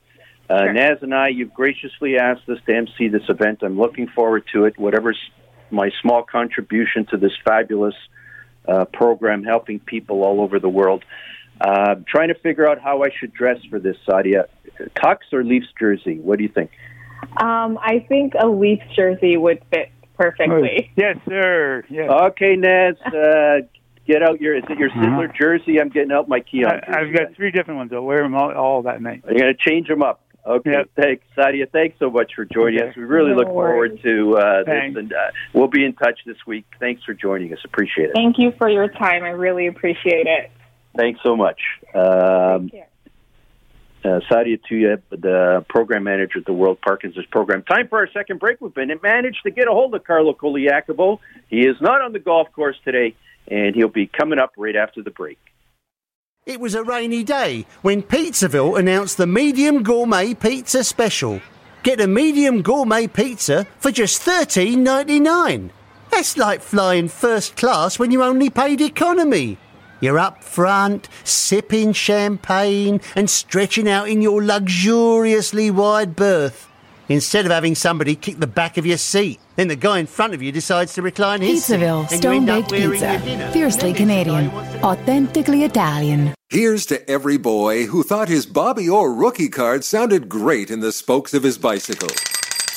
Uh, 0.49 0.59
Sure. 0.59 0.73
Naz 0.73 0.97
and 1.01 1.13
I, 1.13 1.29
you've 1.29 1.53
graciously 1.53 2.17
asked 2.17 2.49
us 2.49 2.57
to 2.65 2.75
MC 2.75 3.07
this 3.07 3.29
event. 3.29 3.59
I'm 3.61 3.79
looking 3.79 4.07
forward 4.07 4.43
to 4.53 4.65
it. 4.65 4.77
Whatever's 4.77 5.19
my 5.71 5.91
small 6.01 6.23
contribution 6.23 7.05
to 7.11 7.17
this 7.17 7.31
fabulous 7.45 7.95
uh, 8.67 8.85
program 8.85 9.43
helping 9.43 9.79
people 9.79 10.23
all 10.23 10.41
over 10.41 10.59
the 10.59 10.69
world. 10.69 11.03
Uh, 11.61 11.95
trying 12.07 12.27
to 12.29 12.35
figure 12.35 12.67
out 12.67 12.79
how 12.81 13.03
I 13.03 13.09
should 13.17 13.33
dress 13.33 13.59
for 13.69 13.79
this, 13.79 13.95
Sadia. 14.07 14.45
Tux 14.97 15.17
or 15.31 15.43
Leafs 15.43 15.67
jersey? 15.79 16.17
What 16.19 16.37
do 16.37 16.43
you 16.43 16.49
think? 16.49 16.71
Um, 17.37 17.77
I 17.81 18.05
think 18.09 18.33
a 18.39 18.47
Leafs 18.47 18.83
jersey 18.95 19.37
would 19.37 19.61
fit 19.69 19.91
perfectly. 20.17 20.91
Yes, 20.95 21.17
sir. 21.27 21.83
Yes. 21.89 22.09
Okay, 22.09 22.55
Naz, 22.55 22.95
uh, 23.05 23.61
get 24.05 24.21
out 24.23 24.41
your, 24.41 24.57
is 24.57 24.63
it 24.69 24.77
your 24.77 24.89
Uh-huh. 24.89 25.27
Jersey? 25.39 25.79
I'm 25.79 25.89
getting 25.89 26.11
out 26.11 26.27
my 26.27 26.39
Keon 26.41 26.71
I, 26.71 27.01
I've 27.01 27.13
got 27.15 27.35
three 27.35 27.51
different 27.51 27.77
ones. 27.77 27.91
I'll 27.93 28.01
wear 28.01 28.23
them 28.23 28.35
all, 28.35 28.51
all 28.51 28.81
that 28.83 29.01
night. 29.01 29.23
You're 29.29 29.39
going 29.39 29.55
to 29.55 29.59
change 29.69 29.87
them 29.87 30.01
up. 30.03 30.21
Okay, 30.45 30.71
Yep. 30.71 30.89
thanks, 30.97 31.23
Sadia. 31.37 31.69
Thanks 31.71 31.97
so 31.99 32.09
much 32.09 32.33
for 32.35 32.43
joining 32.43 32.79
Okay. 32.81 32.89
us. 32.89 32.95
We 32.97 33.03
really 33.03 33.31
No 33.31 33.37
look 33.37 33.47
forward 33.47 34.01
to 34.03 34.37
uh, 34.37 34.63
this, 34.63 34.95
and 34.95 35.13
uh, 35.13 35.31
we'll 35.53 35.69
be 35.69 35.85
in 35.85 35.93
touch 35.93 36.19
this 36.25 36.35
week. 36.45 36.65
Thanks 36.79 37.01
for 37.03 37.13
joining 37.13 37.53
us. 37.53 37.59
Appreciate 37.63 38.09
it. 38.09 38.13
Thank 38.13 38.37
you 38.37 38.51
for 38.57 38.67
your 38.69 38.89
time. 38.89 39.23
I 39.23 39.29
really 39.29 39.67
appreciate 39.67 40.27
it. 40.27 40.51
Thanks 40.97 41.21
so 41.23 41.37
much. 41.37 41.61
Um, 41.95 42.69
Take 42.69 42.71
care. 44.03 44.15
uh, 44.17 44.19
Sadia 44.29 44.59
Tuyeb, 44.69 45.01
the 45.11 45.65
program 45.69 46.03
manager 46.03 46.39
at 46.39 46.45
the 46.45 46.53
World 46.53 46.79
Parkinson's 46.81 47.25
Program. 47.27 47.63
Time 47.63 47.87
for 47.87 47.99
our 47.99 48.09
second 48.11 48.39
break. 48.41 48.59
We've 48.59 48.73
been 48.73 48.91
managed 49.01 49.43
to 49.43 49.51
get 49.51 49.69
a 49.69 49.71
hold 49.71 49.95
of 49.95 50.03
Carlo 50.03 50.33
Colaiacovo. 50.33 51.19
He 51.47 51.61
is 51.61 51.77
not 51.79 52.01
on 52.01 52.11
the 52.11 52.19
golf 52.19 52.51
course 52.51 52.75
today, 52.83 53.15
and 53.47 53.73
he'll 53.75 53.87
be 53.87 54.07
coming 54.07 54.39
up 54.39 54.51
right 54.57 54.75
after 54.75 55.01
the 55.01 55.11
break. 55.11 55.39
It 56.45 56.59
was 56.59 56.75
a 56.75 56.83
rainy 56.83 57.23
day 57.23 57.65
when 57.83 58.03
Pizzaville 58.03 58.77
announced 58.77 59.15
the 59.15 59.25
medium 59.25 59.81
gourmet 59.81 60.33
pizza 60.33 60.83
special. 60.83 61.39
Get 61.83 62.01
a 62.01 62.07
medium 62.07 62.61
gourmet 62.61 63.07
pizza 63.07 63.65
for 63.79 63.91
just 63.91 64.21
$13.99. 64.23 65.69
That's 66.11 66.35
like 66.37 66.59
flying 66.59 67.07
first 67.07 67.55
class 67.55 67.97
when 67.97 68.11
you 68.11 68.21
only 68.21 68.49
paid 68.49 68.81
economy. 68.81 69.57
You're 70.01 70.19
up 70.19 70.43
front, 70.43 71.07
sipping 71.23 71.93
champagne 71.93 72.99
and 73.15 73.29
stretching 73.29 73.87
out 73.87 74.09
in 74.09 74.21
your 74.21 74.43
luxuriously 74.43 75.71
wide 75.71 76.13
berth. 76.13 76.67
Instead 77.09 77.45
of 77.45 77.51
having 77.51 77.75
somebody 77.75 78.15
kick 78.15 78.39
the 78.39 78.47
back 78.47 78.77
of 78.77 78.85
your 78.85 78.97
seat, 78.97 79.39
then 79.55 79.67
the 79.67 79.75
guy 79.75 79.99
in 79.99 80.07
front 80.07 80.33
of 80.33 80.41
you 80.41 80.51
decides 80.51 80.93
to 80.93 81.01
recline 81.01 81.41
his 81.41 81.63
Pizzaville 81.63 82.03
seat, 82.03 82.11
and 82.11 82.21
stone 82.21 82.45
baked 82.45 82.71
Pizza. 82.71 83.19
Fiercely 83.19 83.23
Then 83.23 83.51
this 83.59 83.77
guy 83.77 83.93
Canadian. 83.93 84.49
Authentically 84.83 85.63
Italian. 85.63 86.33
Here's 86.49 86.85
to 86.87 87.09
every 87.09 87.37
boy 87.37 87.87
who 87.87 88.03
thought 88.03 88.29
his 88.29 88.45
Bobby 88.45 88.87
Orr 88.87 89.13
rookie 89.13 89.49
card 89.49 89.83
sounded 89.83 90.29
great 90.29 90.69
in 90.69 90.79
the 90.79 90.91
spokes 90.91 91.33
of 91.33 91.43
his 91.43 91.57
bicycle. 91.57 92.09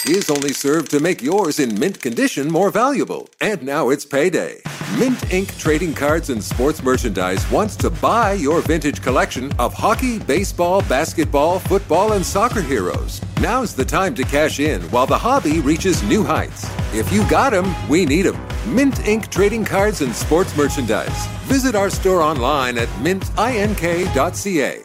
His 0.06 0.30
only 0.30 0.52
served 0.52 0.92
to 0.92 1.00
make 1.00 1.20
yours 1.20 1.58
in 1.58 1.80
mint 1.80 2.00
condition 2.00 2.48
more 2.48 2.70
valuable. 2.70 3.28
And 3.40 3.64
now 3.64 3.88
it's 3.88 4.04
payday. 4.04 4.62
Mint 4.96 5.18
Inc. 5.32 5.58
Trading 5.58 5.92
Cards 5.92 6.30
and 6.30 6.40
Sports 6.40 6.80
Merchandise 6.80 7.50
wants 7.50 7.74
to 7.78 7.90
buy 7.90 8.34
your 8.34 8.60
vintage 8.60 9.02
collection 9.02 9.50
of 9.58 9.74
hockey, 9.74 10.20
baseball, 10.20 10.80
basketball, 10.82 11.58
football, 11.58 12.12
and 12.12 12.24
soccer 12.24 12.62
heroes. 12.62 13.20
Now's 13.40 13.74
the 13.74 13.84
time 13.84 14.14
to 14.14 14.22
cash 14.22 14.60
in 14.60 14.80
while 14.92 15.06
the 15.06 15.18
hobby 15.18 15.58
reaches 15.58 16.04
new 16.04 16.22
heights. 16.22 16.70
If 16.94 17.10
you 17.10 17.28
got 17.28 17.52
'em, 17.52 17.74
we 17.88 18.06
need 18.06 18.26
'em. 18.26 18.38
Mint 18.72 18.94
Inc. 19.06 19.28
Trading 19.28 19.64
Cards 19.64 20.02
and 20.02 20.14
Sports 20.14 20.56
Merchandise. 20.56 21.26
Visit 21.48 21.74
our 21.74 21.90
store 21.90 22.22
online 22.22 22.78
at 22.78 22.88
mintink.ca. 23.02 24.84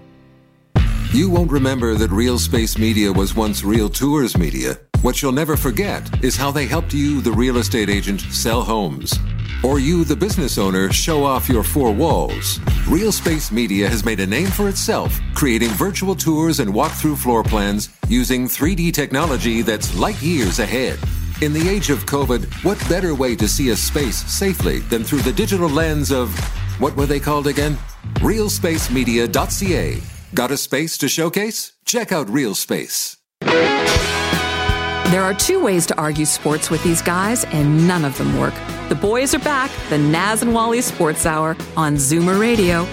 You 1.13 1.29
won't 1.29 1.51
remember 1.51 1.95
that 1.95 2.09
Real 2.09 2.39
Space 2.39 2.77
Media 2.77 3.11
was 3.11 3.35
once 3.35 3.65
Real 3.65 3.89
Tours 3.89 4.37
Media. 4.37 4.79
What 5.01 5.21
you'll 5.21 5.33
never 5.33 5.57
forget 5.57 6.23
is 6.23 6.37
how 6.37 6.51
they 6.51 6.65
helped 6.65 6.93
you, 6.93 7.19
the 7.19 7.33
real 7.33 7.57
estate 7.57 7.89
agent, 7.89 8.21
sell 8.21 8.61
homes. 8.61 9.13
Or 9.61 9.77
you, 9.77 10.05
the 10.05 10.15
business 10.15 10.57
owner, 10.57 10.89
show 10.93 11.25
off 11.25 11.49
your 11.49 11.63
four 11.63 11.91
walls. 11.91 12.61
Real 12.87 13.11
Space 13.11 13.51
Media 13.51 13.89
has 13.89 14.05
made 14.05 14.21
a 14.21 14.25
name 14.25 14.47
for 14.47 14.69
itself, 14.69 15.19
creating 15.33 15.71
virtual 15.71 16.15
tours 16.15 16.61
and 16.61 16.73
walkthrough 16.73 17.17
floor 17.17 17.43
plans 17.43 17.89
using 18.07 18.45
3D 18.45 18.93
technology 18.93 19.61
that's 19.61 19.93
light 19.93 20.21
years 20.21 20.59
ahead. 20.59 20.97
In 21.41 21.51
the 21.51 21.67
age 21.67 21.89
of 21.89 22.05
COVID, 22.05 22.63
what 22.63 22.79
better 22.87 23.13
way 23.15 23.35
to 23.35 23.49
see 23.49 23.71
a 23.71 23.75
space 23.75 24.23
safely 24.31 24.79
than 24.79 25.03
through 25.03 25.23
the 25.23 25.33
digital 25.33 25.67
lens 25.67 26.09
of 26.09 26.33
what 26.79 26.95
were 26.95 27.05
they 27.05 27.19
called 27.19 27.47
again? 27.47 27.77
RealSpaceMedia.ca. 28.19 30.10
Got 30.33 30.49
a 30.49 30.55
space 30.55 30.97
to 30.99 31.09
showcase? 31.09 31.73
Check 31.83 32.13
out 32.13 32.29
Real 32.29 32.55
Space. 32.55 33.17
There 33.41 35.23
are 35.23 35.33
two 35.33 35.61
ways 35.61 35.85
to 35.87 35.97
argue 35.97 36.23
sports 36.23 36.69
with 36.69 36.81
these 36.85 37.01
guys, 37.01 37.43
and 37.45 37.85
none 37.85 38.05
of 38.05 38.17
them 38.17 38.39
work. 38.39 38.53
The 38.87 38.95
boys 38.95 39.35
are 39.35 39.39
back, 39.39 39.69
the 39.89 39.97
Naz 39.97 40.41
and 40.41 40.53
Wally 40.53 40.79
Sports 40.79 41.25
Hour 41.25 41.57
on 41.75 41.95
Zoomer 41.95 42.39
Radio. 42.39 42.87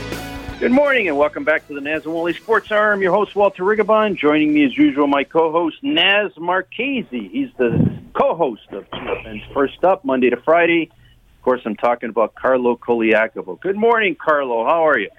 Good 0.59 0.73
morning 0.73 1.07
and 1.07 1.17
welcome 1.17 1.45
back 1.45 1.69
to 1.69 1.75
the 1.75 1.81
Naz 1.81 2.07
and 2.07 2.13
Wally 2.13 2.35
Sports 2.35 2.73
Hour. 2.73 2.93
I'm 2.93 3.01
your 3.01 3.13
host, 3.13 3.37
Walter 3.37 3.63
Rigobon. 3.63 4.17
Joining 4.17 4.53
me 4.53 4.65
as 4.65 4.77
usual, 4.77 5.07
my 5.07 5.23
co-host, 5.23 5.77
Naz 5.81 6.33
Marchese. 6.39 7.29
He's 7.29 7.51
the 7.57 8.01
co-host 8.15 8.67
of 8.73 8.91
TSN's 8.91 9.45
First 9.55 9.85
Up, 9.85 10.05
Monday 10.05 10.31
to 10.31 10.39
Friday. 10.39 10.91
Of 11.37 11.43
course, 11.45 11.61
I'm 11.65 11.77
talking 11.77 12.11
about 12.11 12.35
Carlo 12.35 12.75
Colaiacovo. 12.75 13.61
Good 13.61 13.77
morning, 13.77 14.17
Carlo. 14.21 14.65
How 14.65 14.89
are 14.89 14.99
you? 14.99 15.11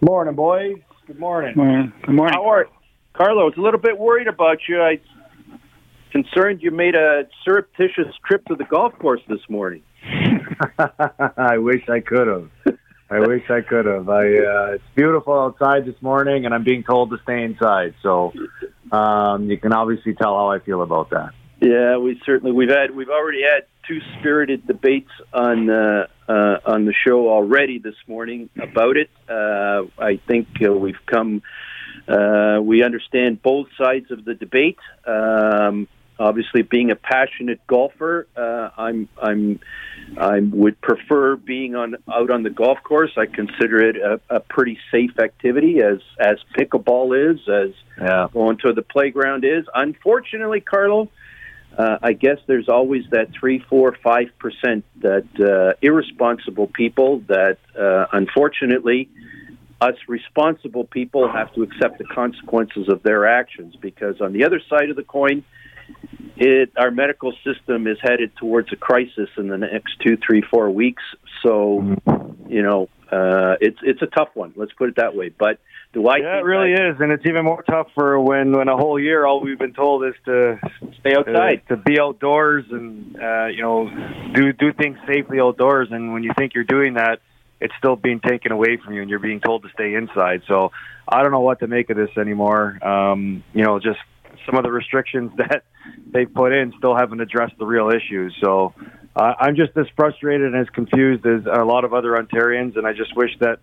Morning, 0.00 0.34
boys. 0.34 0.78
Good 1.08 1.18
morning. 1.18 1.54
Good 1.54 2.14
morning. 2.14 2.34
How 2.34 2.50
are 2.50 2.66
Carlo? 3.14 3.40
I 3.40 3.44
was 3.44 3.54
a 3.56 3.62
little 3.62 3.80
bit 3.80 3.96
worried 3.98 4.26
about 4.26 4.58
you. 4.68 4.82
I 4.82 5.00
concerned 6.12 6.60
you 6.60 6.70
made 6.70 6.96
a 6.96 7.22
surreptitious 7.46 8.14
trip 8.26 8.44
to 8.48 8.54
the 8.54 8.64
golf 8.64 8.92
course 8.98 9.22
this 9.26 9.40
morning. 9.48 9.82
I 11.38 11.56
wish 11.56 11.88
I 11.88 12.00
could 12.00 12.26
have. 12.26 12.50
I 13.08 13.20
wish 13.20 13.48
I 13.48 13.62
could 13.62 13.86
have. 13.86 14.10
I 14.10 14.20
uh, 14.20 14.74
it's 14.74 14.84
beautiful 14.94 15.32
outside 15.32 15.86
this 15.86 15.96
morning, 16.02 16.44
and 16.44 16.52
I'm 16.52 16.62
being 16.62 16.84
told 16.84 17.08
to 17.08 17.16
stay 17.22 17.42
inside. 17.42 17.94
So 18.02 18.34
um, 18.92 19.48
you 19.48 19.56
can 19.56 19.72
obviously 19.72 20.12
tell 20.12 20.36
how 20.36 20.50
I 20.50 20.58
feel 20.58 20.82
about 20.82 21.08
that. 21.08 21.30
Yeah, 21.62 21.96
we 21.96 22.20
certainly 22.26 22.52
we've 22.52 22.68
had 22.68 22.94
we've 22.94 23.08
already 23.08 23.44
had 23.44 23.64
two 23.88 24.00
spirited 24.18 24.66
debates 24.66 25.10
on 25.32 25.70
uh, 25.70 26.06
uh, 26.28 26.58
on 26.66 26.84
the 26.84 26.92
show 27.06 27.28
already 27.30 27.78
this 27.78 27.94
morning 28.06 28.50
about 28.60 28.96
it. 28.96 29.10
Uh, 29.28 29.84
I 29.98 30.20
think 30.28 30.46
uh, 30.64 30.72
we've 30.72 31.04
come 31.06 31.42
uh, 32.06 32.60
we 32.62 32.82
understand 32.82 33.42
both 33.42 33.68
sides 33.78 34.10
of 34.10 34.24
the 34.24 34.34
debate. 34.34 34.78
Um, 35.06 35.88
obviously, 36.18 36.62
being 36.62 36.90
a 36.90 36.96
passionate 36.96 37.66
golfer, 37.66 38.26
uh, 38.36 38.70
I'm 38.76 39.08
I'm 39.20 39.60
I 40.18 40.40
would 40.40 40.80
prefer 40.82 41.36
being 41.36 41.74
on 41.74 41.96
out 42.12 42.30
on 42.30 42.42
the 42.42 42.50
golf 42.50 42.78
course. 42.82 43.12
I 43.16 43.24
consider 43.26 43.88
it 43.88 43.96
a, 43.96 44.20
a 44.36 44.40
pretty 44.40 44.78
safe 44.90 45.18
activity, 45.18 45.80
as 45.80 46.00
as 46.20 46.36
pickleball 46.58 47.32
is, 47.32 47.40
as 47.48 47.70
Yeah. 47.98 48.28
going 48.32 48.58
to 48.58 48.72
the 48.74 48.82
playground 48.82 49.44
is. 49.44 49.64
Unfortunately, 49.74 50.60
Carlo, 50.60 51.08
uh, 51.78 51.98
I 52.02 52.12
guess 52.12 52.38
there's 52.46 52.68
always 52.68 53.04
that 53.10 53.28
three, 53.38 53.60
four, 53.70 53.96
five 54.02 54.28
percent 54.38 54.84
that 55.00 55.28
uh, 55.40 55.78
irresponsible 55.80 56.66
people 56.66 57.20
that, 57.28 57.58
uh, 57.78 58.06
unfortunately, 58.12 59.08
us 59.80 59.94
responsible 60.08 60.84
people 60.84 61.30
have 61.30 61.54
to 61.54 61.62
accept 61.62 61.98
the 61.98 62.04
consequences 62.04 62.88
of 62.88 63.02
their 63.04 63.26
actions. 63.26 63.76
Because 63.80 64.20
on 64.20 64.32
the 64.32 64.44
other 64.44 64.60
side 64.68 64.90
of 64.90 64.96
the 64.96 65.04
coin, 65.04 65.44
it 66.36 66.72
our 66.76 66.90
medical 66.90 67.32
system 67.44 67.86
is 67.86 67.98
headed 68.02 68.30
towards 68.36 68.72
a 68.72 68.76
crisis 68.76 69.30
in 69.36 69.46
the 69.48 69.58
next 69.58 69.92
two, 70.04 70.16
three, 70.16 70.42
four 70.42 70.68
weeks. 70.70 71.02
So, 71.42 71.96
you 72.48 72.62
know, 72.62 72.88
uh, 73.10 73.56
it's 73.60 73.78
it's 73.82 74.02
a 74.02 74.06
tough 74.06 74.28
one. 74.34 74.52
Let's 74.56 74.72
put 74.72 74.90
it 74.90 74.96
that 74.96 75.14
way. 75.14 75.30
But 75.30 75.58
do 75.92 76.06
I? 76.06 76.18
Yeah, 76.18 76.38
it 76.38 76.44
really 76.44 76.72
is, 76.72 77.00
and 77.00 77.10
it's 77.12 77.24
even 77.26 77.44
more 77.44 77.62
tough 77.62 77.88
for 77.94 78.20
when 78.20 78.52
when 78.52 78.68
a 78.68 78.76
whole 78.76 79.00
year 79.00 79.24
all 79.26 79.40
we've 79.40 79.58
been 79.58 79.74
told 79.74 80.04
is 80.04 80.14
to 80.26 80.58
Stay 81.00 81.14
outside. 81.16 81.62
to, 81.68 81.76
to 81.76 81.82
be 81.82 81.98
outdoors 82.00 82.64
and 82.70 83.16
uh, 83.20 83.46
you 83.46 83.62
know 83.62 83.88
do 84.34 84.52
do 84.52 84.72
things 84.72 84.98
safely 85.06 85.40
outdoors. 85.40 85.88
And 85.90 86.12
when 86.12 86.22
you 86.22 86.32
think 86.36 86.54
you're 86.54 86.64
doing 86.64 86.94
that, 86.94 87.20
it's 87.60 87.74
still 87.78 87.96
being 87.96 88.20
taken 88.20 88.52
away 88.52 88.76
from 88.84 88.94
you, 88.94 89.00
and 89.00 89.10
you're 89.10 89.18
being 89.18 89.40
told 89.40 89.62
to 89.62 89.70
stay 89.70 89.94
inside. 89.94 90.42
So 90.46 90.72
I 91.08 91.22
don't 91.22 91.32
know 91.32 91.40
what 91.40 91.60
to 91.60 91.66
make 91.66 91.90
of 91.90 91.96
this 91.96 92.10
anymore. 92.18 92.78
Um, 92.86 93.42
you 93.54 93.64
know, 93.64 93.78
just 93.78 93.98
some 94.44 94.56
of 94.56 94.64
the 94.64 94.70
restrictions 94.70 95.32
that 95.36 95.64
they've 96.12 96.32
put 96.32 96.52
in 96.52 96.72
still 96.78 96.96
haven't 96.96 97.20
addressed 97.20 97.56
the 97.58 97.66
real 97.66 97.90
issues. 97.90 98.36
So 98.42 98.74
uh, 99.18 99.34
I'm 99.40 99.56
just 99.56 99.76
as 99.76 99.86
frustrated 99.96 100.54
and 100.54 100.56
as 100.56 100.68
confused 100.70 101.26
as 101.26 101.44
a 101.46 101.64
lot 101.64 101.84
of 101.84 101.92
other 101.92 102.12
Ontarians, 102.12 102.76
and 102.76 102.86
I 102.86 102.92
just 102.92 103.16
wish 103.16 103.30
that. 103.40 103.58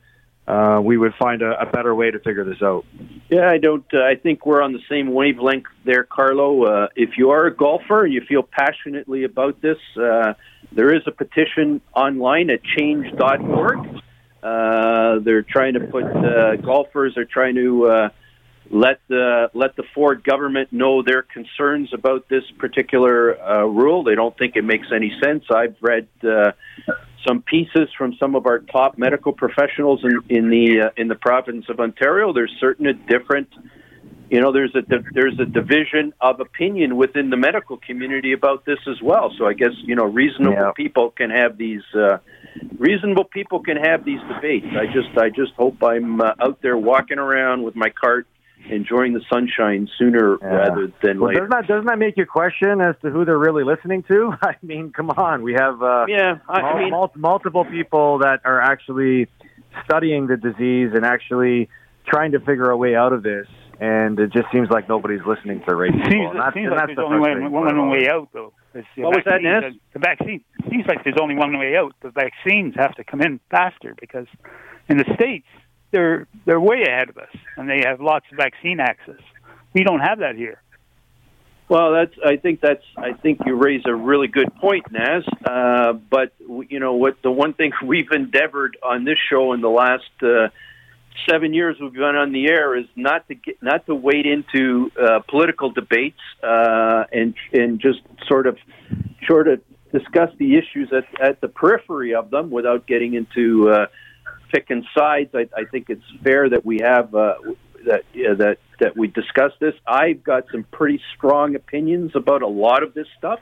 Uh, 0.48 0.80
we 0.80 0.96
would 0.96 1.16
find 1.16 1.42
a, 1.42 1.60
a 1.60 1.66
better 1.66 1.96
way 1.96 2.12
to 2.12 2.20
figure 2.20 2.44
this 2.44 2.62
out. 2.62 2.86
Yeah, 3.30 3.50
I 3.50 3.58
don't. 3.58 3.84
Uh, 3.92 4.04
I 4.04 4.14
think 4.14 4.46
we're 4.46 4.62
on 4.62 4.74
the 4.74 4.82
same 4.88 5.12
wavelength 5.12 5.66
there, 5.86 6.04
Carlo. 6.04 6.66
Uh, 6.66 6.88
if 6.96 7.18
you 7.18 7.32
are 7.32 7.48
a 7.48 7.56
golfer 7.56 8.06
and 8.06 8.14
you 8.14 8.22
feel 8.22 8.44
passionately 8.44 9.24
about 9.24 9.60
this, 9.64 9.80
uh, 9.98 10.36
there 10.72 10.94
is 10.94 11.02
a 11.08 11.12
petition 11.12 11.82
online 11.96 12.52
at 12.52 12.60
change.org. 12.64 14.04
Uh, 14.44 15.18
they're 15.24 15.42
trying 15.42 15.74
to 15.74 15.80
put 15.80 16.04
uh, 16.04 16.58
golfers 16.58 17.18
are 17.18 17.26
trying 17.26 17.56
to 17.56 18.12
let 18.70 19.00
the 19.08 19.50
let 19.54 19.76
the 19.76 19.84
Ford 19.94 20.24
government 20.24 20.74
know 20.74 21.04
their 21.04 21.22
concerns 21.22 21.94
about 21.94 22.28
this 22.30 22.44
particular 22.58 23.40
uh, 23.40 23.64
rule. 23.66 24.04
They 24.04 24.16
don't 24.16 24.36
think 24.38 24.56
it 24.56 24.64
makes 24.64 24.88
any 24.94 25.12
sense. 25.24 25.44
I've 25.54 25.76
read 25.82 26.08
uh, 26.24 26.52
some 27.28 27.42
pieces 27.44 27.90
from 27.98 28.16
some 28.20 28.36
of 28.36 28.46
our 28.46 28.60
top 28.60 28.98
medical 28.98 29.34
professionals 29.34 30.04
in, 30.04 30.20
in 30.36 30.50
the 30.50 30.88
uh, 30.88 30.90
in 30.98 31.08
the 31.08 31.16
province 31.16 31.66
of 31.70 31.80
Ontario. 31.80 32.34
There's 32.34 32.56
certain 32.60 32.88
a 32.88 32.94
different, 32.94 33.50
you 34.32 34.42
know, 34.42 34.52
there's 34.52 34.74
a 34.76 34.82
there's 35.14 35.40
a 35.40 35.46
division 35.46 36.14
of 36.20 36.40
opinion 36.40 36.96
within 36.98 37.30
the 37.30 37.38
medical 37.38 37.78
community 37.78 38.34
about 38.34 38.66
this 38.66 38.80
as 38.88 39.00
well. 39.02 39.32
So 39.38 39.46
I 39.46 39.54
guess 39.54 39.74
you 39.84 39.96
know 39.96 40.06
reasonable 40.06 40.54
Yeah. 40.54 40.72
people 40.76 41.12
can 41.12 41.30
have 41.30 41.58
these 41.58 41.84
uh, 41.94 42.18
reasonable 42.80 43.26
people 43.26 43.60
can 43.60 43.78
have 43.78 44.06
these 44.06 44.22
debates. 44.34 44.68
I 44.72 44.86
just 44.88 45.16
I 45.18 45.30
just 45.30 45.54
hope 45.54 45.84
I'm 45.84 46.20
uh, 46.20 46.34
out 46.40 46.64
there 46.64 46.78
walking 46.78 47.20
around 47.20 47.62
with 47.64 47.76
my 47.76 47.90
cart 47.90 48.26
enjoying 48.70 49.14
the 49.14 49.22
sunshine 49.32 49.88
sooner 49.98 50.38
Yeah. 50.42 50.48
rather 50.48 50.92
than 51.04 51.20
Well, 51.20 51.30
later. 51.30 51.42
doesn't 51.48 51.50
that 51.52 51.68
doesn't 51.68 51.86
that 51.88 52.00
make 52.00 52.18
you 52.18 52.26
question 52.26 52.82
as 52.82 52.96
to 53.02 53.10
who 53.10 53.26
they're 53.26 53.38
really 53.38 53.64
listening 53.64 54.04
to? 54.04 54.34
I 54.42 54.56
mean, 54.64 54.92
come 54.92 55.10
on, 55.12 55.42
we 55.44 55.54
have 55.54 55.82
uh, 55.82 56.06
Yeah, 56.08 56.38
I- 56.50 56.62
I 56.62 56.80
mean- 56.80 56.92
mul- 56.92 57.12
multiple 57.16 57.66
people 57.66 58.20
that 58.20 58.42
are 58.46 58.62
actually 58.62 59.28
studying 59.84 60.28
the 60.28 60.38
disease 60.38 60.92
and 60.94 61.06
actually 61.06 61.70
trying 62.08 62.32
to 62.32 62.40
figure 62.40 62.70
a 62.70 62.78
way 62.78 62.96
out 62.96 63.14
of 63.14 63.24
this, 63.24 63.48
and 63.80 64.20
it 64.20 64.32
just 64.32 64.46
seems 64.52 64.70
like 64.70 64.88
nobody's 64.88 65.26
listening 65.26 65.62
to 65.68 65.76
radio. 65.76 65.98
Seems, 66.04 66.08
people, 66.14 66.32
and 66.32 66.40
that's, 66.40 66.54
seems 66.54 66.70
like 66.70 66.78
that's 66.80 66.88
there's 66.88 66.96
the 66.98 67.04
only 67.04 67.20
one, 67.20 67.52
one, 67.52 67.78
one 67.78 67.90
way 67.90 68.08
out, 68.08 68.30
though. 68.32 68.54
It's 68.74 68.88
the 68.96 69.02
What 69.04 69.16
was 69.16 69.24
that, 69.26 69.42
Ness? 69.42 69.74
The 69.94 70.00
vaccine 70.00 70.44
seems 70.70 70.86
like 70.88 71.04
there's 71.04 71.18
only 71.22 71.36
one 71.36 71.58
way 71.58 71.76
out. 71.76 71.94
The 72.02 72.12
vaccines 72.12 72.76
have 72.78 72.94
to 72.96 73.04
come 73.04 73.22
in 73.22 73.40
faster 73.50 73.96
because 74.00 74.28
in 74.88 74.98
the 74.98 75.06
states 75.16 75.48
they're 75.92 76.28
they're 76.46 76.60
way 76.60 76.84
ahead 76.88 77.10
of 77.10 77.18
us, 77.18 77.30
and 77.58 77.70
they 77.70 77.84
have 77.86 78.02
lots 78.02 78.26
of 78.32 78.38
vaccine 78.38 78.80
access. 78.80 79.22
We 79.74 79.84
don't 79.84 80.02
have 80.02 80.20
that 80.20 80.36
here. 80.36 80.62
Well, 81.68 81.94
that's. 81.94 82.14
I 82.24 82.38
think 82.38 82.62
that's. 82.62 82.84
I 82.96 83.14
think 83.14 83.40
you 83.46 83.56
raise 83.56 83.82
a 83.86 83.96
really 83.96 84.28
good 84.28 84.54
point, 84.56 84.86
Naz. 84.92 85.24
Uh, 85.44 85.94
but 85.94 86.32
you 86.70 86.80
know 86.80 86.94
what? 86.94 87.22
The 87.24 87.32
one 87.32 87.54
thing 87.54 87.72
we've 87.84 88.12
endeavored 88.12 88.78
on 88.84 89.04
this 89.04 89.18
show 89.30 89.54
in 89.54 89.62
the 89.62 89.70
last 89.70 90.04
uh, 90.22 90.50
seven 91.30 91.54
years 91.54 91.78
we've 91.82 91.94
been 91.94 92.16
on 92.16 92.32
the 92.32 92.48
air 92.48 92.78
is 92.78 92.86
not 92.96 93.28
to 93.30 93.36
get, 93.36 93.62
not 93.64 93.86
to 93.88 93.96
wade 93.96 94.26
into 94.26 94.92
uh, 95.02 95.20
political 95.28 95.72
debates 95.72 96.20
uh, 96.44 97.06
and 97.12 97.34
and 97.52 97.80
just 97.80 98.00
sort 98.28 98.48
of 98.48 98.58
sort 99.28 99.48
of 99.48 99.62
discuss 99.92 100.30
the 100.38 100.58
issues 100.58 100.92
at 100.92 101.06
at 101.22 101.42
the 101.42 101.48
periphery 101.48 102.14
of 102.14 102.30
them 102.30 102.52
without 102.52 102.86
getting 102.86 103.16
into 103.16 103.70
uh, 103.70 103.86
picking 104.56 104.86
sides. 104.98 105.32
I, 105.34 105.48
I 105.56 105.66
think 105.66 105.90
it's 105.90 106.04
fair 106.24 106.50
that 106.50 106.66
we 106.66 106.80
have 106.82 107.14
uh, 107.14 107.36
that 107.86 108.04
yeah, 108.14 108.34
that 108.34 108.58
that 108.80 108.98
we 108.98 109.08
discuss 109.08 109.52
this. 109.60 109.74
I've 109.86 110.24
got 110.24 110.46
some 110.52 110.64
pretty 110.72 111.02
strong 111.16 111.56
opinions 111.56 112.12
about 112.16 112.42
a 112.42 112.48
lot 112.48 112.84
of 112.84 112.94
this 112.94 113.08
stuff. 113.18 113.40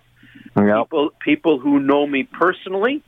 People 0.56 1.12
people 1.20 1.60
who 1.60 1.80
know 1.80 2.06
me 2.08 2.24
personally 2.24 3.04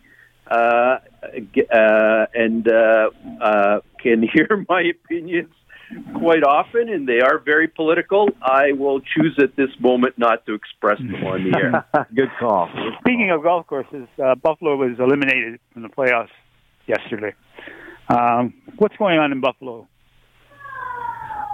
uh, 0.49 0.55
uh, 0.55 2.25
and 2.33 2.67
uh, 2.71 3.09
uh, 3.41 3.79
can 3.99 4.21
hear 4.33 4.65
my 4.69 4.81
opinions 4.81 5.53
quite 6.15 6.43
often, 6.43 6.89
and 6.89 7.07
they 7.07 7.19
are 7.19 7.37
very 7.39 7.67
political. 7.67 8.29
I 8.41 8.71
will 8.71 9.01
choose 9.01 9.37
at 9.39 9.55
this 9.55 9.69
moment 9.79 10.17
not 10.17 10.45
to 10.47 10.53
express 10.53 10.97
them 10.97 11.23
on 11.25 11.49
the 11.49 11.57
air. 11.57 12.07
Good 12.15 12.31
call. 12.39 12.69
Speaking 12.99 13.31
of 13.31 13.43
golf 13.43 13.67
courses, 13.67 14.07
uh, 14.23 14.35
Buffalo 14.35 14.75
was 14.75 14.97
eliminated 14.99 15.59
from 15.73 15.83
the 15.83 15.89
playoffs 15.89 16.29
yesterday. 16.87 17.33
Um, 18.07 18.53
what's 18.77 18.95
going 18.97 19.19
on 19.19 19.31
in 19.31 19.41
Buffalo? 19.41 19.87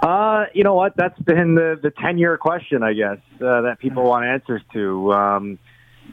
Uh, 0.02 0.46
you 0.52 0.64
know 0.64 0.74
what? 0.74 0.94
That's 0.96 1.18
been 1.20 1.54
the 1.54 1.78
the 1.80 1.90
ten 1.90 2.18
year 2.18 2.36
question, 2.36 2.82
I 2.82 2.92
guess, 2.92 3.18
uh, 3.36 3.62
that 3.62 3.76
people 3.78 4.04
want 4.04 4.24
answers 4.24 4.60
to. 4.72 5.12
Um, 5.12 5.58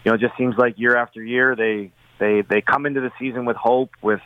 you 0.06 0.12
know, 0.12 0.14
it 0.14 0.22
just 0.22 0.38
seems 0.38 0.56
like 0.58 0.78
year 0.78 0.96
after 0.96 1.24
year 1.24 1.56
they 1.56 1.92
they 2.20 2.44
they 2.48 2.62
come 2.62 2.86
into 2.86 3.02
the 3.02 3.12
season 3.18 3.46
with 3.46 3.58
hope, 3.58 3.90
with 4.02 4.22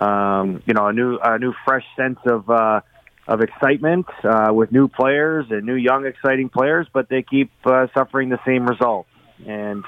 um, 0.00 0.62
you 0.66 0.72
know 0.72 0.86
a 0.86 0.92
new 0.92 1.18
a 1.22 1.38
new 1.38 1.52
fresh 1.66 1.84
sense 1.94 2.18
of 2.24 2.48
uh, 2.48 2.80
of 3.28 3.42
excitement, 3.42 4.06
uh, 4.24 4.50
with 4.52 4.72
new 4.72 4.88
players 4.88 5.46
and 5.50 5.66
new 5.66 5.74
young 5.74 6.06
exciting 6.06 6.48
players, 6.48 6.86
but 6.90 7.08
they 7.10 7.22
keep 7.22 7.50
uh, 7.66 7.88
suffering 7.92 8.30
the 8.30 8.40
same 8.46 8.66
results. 8.66 9.10
And 9.46 9.84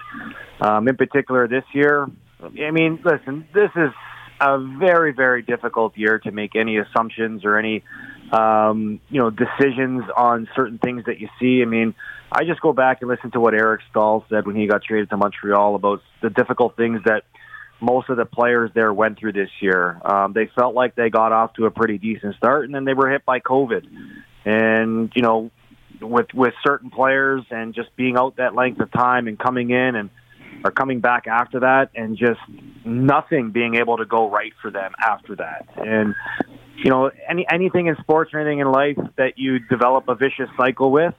um, 0.61 0.86
in 0.86 0.96
particular 0.96 1.48
this 1.48 1.64
year, 1.72 2.06
I 2.42 2.70
mean, 2.70 3.00
listen, 3.02 3.48
this 3.54 3.70
is 3.74 3.90
a 4.41 4.59
very 4.59 5.12
very 5.12 5.43
difficult 5.43 5.97
year 5.97 6.18
to 6.20 6.30
make 6.30 6.57
any 6.57 6.78
assumptions 6.78 7.45
or 7.45 7.59
any 7.59 7.82
um, 8.32 9.01
you 9.09 9.20
know, 9.20 9.30
decisions 9.30 10.05
on 10.16 10.49
certain 10.55 10.78
things 10.78 11.05
that 11.07 11.20
you 11.20 11.28
see. 11.41 11.62
I 11.62 11.64
mean, 11.64 11.95
I 12.30 12.45
just 12.45 12.61
go 12.61 12.72
back 12.72 12.99
and 13.01 13.09
listen 13.09 13.30
to 13.32 13.41
what 13.41 13.55
Eric 13.55 13.80
Staal 13.91 14.24
said 14.28 14.47
when 14.47 14.57
he 14.57 14.66
got 14.66 14.82
traded 14.82 15.11
to 15.11 15.16
Montreal 15.16 15.74
about 15.74 16.03
the 16.20 16.30
difficult 16.30 16.76
things 16.76 17.01
that 17.05 17.24
most 17.80 18.11
of 18.11 18.16
the 18.16 18.26
players 18.26 18.70
there 18.74 18.93
went 18.93 19.18
through 19.18 19.32
this 19.32 19.51
year. 19.61 20.01
Um, 20.05 20.32
they 20.32 20.51
felt 20.55 20.74
like 20.74 20.95
they 20.95 21.11
got 21.11 21.32
off 21.32 21.55
to 21.55 21.66
a 21.66 21.70
pretty 21.70 21.97
decent 21.97 22.36
start, 22.36 22.64
and 22.64 22.74
then 22.74 22.84
they 22.84 22.95
were 22.95 23.11
hit 23.11 23.24
by 23.24 23.41
COVID. 23.41 23.86
And 24.45 25.12
you 25.14 25.22
know, 25.22 25.51
with 26.01 26.26
with 26.34 26.55
certain 26.66 26.91
players 26.91 27.45
and 27.51 27.74
just 27.74 27.95
being 27.97 28.16
out 28.16 28.36
that 28.36 28.55
length 28.55 28.80
of 28.80 28.91
time 28.93 29.26
and 29.26 29.39
coming 29.39 29.70
in 29.70 29.95
and 29.95 30.11
are 30.64 30.70
coming 30.70 31.00
back 31.00 31.26
after 31.26 31.61
that, 31.61 31.90
and 31.94 32.16
just 32.16 32.40
nothing 32.84 33.50
being 33.50 33.76
able 33.76 33.96
to 33.98 34.04
go 34.04 34.30
right 34.30 34.52
for 34.61 34.70
them 34.70 34.92
after 35.00 35.36
that. 35.36 35.68
And 35.76 36.14
you 36.76 36.90
know, 36.90 37.11
any 37.28 37.46
anything 37.50 37.86
in 37.86 37.96
sports 37.96 38.32
or 38.32 38.40
anything 38.40 38.61
in 38.61 38.70
life 38.70 38.98
that 39.16 39.36
you 39.36 39.59
develop 39.59 40.09
a 40.09 40.14
vicious 40.14 40.48
cycle 40.56 40.90
with 40.90 41.14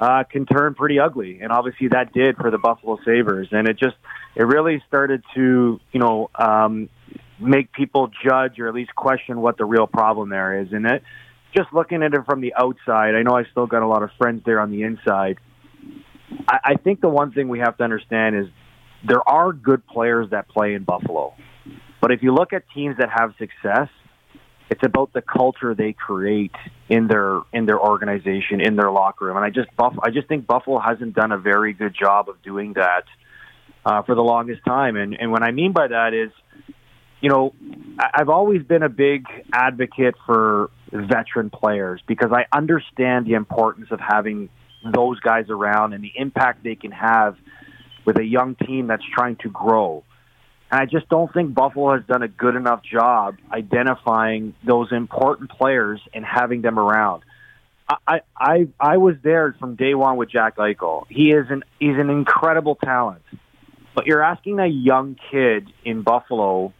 uh, 0.00 0.24
can 0.24 0.46
turn 0.46 0.74
pretty 0.74 0.98
ugly, 0.98 1.40
and 1.40 1.52
obviously 1.52 1.88
that 1.88 2.12
did 2.12 2.36
for 2.36 2.50
the 2.50 2.58
Buffalo 2.58 2.98
Sabres, 3.04 3.48
and 3.52 3.68
it 3.68 3.78
just 3.78 3.96
it 4.34 4.42
really 4.42 4.82
started 4.88 5.22
to 5.34 5.80
you 5.92 6.00
know 6.00 6.30
um, 6.34 6.88
make 7.38 7.72
people 7.72 8.10
judge 8.24 8.58
or 8.58 8.68
at 8.68 8.74
least 8.74 8.94
question 8.94 9.40
what 9.40 9.56
the 9.58 9.64
real 9.64 9.86
problem 9.86 10.28
there 10.28 10.60
is, 10.60 10.68
and 10.72 10.86
it 10.86 11.02
just 11.56 11.72
looking 11.72 12.02
at 12.02 12.12
it 12.12 12.20
from 12.26 12.40
the 12.40 12.52
outside. 12.54 13.14
I 13.14 13.22
know 13.22 13.36
I 13.36 13.44
still 13.50 13.66
got 13.66 13.82
a 13.82 13.88
lot 13.88 14.02
of 14.02 14.10
friends 14.18 14.42
there 14.44 14.60
on 14.60 14.70
the 14.70 14.82
inside. 14.82 15.38
I, 16.48 16.58
I 16.64 16.74
think 16.74 17.00
the 17.00 17.08
one 17.08 17.32
thing 17.32 17.48
we 17.48 17.60
have 17.60 17.76
to 17.78 17.84
understand 17.84 18.36
is 18.36 18.46
there 19.06 19.28
are 19.28 19.52
good 19.52 19.86
players 19.86 20.30
that 20.30 20.48
play 20.48 20.74
in 20.74 20.84
Buffalo, 20.84 21.34
but 22.00 22.12
if 22.12 22.22
you 22.22 22.34
look 22.34 22.52
at 22.52 22.64
teams 22.74 22.96
that 22.98 23.10
have 23.10 23.34
success 23.38 23.88
it's 24.68 24.82
about 24.82 25.12
the 25.12 25.22
culture 25.22 25.74
they 25.74 25.92
create 25.92 26.54
in 26.88 27.06
their 27.06 27.40
in 27.52 27.66
their 27.66 27.80
organization 27.80 28.60
in 28.60 28.76
their 28.76 28.90
locker 28.90 29.26
room. 29.26 29.36
And 29.36 29.44
i 29.44 29.50
just 29.50 29.74
buff 29.76 29.94
i 30.02 30.10
just 30.10 30.28
think 30.28 30.46
buffalo 30.46 30.78
hasn't 30.78 31.14
done 31.14 31.32
a 31.32 31.38
very 31.38 31.72
good 31.72 31.94
job 31.98 32.28
of 32.28 32.42
doing 32.42 32.74
that 32.74 33.04
uh, 33.84 34.02
for 34.02 34.14
the 34.14 34.22
longest 34.22 34.64
time. 34.64 34.96
And 34.96 35.16
and 35.18 35.30
what 35.30 35.42
i 35.42 35.50
mean 35.52 35.72
by 35.72 35.86
that 35.88 36.14
is 36.14 36.30
you 37.20 37.28
know 37.28 37.54
i've 37.98 38.28
always 38.28 38.62
been 38.62 38.82
a 38.82 38.88
big 38.88 39.26
advocate 39.52 40.14
for 40.26 40.70
veteran 40.92 41.50
players 41.50 42.00
because 42.06 42.32
i 42.32 42.46
understand 42.56 43.26
the 43.26 43.34
importance 43.34 43.88
of 43.90 44.00
having 44.00 44.48
those 44.84 45.18
guys 45.20 45.46
around 45.48 45.92
and 45.92 46.02
the 46.02 46.12
impact 46.14 46.62
they 46.62 46.74
can 46.74 46.92
have 46.92 47.36
with 48.06 48.16
a 48.18 48.24
young 48.24 48.54
team 48.54 48.86
that's 48.86 49.04
trying 49.14 49.36
to 49.36 49.50
grow 49.50 50.02
and 50.70 50.80
I 50.80 50.86
just 50.86 51.08
don't 51.08 51.32
think 51.32 51.54
Buffalo 51.54 51.94
has 51.96 52.04
done 52.06 52.22
a 52.22 52.28
good 52.28 52.56
enough 52.56 52.82
job 52.82 53.36
identifying 53.52 54.54
those 54.64 54.90
important 54.90 55.50
players 55.50 56.00
and 56.12 56.24
having 56.24 56.62
them 56.62 56.78
around. 56.78 57.22
I 57.88 58.22
I 58.36 58.68
I 58.80 58.96
was 58.96 59.14
there 59.22 59.54
from 59.60 59.76
day 59.76 59.94
one 59.94 60.16
with 60.16 60.28
Jack 60.28 60.56
Eichel. 60.56 61.04
He 61.08 61.30
is 61.30 61.46
an 61.50 61.62
he's 61.78 61.96
an 61.96 62.10
incredible 62.10 62.74
talent, 62.74 63.22
but 63.94 64.06
you're 64.06 64.24
asking 64.24 64.58
a 64.58 64.66
young 64.66 65.16
kid 65.30 65.72
in 65.84 66.02
Buffalo 66.02 66.72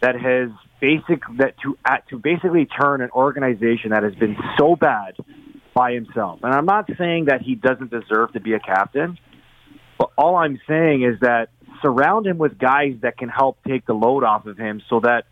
that 0.00 0.16
has 0.16 0.50
basic 0.80 1.22
that 1.36 1.54
to 1.62 1.78
at, 1.84 2.08
to 2.08 2.18
basically 2.18 2.66
turn 2.66 3.02
an 3.02 3.10
organization 3.10 3.90
that 3.90 4.02
has 4.02 4.16
been 4.16 4.36
so 4.58 4.74
bad 4.74 5.14
by 5.74 5.92
himself. 5.92 6.40
And 6.42 6.52
I'm 6.52 6.66
not 6.66 6.90
saying 6.98 7.26
that 7.26 7.42
he 7.42 7.54
doesn't 7.54 7.92
deserve 7.92 8.32
to 8.32 8.40
be 8.40 8.54
a 8.54 8.60
captain, 8.60 9.16
but 9.98 10.10
all 10.16 10.36
I'm 10.36 10.60
saying 10.68 11.02
is 11.02 11.20
that 11.20 11.48
surround 11.82 12.26
him 12.26 12.38
with 12.38 12.58
guys 12.58 12.94
that 13.02 13.18
can 13.18 13.28
help 13.28 13.58
take 13.66 13.86
the 13.86 13.92
load 13.92 14.24
off 14.24 14.46
of 14.46 14.56
him 14.56 14.82
so 14.88 15.00
that 15.00 15.24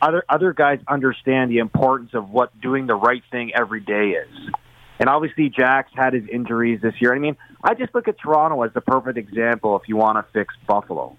other 0.00 0.24
other 0.28 0.52
guys 0.52 0.78
understand 0.88 1.50
the 1.50 1.58
importance 1.58 2.10
of 2.14 2.30
what 2.30 2.58
doing 2.60 2.86
the 2.86 2.94
right 2.94 3.22
thing 3.30 3.52
every 3.54 3.80
day 3.80 4.10
is. 4.10 4.50
And 4.98 5.08
obviously 5.08 5.50
Jack's 5.50 5.92
had 5.94 6.14
his 6.14 6.24
injuries 6.30 6.80
this 6.82 6.94
year. 7.00 7.14
I 7.14 7.18
mean, 7.18 7.36
I 7.62 7.74
just 7.74 7.94
look 7.94 8.08
at 8.08 8.18
Toronto 8.18 8.62
as 8.62 8.72
the 8.72 8.80
perfect 8.80 9.18
example 9.18 9.76
if 9.76 9.88
you 9.88 9.96
want 9.96 10.18
to 10.18 10.32
fix 10.32 10.54
Buffalo. 10.66 11.16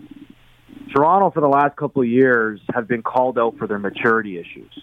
Toronto 0.94 1.32
for 1.32 1.42
the 1.42 1.48
last 1.48 1.76
couple 1.76 2.02
of 2.02 2.08
years 2.08 2.60
have 2.74 2.88
been 2.88 3.04
called 3.04 3.38
out 3.38 3.58
for 3.58 3.68
their 3.68 3.80
maturity 3.80 4.40
issues. 4.40 4.74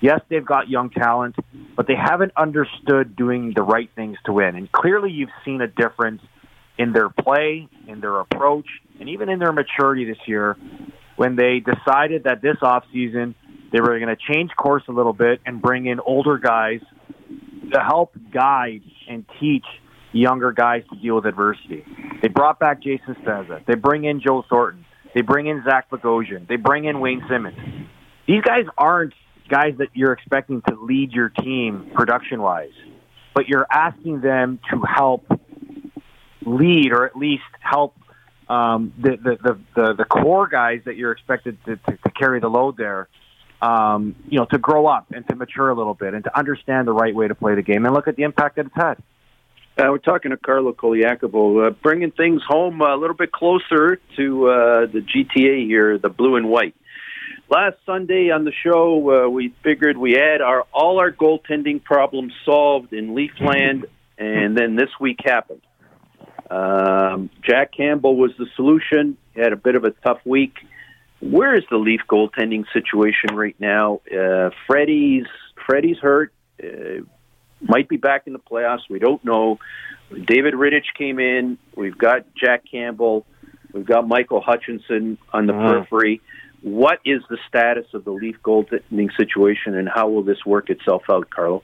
Yes, 0.00 0.20
they've 0.28 0.44
got 0.44 0.68
young 0.68 0.90
talent, 0.90 1.36
but 1.76 1.86
they 1.86 1.94
haven't 1.94 2.32
understood 2.36 3.16
doing 3.16 3.52
the 3.54 3.62
right 3.62 3.90
things 3.94 4.18
to 4.26 4.32
win. 4.32 4.56
And 4.56 4.70
clearly 4.70 5.10
you've 5.10 5.30
seen 5.44 5.60
a 5.60 5.68
difference 5.68 6.22
in 6.78 6.92
their 6.92 7.08
play, 7.08 7.68
in 7.86 8.00
their 8.00 8.20
approach, 8.20 8.66
and 9.00 9.08
even 9.08 9.28
in 9.28 9.38
their 9.38 9.52
maturity 9.52 10.04
this 10.04 10.18
year 10.26 10.56
when 11.16 11.34
they 11.34 11.60
decided 11.60 12.24
that 12.24 12.42
this 12.42 12.56
offseason 12.62 13.34
they 13.72 13.80
were 13.80 13.98
going 13.98 14.14
to 14.14 14.32
change 14.32 14.50
course 14.56 14.84
a 14.88 14.92
little 14.92 15.12
bit 15.12 15.40
and 15.44 15.60
bring 15.60 15.86
in 15.86 15.98
older 16.00 16.38
guys 16.38 16.80
to 17.72 17.80
help 17.80 18.14
guide 18.32 18.82
and 19.08 19.24
teach 19.40 19.64
younger 20.12 20.52
guys 20.52 20.82
to 20.90 20.98
deal 21.00 21.16
with 21.16 21.26
adversity. 21.26 21.84
They 22.22 22.28
brought 22.28 22.60
back 22.60 22.80
Jason 22.80 23.16
Spezza. 23.16 23.66
They 23.66 23.74
bring 23.74 24.04
in 24.04 24.20
Joe 24.20 24.44
Thornton. 24.48 24.84
They 25.14 25.22
bring 25.22 25.46
in 25.46 25.64
Zach 25.68 25.90
Bogosian. 25.90 26.46
They 26.46 26.56
bring 26.56 26.84
in 26.84 27.00
Wayne 27.00 27.22
Simmonds. 27.28 27.58
These 28.28 28.42
guys 28.42 28.64
aren't 28.78 29.14
guys 29.48 29.74
that 29.78 29.88
you're 29.94 30.12
expecting 30.12 30.62
to 30.68 30.76
lead 30.80 31.12
your 31.12 31.28
team 31.28 31.90
production 31.94 32.40
wise, 32.42 32.72
but 33.34 33.48
you're 33.48 33.66
asking 33.70 34.20
them 34.20 34.60
to 34.70 34.80
help 34.80 35.26
lead 36.46 36.92
or 36.92 37.04
at 37.04 37.16
least 37.16 37.42
help 37.60 37.94
um, 38.48 38.92
the, 38.98 39.16
the, 39.16 39.38
the 39.42 39.58
the 39.74 39.94
the 39.94 40.04
core 40.04 40.46
guys 40.46 40.80
that 40.84 40.96
you're 40.96 41.12
expected 41.12 41.58
to, 41.64 41.76
to, 41.76 41.96
to 41.96 42.10
carry 42.10 42.40
the 42.40 42.48
load 42.48 42.76
there, 42.76 43.08
um, 43.60 44.14
you 44.28 44.38
know, 44.38 44.46
to 44.46 44.58
grow 44.58 44.86
up 44.86 45.06
and 45.12 45.26
to 45.28 45.34
mature 45.34 45.68
a 45.68 45.74
little 45.74 45.94
bit 45.94 46.14
and 46.14 46.24
to 46.24 46.38
understand 46.38 46.86
the 46.86 46.92
right 46.92 47.14
way 47.14 47.26
to 47.26 47.34
play 47.34 47.54
the 47.54 47.62
game 47.62 47.84
and 47.84 47.94
look 47.94 48.08
at 48.08 48.16
the 48.16 48.22
impact 48.22 48.56
that 48.56 48.66
it's 48.66 48.74
had. 48.74 49.02
Uh, 49.78 49.90
we're 49.90 49.98
talking 49.98 50.30
to 50.30 50.38
Carlo 50.38 50.72
Colaiacovo, 50.72 51.66
uh, 51.66 51.70
bringing 51.82 52.10
things 52.10 52.40
home 52.48 52.80
a 52.80 52.96
little 52.96 53.16
bit 53.16 53.30
closer 53.30 54.00
to 54.16 54.48
uh, 54.48 54.86
the 54.86 55.00
GTA 55.00 55.66
here, 55.66 55.98
the 55.98 56.08
blue 56.08 56.36
and 56.36 56.48
white. 56.48 56.74
Last 57.50 57.76
Sunday 57.84 58.30
on 58.30 58.44
the 58.44 58.52
show, 58.64 59.26
uh, 59.26 59.28
we 59.28 59.54
figured 59.62 59.98
we 59.98 60.12
had 60.12 60.40
our 60.40 60.64
all 60.72 60.98
our 60.98 61.12
goaltending 61.12 61.82
problems 61.82 62.32
solved 62.44 62.92
in 62.92 63.14
Leafland, 63.14 63.84
and 64.16 64.56
then 64.56 64.76
this 64.76 64.88
week 64.98 65.18
happened. 65.24 65.60
Um, 66.50 67.30
Jack 67.42 67.72
Campbell 67.76 68.16
was 68.16 68.32
the 68.38 68.46
solution. 68.56 69.16
He 69.34 69.40
had 69.40 69.52
a 69.52 69.56
bit 69.56 69.74
of 69.74 69.84
a 69.84 69.90
tough 69.90 70.20
week. 70.24 70.54
Where 71.20 71.54
is 71.56 71.64
the 71.70 71.76
Leaf 71.78 72.02
goaltending 72.08 72.64
situation 72.72 73.34
right 73.34 73.56
now? 73.58 74.00
Uh, 74.10 74.50
Freddie's 74.66 75.26
Freddie's 75.66 75.98
hurt. 75.98 76.32
Uh, 76.62 77.02
might 77.60 77.88
be 77.88 77.96
back 77.96 78.26
in 78.26 78.32
the 78.32 78.38
playoffs. 78.38 78.82
We 78.90 78.98
don't 78.98 79.24
know. 79.24 79.58
David 80.12 80.54
Rittich 80.54 80.94
came 80.96 81.18
in. 81.18 81.58
We've 81.74 81.96
got 81.96 82.26
Jack 82.34 82.64
Campbell. 82.70 83.26
We've 83.72 83.86
got 83.86 84.06
Michael 84.06 84.40
Hutchinson 84.40 85.18
on 85.32 85.46
the 85.46 85.54
Uh-huh. 85.54 85.72
periphery. 85.72 86.20
What 86.62 87.00
is 87.04 87.22
the 87.28 87.38
status 87.48 87.86
of 87.94 88.04
the 88.04 88.10
Leaf 88.12 88.36
goaltending 88.42 89.14
situation, 89.16 89.74
and 89.76 89.88
how 89.88 90.08
will 90.08 90.22
this 90.22 90.44
work 90.44 90.70
itself 90.70 91.04
out, 91.10 91.28
Carlo? 91.30 91.62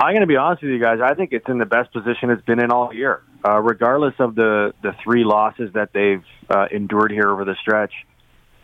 I'm 0.00 0.12
going 0.12 0.20
to 0.22 0.26
be 0.26 0.36
honest 0.36 0.62
with 0.62 0.72
you 0.72 0.78
guys. 0.80 1.00
I 1.00 1.14
think 1.14 1.32
it's 1.32 1.48
in 1.48 1.58
the 1.58 1.66
best 1.66 1.92
position 1.92 2.30
it's 2.30 2.44
been 2.44 2.60
in 2.62 2.70
all 2.70 2.92
year, 2.92 3.22
uh, 3.44 3.60
regardless 3.60 4.14
of 4.18 4.34
the 4.34 4.72
the 4.82 4.94
three 5.02 5.24
losses 5.24 5.72
that 5.74 5.92
they've 5.92 6.24
uh, 6.48 6.66
endured 6.70 7.10
here 7.10 7.28
over 7.28 7.44
the 7.44 7.56
stretch. 7.60 7.92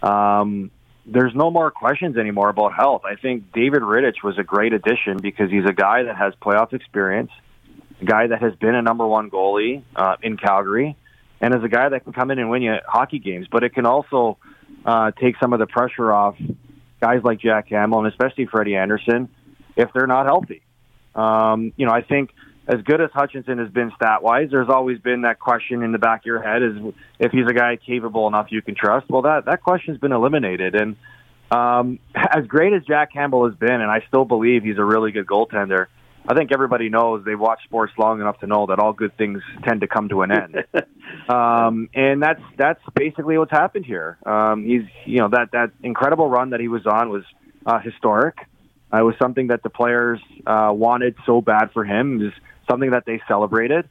Um, 0.02 0.70
there's 1.06 1.34
no 1.34 1.50
more 1.50 1.70
questions 1.70 2.16
anymore 2.16 2.48
about 2.50 2.72
health. 2.74 3.02
I 3.04 3.16
think 3.16 3.52
David 3.52 3.82
Rittich 3.82 4.22
was 4.22 4.38
a 4.38 4.42
great 4.42 4.72
addition 4.72 5.18
because 5.20 5.50
he's 5.50 5.64
a 5.66 5.72
guy 5.72 6.04
that 6.04 6.16
has 6.16 6.34
playoff 6.40 6.72
experience, 6.72 7.30
a 8.00 8.04
guy 8.04 8.28
that 8.28 8.40
has 8.42 8.54
been 8.56 8.74
a 8.74 8.82
number 8.82 9.06
one 9.06 9.30
goalie 9.30 9.82
uh, 9.96 10.16
in 10.22 10.36
Calgary, 10.36 10.96
and 11.40 11.54
is 11.54 11.64
a 11.64 11.68
guy 11.68 11.88
that 11.88 12.04
can 12.04 12.12
come 12.12 12.30
in 12.30 12.38
and 12.38 12.48
win 12.48 12.62
you 12.62 12.76
hockey 12.86 13.18
games. 13.18 13.46
But 13.50 13.64
it 13.64 13.74
can 13.74 13.86
also 13.86 14.38
uh, 14.84 15.10
take 15.12 15.36
some 15.40 15.52
of 15.52 15.58
the 15.58 15.66
pressure 15.66 16.12
off 16.12 16.36
guys 17.00 17.20
like 17.24 17.40
Jack 17.40 17.68
Campbell 17.68 17.98
and 17.98 18.08
especially 18.08 18.46
Freddie 18.46 18.76
Andersen 18.76 19.28
if 19.76 19.90
they're 19.92 20.06
not 20.06 20.26
healthy. 20.26 20.62
Um, 21.14 21.72
you 21.76 21.86
know, 21.86 21.92
I 21.92 22.02
think 22.02 22.30
as 22.66 22.82
good 22.82 23.00
as 23.00 23.11
Hutchinson 23.12 23.58
has 23.58 23.70
been 23.70 23.90
stat 23.96 24.22
wise, 24.22 24.48
there's 24.50 24.68
always 24.68 24.98
been 24.98 25.22
that 25.22 25.38
question 25.38 25.82
in 25.82 25.92
the 25.92 25.98
back 25.98 26.20
of 26.20 26.26
your 26.26 26.42
head 26.42 26.62
is 26.62 26.94
if 27.18 27.32
he's 27.32 27.46
a 27.48 27.54
guy 27.54 27.76
capable 27.76 28.28
enough 28.28 28.48
you 28.50 28.62
can 28.62 28.74
trust. 28.74 29.08
Well, 29.08 29.22
that 29.22 29.46
that 29.46 29.62
question's 29.62 29.98
been 29.98 30.12
eliminated, 30.12 30.74
and 30.74 30.96
um, 31.50 31.98
as 32.14 32.46
great 32.46 32.72
as 32.72 32.84
Jack 32.84 33.12
Campbell 33.12 33.48
has 33.48 33.56
been, 33.56 33.80
and 33.80 33.90
I 33.90 34.04
still 34.08 34.24
believe 34.24 34.62
he's 34.62 34.78
a 34.78 34.84
really 34.84 35.12
good 35.12 35.26
goaltender. 35.26 35.86
I 36.28 36.34
think 36.34 36.52
everybody 36.52 36.90
knows 36.90 37.24
they've 37.24 37.40
watched 37.40 37.64
sports 37.64 37.94
long 37.96 38.20
enough 38.20 38.38
to 38.40 38.46
know 38.46 38.66
that 38.66 38.78
all 38.78 38.92
good 38.92 39.16
things 39.16 39.42
tend 39.64 39.80
to 39.80 39.88
come 39.88 40.11
to 40.11 40.20
an 40.20 40.30
end, 40.30 40.56
um, 41.28 41.88
and 41.94 42.22
that's 42.22 42.42
that's 42.58 42.80
basically 42.94 43.38
what's 43.38 43.50
happened 43.50 43.86
here. 43.86 44.18
Um, 44.26 44.64
he's 44.64 44.82
you 45.06 45.18
know 45.18 45.28
that 45.30 45.52
that 45.52 45.70
incredible 45.82 46.28
run 46.28 46.50
that 46.50 46.61
he 46.61 46.68
was 46.68 46.86
on 46.86 47.08
was 47.08 47.24
uh, 47.64 47.78
historic. 47.80 48.36
Uh, 48.92 48.98
it 48.98 49.02
was 49.02 49.14
something 49.20 49.46
that 49.48 49.62
the 49.62 49.70
players 49.70 50.20
uh, 50.46 50.70
wanted 50.72 51.14
so 51.24 51.40
bad 51.40 51.70
for 51.72 51.84
him. 51.84 52.20
It 52.20 52.24
was 52.24 52.32
something 52.70 52.90
that 52.90 53.04
they 53.04 53.20
celebrated. 53.26 53.88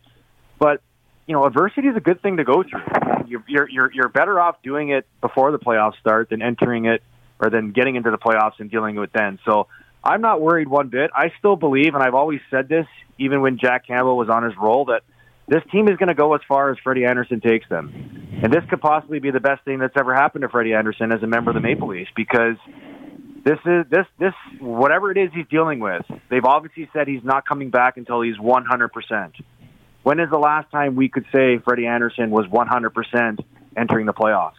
But 0.57 0.82
you 1.27 1.34
know, 1.34 1.45
adversity 1.45 1.88
is 1.88 1.95
a 1.95 1.99
good 1.99 2.21
thing 2.21 2.38
to 2.38 2.43
go 2.43 2.63
through. 2.63 3.27
You're 3.27 3.69
you're 3.69 3.91
you're, 3.93 4.09
better 4.09 4.39
off 4.39 4.61
doing 4.63 4.89
it 4.89 5.05
before 5.21 5.51
the 5.51 5.59
playoffs 5.59 5.99
start 5.99 6.30
than 6.30 6.41
entering 6.41 6.86
it 6.86 7.03
or 7.39 7.49
than 7.49 7.71
getting 7.71 7.95
into 7.95 8.09
the 8.09 8.17
playoffs 8.17 8.59
and 8.59 8.71
dealing 8.71 8.95
with 8.95 9.11
it 9.11 9.13
then. 9.13 9.39
So 9.45 9.67
I'm 10.03 10.21
not 10.21 10.41
worried 10.41 10.67
one 10.67 10.89
bit. 10.89 11.11
I 11.13 11.32
still 11.38 11.55
believe, 11.55 11.93
and 11.93 12.03
I've 12.03 12.15
always 12.15 12.41
said 12.49 12.67
this, 12.67 12.88
even 13.17 13.41
when 13.41 13.59
Jack 13.59 13.86
Campbell 13.86 14.17
was 14.17 14.30
on 14.30 14.43
his 14.43 14.53
roll, 14.57 14.86
that 14.86 15.03
this 15.47 15.61
team 15.71 15.88
is 15.88 15.97
going 15.97 16.07
to 16.09 16.15
go 16.15 16.34
as 16.34 16.41
far 16.47 16.71
as 16.71 16.77
Freddie 16.84 17.05
Andersen 17.05 17.41
takes 17.41 17.67
them. 17.69 18.39
And 18.41 18.53
this 18.53 18.63
could 18.69 18.82
possibly 18.82 19.19
be 19.19 19.32
the 19.32 19.39
best 19.39 19.63
thing 19.65 19.80
that's 19.80 19.95
ever 19.97 20.13
happened 20.13 20.43
to 20.43 20.49
Freddie 20.49 20.73
Andersen 20.73 21.11
as 21.11 21.21
a 21.21 21.27
member 21.27 21.51
of 21.51 21.55
the 21.55 21.61
Maple 21.61 21.89
Leafs 21.89 22.11
because 22.15 22.55
this 23.43 23.59
is 23.65 23.85
this 23.89 24.05
this 24.17 24.33
whatever 24.59 25.11
it 25.11 25.17
is 25.17 25.29
he's 25.33 25.47
dealing 25.47 25.79
with. 25.79 26.05
They've 26.29 26.45
obviously 26.45 26.89
said 26.93 27.07
he's 27.07 27.23
not 27.23 27.47
coming 27.47 27.69
back 27.69 27.97
until 27.97 28.21
he's 28.21 28.37
100%. 28.37 29.33
When 30.03 30.19
is 30.19 30.29
the 30.29 30.37
last 30.37 30.71
time 30.71 30.95
we 30.95 31.09
could 31.09 31.25
say 31.31 31.59
Freddie 31.59 31.87
Andersen 31.87 32.31
was 32.31 32.45
100% 32.47 33.39
entering 33.75 34.05
the 34.05 34.13
playoffs? 34.13 34.53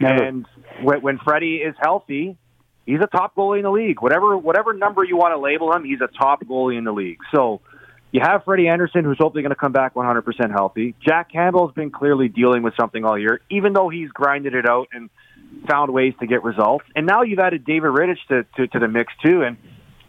Never. 0.00 0.22
And 0.22 0.46
when, 0.82 1.00
when 1.00 1.18
Freddie 1.18 1.56
is 1.56 1.74
healthy, 1.80 2.36
he's 2.84 3.00
a 3.00 3.06
top 3.06 3.34
goalie 3.36 3.58
in 3.58 3.64
the 3.64 3.70
league. 3.70 4.02
Whatever 4.02 4.36
whatever 4.36 4.72
number 4.72 5.04
you 5.04 5.16
want 5.16 5.34
to 5.34 5.40
label 5.40 5.72
him, 5.74 5.84
he's 5.84 6.00
a 6.00 6.08
top 6.08 6.44
goalie 6.44 6.76
in 6.76 6.84
the 6.84 6.92
league. 6.92 7.18
So 7.34 7.60
you 8.10 8.20
have 8.22 8.44
Freddie 8.44 8.68
Andersen, 8.68 9.04
who's 9.04 9.18
hopefully 9.18 9.42
going 9.42 9.50
to 9.50 9.56
come 9.56 9.72
back 9.72 9.94
100% 9.94 10.50
healthy. 10.50 10.94
Jack 11.02 11.32
Campbell's 11.32 11.72
been 11.72 11.90
clearly 11.90 12.28
dealing 12.28 12.62
with 12.62 12.74
something 12.78 13.04
all 13.04 13.18
year, 13.18 13.40
even 13.50 13.72
though 13.72 13.88
he's 13.88 14.10
grinded 14.10 14.54
it 14.54 14.68
out 14.68 14.88
and 14.92 15.08
found 15.68 15.92
ways 15.92 16.14
to 16.20 16.26
get 16.26 16.42
results. 16.42 16.84
And 16.94 17.06
now 17.06 17.22
you've 17.22 17.38
added 17.38 17.64
David 17.64 17.90
Rittich 17.90 18.18
to, 18.28 18.44
to, 18.56 18.66
to 18.68 18.78
the 18.78 18.88
mix, 18.88 19.12
too. 19.24 19.42
And 19.42 19.56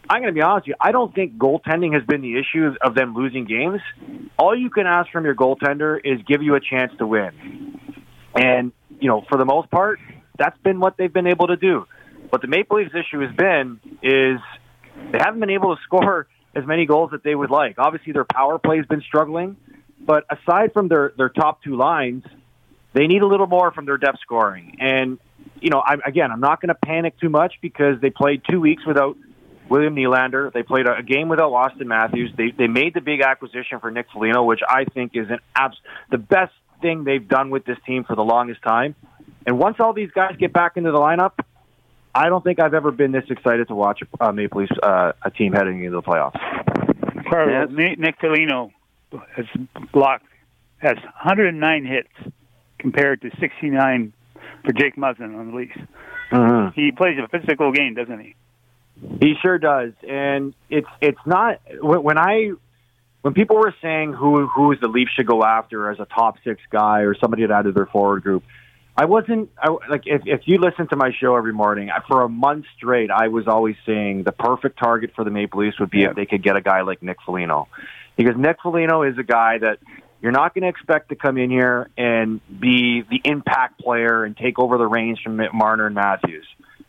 I'm 0.09 0.21
going 0.21 0.33
to 0.33 0.37
be 0.37 0.41
honest 0.41 0.67
with 0.67 0.69
you, 0.69 0.75
I 0.79 0.91
don't 0.91 1.13
think 1.13 1.37
goaltending 1.37 1.93
has 1.93 2.03
been 2.03 2.21
the 2.21 2.37
issue 2.37 2.75
of 2.81 2.95
them 2.95 3.13
losing 3.13 3.45
games. 3.45 3.81
All 4.37 4.57
you 4.57 4.69
can 4.69 4.85
ask 4.85 5.11
from 5.11 5.25
your 5.25 5.35
goaltender 5.35 5.99
is 6.03 6.21
give 6.27 6.41
you 6.41 6.55
a 6.55 6.59
chance 6.59 6.91
to 6.97 7.07
win. 7.07 7.79
And, 8.35 8.71
you 8.99 9.07
know, 9.07 9.23
for 9.29 9.37
the 9.37 9.45
most 9.45 9.69
part, 9.69 9.99
that's 10.37 10.57
been 10.59 10.79
what 10.79 10.97
they've 10.97 11.13
been 11.13 11.27
able 11.27 11.47
to 11.47 11.55
do. 11.55 11.85
What 12.29 12.41
the 12.41 12.47
Maple 12.47 12.77
Leafs 12.77 12.93
issue 12.93 13.19
has 13.21 13.35
been 13.35 13.79
is 14.01 14.39
they 15.11 15.19
haven't 15.19 15.39
been 15.39 15.51
able 15.51 15.75
to 15.75 15.81
score 15.85 16.27
as 16.55 16.65
many 16.65 16.85
goals 16.85 17.11
that 17.11 17.23
they 17.23 17.33
would 17.33 17.49
like. 17.49 17.75
Obviously, 17.77 18.13
their 18.13 18.25
power 18.25 18.59
play 18.59 18.77
has 18.77 18.85
been 18.85 19.01
struggling, 19.01 19.55
but 19.99 20.25
aside 20.29 20.73
from 20.73 20.87
their, 20.87 21.13
their 21.17 21.29
top 21.29 21.63
two 21.63 21.75
lines, 21.75 22.23
they 22.93 23.07
need 23.07 23.21
a 23.21 23.27
little 23.27 23.47
more 23.47 23.71
from 23.71 23.85
their 23.85 23.97
depth 23.97 24.19
scoring. 24.21 24.77
And, 24.79 25.17
you 25.63 25.69
know, 25.69 25.79
I, 25.79 25.95
again, 26.05 26.29
I'm 26.29 26.41
not 26.41 26.61
going 26.61 26.69
to 26.69 26.75
panic 26.75 27.17
too 27.19 27.29
much 27.29 27.55
because 27.61 27.99
they 28.01 28.09
played 28.09 28.41
two 28.49 28.59
weeks 28.59 28.85
without 28.85 29.17
William 29.69 29.95
Nylander. 29.95 30.51
They 30.51 30.61
played 30.61 30.87
a, 30.87 30.97
a 30.97 31.03
game 31.03 31.29
without 31.29 31.51
Auston 31.51 31.85
Matthews. 31.85 32.31
They, 32.35 32.51
they 32.51 32.67
made 32.67 32.93
the 32.93 33.01
big 33.01 33.21
acquisition 33.21 33.79
for 33.79 33.89
Nick 33.89 34.07
Foligno, 34.11 34.43
which 34.43 34.59
I 34.67 34.83
think 34.83 35.11
is 35.15 35.29
an 35.29 35.39
abs- 35.55 35.77
the 36.11 36.17
best 36.17 36.51
thing 36.81 37.05
they've 37.05 37.25
done 37.25 37.49
with 37.49 37.63
this 37.65 37.77
team 37.85 38.03
for 38.03 38.15
the 38.15 38.23
longest 38.23 38.61
time. 38.61 38.93
And 39.45 39.57
once 39.57 39.77
all 39.79 39.93
these 39.93 40.11
guys 40.11 40.35
get 40.37 40.51
back 40.51 40.75
into 40.75 40.91
the 40.91 40.97
lineup, 40.97 41.39
I 42.13 42.27
don't 42.27 42.43
think 42.43 42.59
I've 42.59 42.73
ever 42.73 42.91
been 42.91 43.13
this 43.13 43.23
excited 43.29 43.69
to 43.69 43.75
watch 43.75 44.01
a 44.01 44.25
uh, 44.25 44.31
Maple 44.33 44.61
Leafs 44.61 44.73
uh, 44.83 45.13
a 45.21 45.31
team 45.31 45.53
heading 45.53 45.83
into 45.83 45.95
the 45.95 46.03
playoffs. 46.03 46.39
Carlo, 47.29 47.65
Nick, 47.67 47.97
Nick 47.97 48.19
Foligno 48.19 48.71
has 49.35 49.45
blocked 49.93 50.25
has 50.77 50.97
109 50.97 51.85
hits 51.85 52.09
compared 52.77 53.21
to 53.21 53.31
69 53.39 54.13
for 54.63 54.73
Jake 54.73 54.95
Muzzin 54.95 55.37
on 55.37 55.51
the 55.51 55.57
Leafs. 55.57 55.77
Mm-hmm. 56.31 56.79
He 56.79 56.91
plays 56.91 57.17
a 57.23 57.27
physical 57.27 57.71
game, 57.71 57.93
doesn't 57.93 58.19
he? 58.19 58.35
He 59.19 59.33
sure 59.41 59.57
does, 59.57 59.93
and 60.07 60.53
it's 60.69 60.87
it's 61.01 61.19
not 61.25 61.59
when 61.81 62.17
I 62.17 62.51
when 63.21 63.33
people 63.33 63.57
were 63.57 63.73
saying 63.81 64.13
who 64.13 64.47
who 64.47 64.75
the 64.75 64.87
Leafs 64.87 65.11
should 65.15 65.25
go 65.25 65.43
after 65.43 65.89
as 65.89 65.99
a 65.99 66.05
top 66.05 66.37
six 66.43 66.61
guy 66.69 67.01
or 67.01 67.15
somebody 67.15 67.43
add 67.43 67.63
to 67.63 67.71
their 67.71 67.87
forward 67.87 68.23
group. 68.23 68.43
I 68.95 69.05
wasn't 69.05 69.49
I, 69.57 69.75
like 69.89 70.03
if 70.05 70.21
if 70.25 70.41
you 70.45 70.59
listen 70.59 70.87
to 70.89 70.95
my 70.95 71.11
show 71.19 71.35
every 71.35 71.53
morning 71.53 71.89
I, 71.89 72.01
for 72.07 72.21
a 72.21 72.29
month 72.29 72.65
straight, 72.77 73.09
I 73.09 73.29
was 73.29 73.47
always 73.47 73.75
saying 73.85 74.23
the 74.23 74.31
perfect 74.31 74.77
target 74.77 75.11
for 75.15 75.23
the 75.23 75.31
Maple 75.31 75.61
Leafs 75.61 75.79
would 75.79 75.89
be 75.89 76.03
if 76.03 76.15
they 76.15 76.27
could 76.27 76.43
get 76.43 76.55
a 76.55 76.61
guy 76.61 76.81
like 76.81 77.01
Nick 77.01 77.17
Foligno, 77.25 77.67
because 78.15 78.35
Nick 78.37 78.57
Foligno 78.61 79.01
is 79.01 79.17
a 79.17 79.23
guy 79.23 79.57
that 79.57 79.79
you're 80.23 80.31
not 80.31 80.53
going 80.55 80.61
to 80.63 80.69
expect 80.69 81.09
to 81.09 81.15
come 81.15 81.37
in 81.37 81.51
here 81.51 81.89
and 81.97 82.39
be 82.47 83.01
the 83.01 83.19
impact 83.25 83.81
player 83.81 84.23
and 84.23 84.37
take 84.37 84.57
over 84.57 84.77
the 84.77 84.87
reins 84.87 85.19
from 85.19 85.39
Marner 85.53 85.85
and 85.85 85.93
Matthews. 85.93 86.47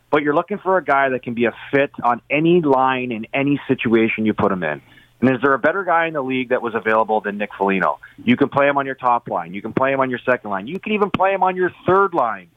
But 0.09 0.23
you're 0.23 0.33
looking 0.33 0.57
for 0.57 0.77
a 0.77 0.83
guy 0.83 1.09
that 1.09 1.21
can 1.21 1.33
be 1.33 1.43
a 1.43 1.51
fit 1.69 1.91
on 2.01 2.21
any 2.29 2.61
line 2.61 3.11
in 3.11 3.27
any 3.33 3.59
situation 3.67 4.25
you 4.25 4.33
put 4.33 4.53
him 4.53 4.63
in. 4.63 4.81
And 5.19 5.35
is 5.35 5.41
there 5.41 5.53
a 5.53 5.59
better 5.59 5.83
guy 5.83 6.07
in 6.07 6.13
the 6.13 6.21
league 6.21 6.49
that 6.49 6.61
was 6.61 6.75
available 6.75 7.19
than 7.19 7.37
Nick 7.37 7.49
Foligno? 7.57 7.99
You 8.23 8.37
can 8.37 8.47
play 8.47 8.69
him 8.69 8.77
on 8.77 8.85
your 8.85 8.95
top 8.95 9.27
line. 9.27 9.53
You 9.53 9.61
can 9.61 9.73
play 9.73 9.91
him 9.91 9.99
on 9.99 10.09
your 10.09 10.19
second 10.25 10.49
line. 10.49 10.67
You 10.67 10.79
can 10.79 10.93
even 10.93 11.11
play 11.11 11.33
him 11.33 11.43
on 11.43 11.57
your 11.57 11.71
third 11.85 12.13
line 12.13 12.47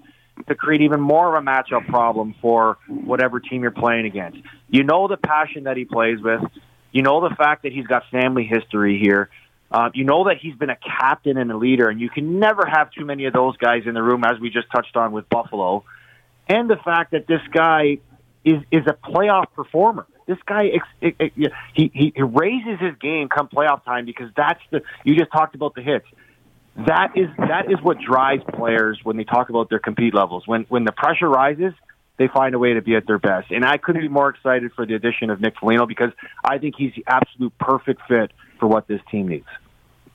to 0.46 0.54
create 0.54 0.82
even 0.82 1.00
more 1.00 1.36
of 1.36 1.42
a 1.42 1.44
matchup 1.44 1.88
problem 1.88 2.36
for 2.40 2.78
whatever 2.86 3.40
team 3.40 3.62
you're 3.62 3.72
playing 3.72 4.06
against. 4.06 4.38
You 4.68 4.84
know 4.84 5.08
the 5.08 5.16
passion 5.16 5.64
that 5.64 5.76
he 5.76 5.84
plays 5.84 6.20
with. 6.20 6.40
You 6.92 7.02
know 7.02 7.28
the 7.28 7.34
fact 7.34 7.64
that 7.64 7.72
he's 7.72 7.86
got 7.88 8.04
family 8.12 8.44
history 8.44 9.00
here. 9.02 9.28
Uh, 9.70 9.90
you 9.92 10.04
know 10.04 10.24
that 10.24 10.38
he's 10.40 10.54
been 10.54 10.70
a 10.70 10.76
captain 10.76 11.36
and 11.36 11.52
a 11.52 11.56
leader, 11.56 11.88
and 11.88 12.00
you 12.00 12.08
can 12.08 12.38
never 12.38 12.64
have 12.66 12.90
too 12.90 13.04
many 13.04 13.26
of 13.26 13.34
those 13.34 13.56
guys 13.58 13.82
in 13.86 13.94
the 13.94 14.02
room, 14.02 14.24
as 14.24 14.40
we 14.40 14.48
just 14.48 14.70
touched 14.74 14.96
on 14.96 15.12
with 15.12 15.28
Buffalo. 15.28 15.84
And 16.48 16.70
the 16.70 16.76
fact 16.76 17.12
that 17.12 17.26
this 17.26 17.42
guy 17.52 17.98
is 18.44 18.62
is 18.70 18.86
a 18.86 18.94
playoff 18.94 19.52
performer. 19.54 20.06
This 20.26 20.38
guy 20.46 20.68
ex, 20.68 21.14
ex, 21.20 21.34
he 21.74 21.90
he 21.92 22.12
raises 22.22 22.80
his 22.80 22.94
game 23.00 23.28
come 23.28 23.48
playoff 23.48 23.84
time 23.84 24.06
because 24.06 24.30
that's 24.34 24.60
the 24.70 24.80
you 25.04 25.16
just 25.16 25.30
talked 25.30 25.54
about 25.54 25.74
the 25.74 25.82
hits. 25.82 26.06
that 26.86 27.12
is 27.16 27.28
that 27.36 27.70
is 27.70 27.78
what 27.82 27.98
drives 27.98 28.42
players 28.54 29.00
when 29.02 29.16
they 29.16 29.24
talk 29.24 29.50
about 29.50 29.68
their 29.68 29.80
compete 29.80 30.14
levels. 30.14 30.46
When 30.46 30.64
when 30.68 30.84
the 30.84 30.92
pressure 30.92 31.28
rises, 31.28 31.72
they 32.18 32.28
find 32.28 32.54
a 32.54 32.58
way 32.58 32.74
to 32.74 32.82
be 32.82 32.94
at 32.94 33.06
their 33.06 33.18
best. 33.18 33.50
And 33.50 33.64
I 33.64 33.78
couldn't 33.78 34.02
be 34.02 34.08
more 34.08 34.28
excited 34.28 34.72
for 34.74 34.86
the 34.86 34.94
addition 34.94 35.30
of 35.30 35.40
Nick 35.40 35.54
Foligno 35.58 35.86
because 35.86 36.12
I 36.44 36.58
think 36.58 36.74
he's 36.78 36.92
the 36.94 37.04
absolute 37.06 37.56
perfect 37.58 38.02
fit 38.08 38.32
for 38.58 38.66
what 38.66 38.86
this 38.88 39.00
team 39.10 39.28
needs. 39.28 39.46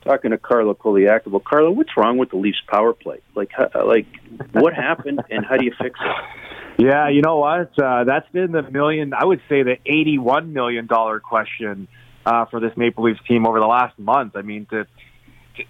Talking 0.04 0.32
to 0.32 0.38
Carlo 0.38 0.74
Colaiacovo. 0.74 1.42
Carlo, 1.42 1.70
what's 1.70 1.96
wrong 1.96 2.18
with 2.18 2.30
the 2.30 2.36
Leafs 2.36 2.58
power 2.68 2.92
play? 2.92 3.20
Like, 3.34 3.50
how, 3.52 3.86
like 3.86 4.06
what 4.52 4.74
happened, 4.88 5.22
and 5.30 5.44
how 5.44 5.56
do 5.56 5.64
you 5.64 5.72
fix 5.80 5.98
it? 5.98 6.84
Yeah, 6.84 7.08
you 7.08 7.22
know 7.22 7.38
what? 7.38 7.72
Uh, 7.78 8.04
that's 8.04 8.28
been 8.32 8.52
the 8.52 8.62
million. 8.62 9.14
I 9.14 9.24
would 9.24 9.40
say 9.48 9.62
the 9.62 9.76
eighty-one 9.86 10.52
million 10.52 10.86
dollar 10.86 11.20
question 11.20 11.88
uh, 12.26 12.46
for 12.46 12.60
this 12.60 12.72
Maple 12.76 13.04
Leafs 13.04 13.20
team 13.26 13.46
over 13.46 13.60
the 13.60 13.66
last 13.66 13.98
month. 13.98 14.36
I 14.36 14.42
mean, 14.42 14.66
to, 14.70 14.86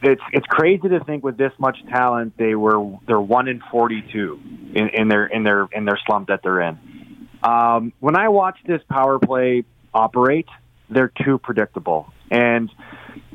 it's 0.02 0.22
it's 0.32 0.46
crazy 0.46 0.88
to 0.88 1.00
think 1.04 1.22
with 1.22 1.36
this 1.36 1.52
much 1.58 1.76
talent 1.90 2.34
they 2.38 2.54
were 2.54 2.98
they're 3.06 3.20
one 3.20 3.48
in 3.48 3.60
forty-two 3.70 4.40
in, 4.74 4.88
in 4.94 5.08
their 5.08 5.26
in 5.26 5.42
their 5.42 5.68
in 5.72 5.84
their 5.84 5.98
slump 6.06 6.28
that 6.28 6.40
they're 6.42 6.60
in. 6.60 6.78
Um, 7.42 7.92
when 8.00 8.16
I 8.16 8.28
watch 8.28 8.56
this 8.66 8.80
power 8.88 9.18
play 9.18 9.64
operate, 9.92 10.48
they're 10.88 11.12
too 11.24 11.38
predictable, 11.38 12.12
and 12.30 12.70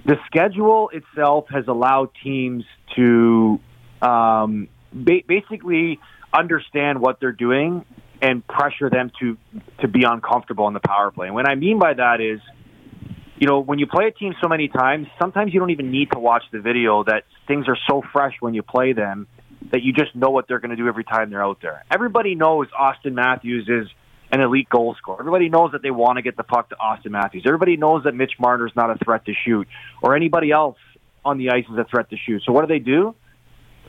the 0.06 0.16
schedule 0.26 0.90
itself 0.94 1.46
has 1.50 1.68
allowed 1.68 2.10
teams 2.24 2.64
to 2.96 3.60
um, 4.02 4.68
ba- 4.94 5.24
basically 5.28 6.00
understand 6.34 7.00
what 7.00 7.20
they're 7.20 7.32
doing 7.32 7.86
and 8.22 8.46
pressure 8.46 8.90
them 8.90 9.12
to 9.20 9.38
to 9.82 9.88
be 9.88 10.04
uncomfortable 10.04 10.68
in 10.68 10.74
the 10.74 10.80
power 10.80 11.12
play. 11.12 11.28
And 11.28 11.36
what 11.36 11.48
I 11.48 11.56
mean 11.56 11.80
by 11.80 11.94
that 11.94 12.22
is, 12.22 12.40
you 13.38 13.48
know, 13.48 13.60
when 13.60 13.80
you 13.80 13.88
play 13.88 14.08
a 14.08 14.12
team 14.12 14.36
so 14.42 14.48
many 14.48 14.68
times, 14.68 15.08
sometimes 15.20 15.54
you 15.54 15.60
don't 15.60 15.72
even 15.72 15.92
need 15.92 16.12
to 16.12 16.20
watch 16.20 16.44
the 16.52 16.60
video. 16.60 17.04
That 17.04 17.24
things 17.48 17.68
are 17.68 17.78
so 17.90 18.02
fresh 18.12 18.34
when 18.40 18.54
you 18.54 18.64
play 18.64 18.94
them 18.94 19.28
that 19.72 19.84
you 19.84 19.94
just 19.94 20.16
know 20.16 20.30
what 20.30 20.48
they're 20.48 20.60
going 20.60 20.72
to 20.72 20.76
do 20.76 20.88
every 20.88 21.04
time 21.04 21.30
they're 21.30 21.44
out 21.44 21.60
there. 21.62 21.84
Everybody 21.92 22.36
knows 22.36 22.68
Auston 22.78 23.14
Matthews 23.14 23.68
is 23.68 23.90
an 24.32 24.42
elite 24.42 24.70
goal 24.70 24.96
scorer. 24.98 25.20
Everybody 25.20 25.50
knows 25.50 25.72
that 25.72 25.82
they 25.82 25.92
want 25.92 26.18
to 26.18 26.22
get 26.22 26.38
the 26.38 26.44
puck 26.44 26.70
to 26.70 26.76
Auston 26.76 27.12
Matthews. 27.12 27.44
Everybody 27.46 27.78
knows 27.78 28.04
that 28.04 28.14
Mitch 28.14 28.34
Marner 28.40 28.68
is 28.68 28.76
not 28.76 28.90
a 28.92 29.04
threat 29.04 29.26
to 29.26 29.34
shoot, 29.34 29.68
or 30.02 30.16
anybody 30.16 30.52
else 30.52 30.78
on 31.26 31.38
the 31.38 31.50
ice 31.50 31.66
is 31.72 31.78
a 31.78 31.86
threat 31.86 32.10
to 32.12 32.18
shoot. 32.18 32.44
So 32.46 32.52
what 32.52 32.62
do 32.62 32.68
they 32.68 32.80
do? 32.80 33.16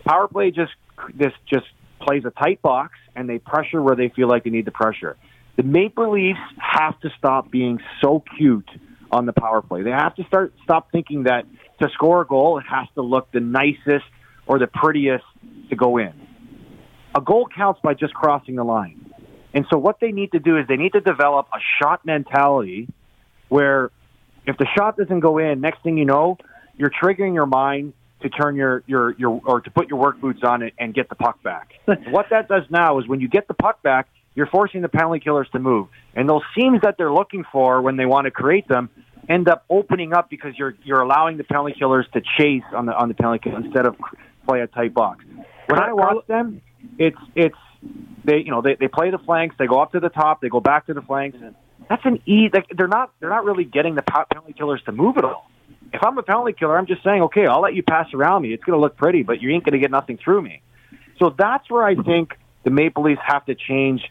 Power 0.04 0.28
play 0.28 0.50
just 0.50 0.72
this 1.14 1.32
just 1.46 1.66
plays 2.00 2.24
a 2.24 2.30
tight 2.30 2.62
box 2.62 2.94
and 3.14 3.28
they 3.28 3.38
pressure 3.38 3.82
where 3.82 3.96
they 3.96 4.08
feel 4.08 4.28
like 4.28 4.44
they 4.44 4.50
need 4.50 4.64
the 4.64 4.70
pressure. 4.70 5.16
The 5.56 5.62
Maple 5.62 6.12
Leafs 6.12 6.38
have 6.58 6.98
to 7.00 7.10
stop 7.18 7.50
being 7.50 7.80
so 8.00 8.22
cute 8.38 8.68
on 9.12 9.26
the 9.26 9.32
power 9.32 9.60
play. 9.60 9.82
They 9.82 9.90
have 9.90 10.14
to 10.16 10.24
start 10.24 10.54
stop 10.62 10.90
thinking 10.90 11.24
that 11.24 11.44
to 11.80 11.88
score 11.90 12.22
a 12.22 12.26
goal 12.26 12.58
it 12.58 12.64
has 12.68 12.86
to 12.94 13.02
look 13.02 13.30
the 13.32 13.40
nicest 13.40 14.06
or 14.46 14.58
the 14.58 14.66
prettiest 14.66 15.24
to 15.68 15.76
go 15.76 15.98
in. 15.98 16.12
A 17.14 17.20
goal 17.20 17.48
counts 17.54 17.80
by 17.82 17.94
just 17.94 18.14
crossing 18.14 18.56
the 18.56 18.64
line. 18.64 19.09
And 19.52 19.66
so 19.70 19.78
what 19.78 20.00
they 20.00 20.12
need 20.12 20.32
to 20.32 20.38
do 20.38 20.56
is 20.58 20.66
they 20.68 20.76
need 20.76 20.92
to 20.92 21.00
develop 21.00 21.48
a 21.52 21.58
shot 21.80 22.04
mentality 22.04 22.88
where 23.48 23.90
if 24.46 24.56
the 24.56 24.66
shot 24.76 24.96
doesn't 24.96 25.20
go 25.20 25.38
in, 25.38 25.60
next 25.60 25.82
thing 25.82 25.98
you 25.98 26.04
know, 26.04 26.38
you're 26.76 26.90
triggering 26.90 27.34
your 27.34 27.46
mind 27.46 27.92
to 28.22 28.28
turn 28.28 28.54
your, 28.54 28.82
your, 28.86 29.12
your 29.12 29.40
or 29.44 29.60
to 29.60 29.70
put 29.70 29.88
your 29.88 29.98
work 29.98 30.20
boots 30.20 30.40
on 30.42 30.62
it 30.62 30.74
and 30.78 30.94
get 30.94 31.08
the 31.08 31.14
puck 31.14 31.42
back. 31.42 31.72
what 32.10 32.26
that 32.30 32.48
does 32.48 32.64
now 32.70 32.98
is 32.98 33.08
when 33.08 33.20
you 33.20 33.28
get 33.28 33.48
the 33.48 33.54
puck 33.54 33.82
back, 33.82 34.08
you're 34.34 34.46
forcing 34.46 34.82
the 34.82 34.88
penalty 34.88 35.20
killers 35.20 35.48
to 35.52 35.58
move. 35.58 35.88
And 36.14 36.28
those 36.28 36.42
seams 36.54 36.80
that 36.82 36.96
they're 36.96 37.12
looking 37.12 37.44
for 37.50 37.82
when 37.82 37.96
they 37.96 38.06
want 38.06 38.26
to 38.26 38.30
create 38.30 38.68
them 38.68 38.90
end 39.28 39.48
up 39.48 39.64
opening 39.68 40.12
up 40.12 40.30
because 40.30 40.54
you're 40.56 40.74
you're 40.82 41.00
allowing 41.00 41.36
the 41.36 41.44
penalty 41.44 41.74
killers 41.78 42.06
to 42.12 42.20
chase 42.38 42.62
on 42.74 42.86
the 42.86 42.92
on 42.92 43.08
the 43.08 43.14
penalty 43.14 43.50
kill 43.50 43.56
instead 43.56 43.86
of 43.86 43.96
play 44.46 44.60
a 44.60 44.66
tight 44.66 44.94
box. 44.94 45.24
When 45.66 45.80
I 45.80 45.92
watch 45.92 46.26
them, 46.26 46.62
it's 46.98 47.18
it's 47.34 47.56
they 48.24 48.38
you 48.38 48.50
know 48.50 48.62
they 48.62 48.74
they 48.74 48.88
play 48.88 49.10
the 49.10 49.18
flanks, 49.18 49.56
they 49.58 49.66
go 49.66 49.80
up 49.80 49.92
to 49.92 50.00
the 50.00 50.08
top, 50.08 50.40
they 50.40 50.48
go 50.48 50.60
back 50.60 50.86
to 50.86 50.94
the 50.94 51.02
flanks. 51.02 51.38
And 51.40 51.54
that's 51.88 52.04
an 52.04 52.20
e. 52.26 52.48
Like 52.52 52.66
They're 52.76 52.88
not 52.88 53.12
they're 53.20 53.30
not 53.30 53.44
really 53.44 53.64
getting 53.64 53.94
the 53.94 54.02
penalty 54.02 54.52
killers 54.52 54.82
to 54.86 54.92
move 54.92 55.16
at 55.16 55.24
all. 55.24 55.50
If 55.92 56.02
I'm 56.04 56.16
a 56.18 56.22
penalty 56.22 56.52
killer, 56.52 56.78
I'm 56.78 56.86
just 56.86 57.02
saying, 57.02 57.22
okay, 57.22 57.46
I'll 57.46 57.60
let 57.60 57.74
you 57.74 57.82
pass 57.82 58.06
around 58.14 58.42
me. 58.42 58.52
It's 58.52 58.62
going 58.62 58.76
to 58.76 58.80
look 58.80 58.96
pretty, 58.96 59.24
but 59.24 59.42
you 59.42 59.50
ain't 59.50 59.64
going 59.64 59.72
to 59.72 59.78
get 59.80 59.90
nothing 59.90 60.18
through 60.22 60.42
me. 60.42 60.62
So 61.18 61.34
that's 61.36 61.68
where 61.68 61.82
I 61.82 61.96
think 61.96 62.34
the 62.62 62.70
Maple 62.70 63.02
Leafs 63.02 63.20
have 63.26 63.44
to 63.46 63.56
change 63.56 64.02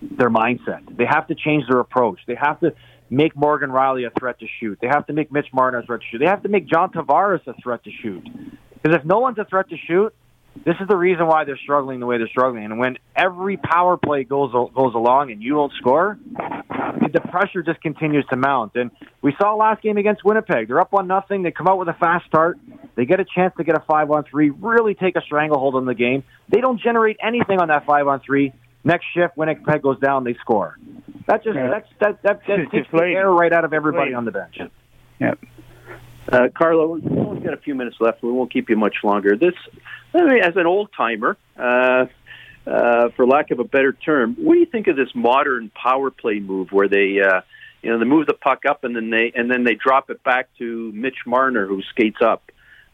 their 0.00 0.30
mindset. 0.30 0.96
They 0.96 1.04
have 1.04 1.26
to 1.28 1.34
change 1.34 1.64
their 1.68 1.80
approach. 1.80 2.20
They 2.26 2.36
have 2.36 2.60
to 2.60 2.74
make 3.10 3.36
Morgan 3.36 3.70
Rielly 3.70 4.06
a 4.06 4.18
threat 4.18 4.38
to 4.40 4.46
shoot. 4.60 4.78
They 4.80 4.86
have 4.86 5.06
to 5.08 5.12
make 5.12 5.30
Mitch 5.30 5.48
Marner 5.52 5.78
a 5.78 5.82
threat 5.86 6.00
to 6.00 6.06
shoot. 6.10 6.18
They 6.18 6.26
have 6.26 6.42
to 6.44 6.48
make 6.48 6.66
John 6.66 6.90
Tavares 6.90 7.46
a 7.46 7.54
threat 7.60 7.84
to 7.84 7.90
shoot. 7.90 8.24
Because 8.82 8.96
if 8.96 9.04
no 9.04 9.18
one's 9.18 9.38
a 9.38 9.44
threat 9.44 9.68
to 9.70 9.76
shoot, 9.76 10.14
this 10.64 10.76
is 10.80 10.88
the 10.88 10.96
reason 10.96 11.26
why 11.26 11.44
they're 11.44 11.56
struggling 11.56 12.00
the 12.00 12.06
way 12.06 12.18
they're 12.18 12.28
struggling. 12.28 12.64
And 12.64 12.78
when 12.78 12.98
every 13.16 13.56
power 13.56 13.96
play 13.96 14.24
goes 14.24 14.52
goes 14.52 14.94
along 14.94 15.30
and 15.30 15.42
you 15.42 15.54
don't 15.54 15.72
score, 15.78 16.18
the 17.12 17.20
pressure 17.30 17.62
just 17.62 17.80
continues 17.80 18.26
to 18.30 18.36
mount. 18.36 18.72
And 18.74 18.90
we 19.22 19.34
saw 19.40 19.54
last 19.54 19.82
game 19.82 19.96
against 19.96 20.24
Winnipeg. 20.24 20.68
They're 20.68 20.80
up 20.80 20.92
one 20.92 21.06
nothing. 21.06 21.42
They 21.42 21.50
come 21.50 21.66
out 21.68 21.78
with 21.78 21.88
a 21.88 21.94
fast 21.94 22.26
start. 22.26 22.58
They 22.96 23.06
get 23.06 23.20
a 23.20 23.24
chance 23.24 23.54
to 23.56 23.64
get 23.64 23.76
a 23.76 23.80
five 23.88 24.10
on 24.10 24.24
three, 24.24 24.50
really 24.50 24.94
take 24.94 25.16
a 25.16 25.22
stranglehold 25.22 25.76
on 25.76 25.86
the 25.86 25.94
game. 25.94 26.24
They 26.48 26.60
don't 26.60 26.80
generate 26.80 27.16
anything 27.22 27.60
on 27.60 27.68
that 27.68 27.86
five 27.86 28.06
on 28.06 28.20
three. 28.20 28.52
Next 28.84 29.06
shift, 29.14 29.36
Winnipeg 29.36 29.82
goes 29.82 29.98
down, 30.00 30.24
they 30.24 30.34
score. 30.40 30.78
That 31.26 31.44
just 31.44 31.54
Yeah. 31.56 31.68
that's 31.70 31.88
that 32.00 32.22
that, 32.22 32.40
that 32.46 32.70
takes 32.70 32.90
the 32.90 33.02
air 33.02 33.30
right 33.30 33.52
out 33.52 33.64
of 33.64 33.72
everybody 33.72 34.14
on 34.14 34.24
the 34.24 34.32
bench. 34.32 34.58
Yep. 35.20 35.38
Uh, 36.28 36.48
Carlo, 36.54 36.86
we've 36.94 37.10
only 37.12 37.40
got 37.40 37.54
a 37.54 37.58
few 37.58 37.74
minutes 37.74 37.96
left. 38.00 38.22
We 38.22 38.30
won't 38.32 38.52
keep 38.52 38.68
you 38.70 38.76
much 38.76 38.96
longer. 39.02 39.36
This, 39.36 39.54
I 40.14 40.22
mean, 40.24 40.42
as 40.42 40.56
an 40.56 40.66
old 40.66 40.90
timer, 40.96 41.36
uh, 41.58 42.06
uh, 42.66 43.08
for 43.16 43.26
lack 43.26 43.50
of 43.50 43.58
a 43.58 43.64
better 43.64 43.92
term, 43.92 44.36
what 44.38 44.54
do 44.54 44.60
you 44.60 44.66
think 44.66 44.86
of 44.86 44.96
this 44.96 45.08
modern 45.14 45.70
power 45.70 46.10
play 46.10 46.38
move 46.40 46.70
where 46.72 46.88
they, 46.88 47.20
uh, 47.20 47.40
you 47.82 47.90
know, 47.90 47.98
they 47.98 48.04
move 48.04 48.26
the 48.26 48.34
puck 48.34 48.64
up 48.68 48.84
and 48.84 48.94
then 48.94 49.10
they 49.10 49.32
and 49.34 49.50
then 49.50 49.64
they 49.64 49.74
drop 49.74 50.10
it 50.10 50.22
back 50.22 50.48
to 50.58 50.92
Mitch 50.92 51.16
Marner 51.26 51.66
who 51.66 51.82
skates 51.90 52.18
up. 52.22 52.42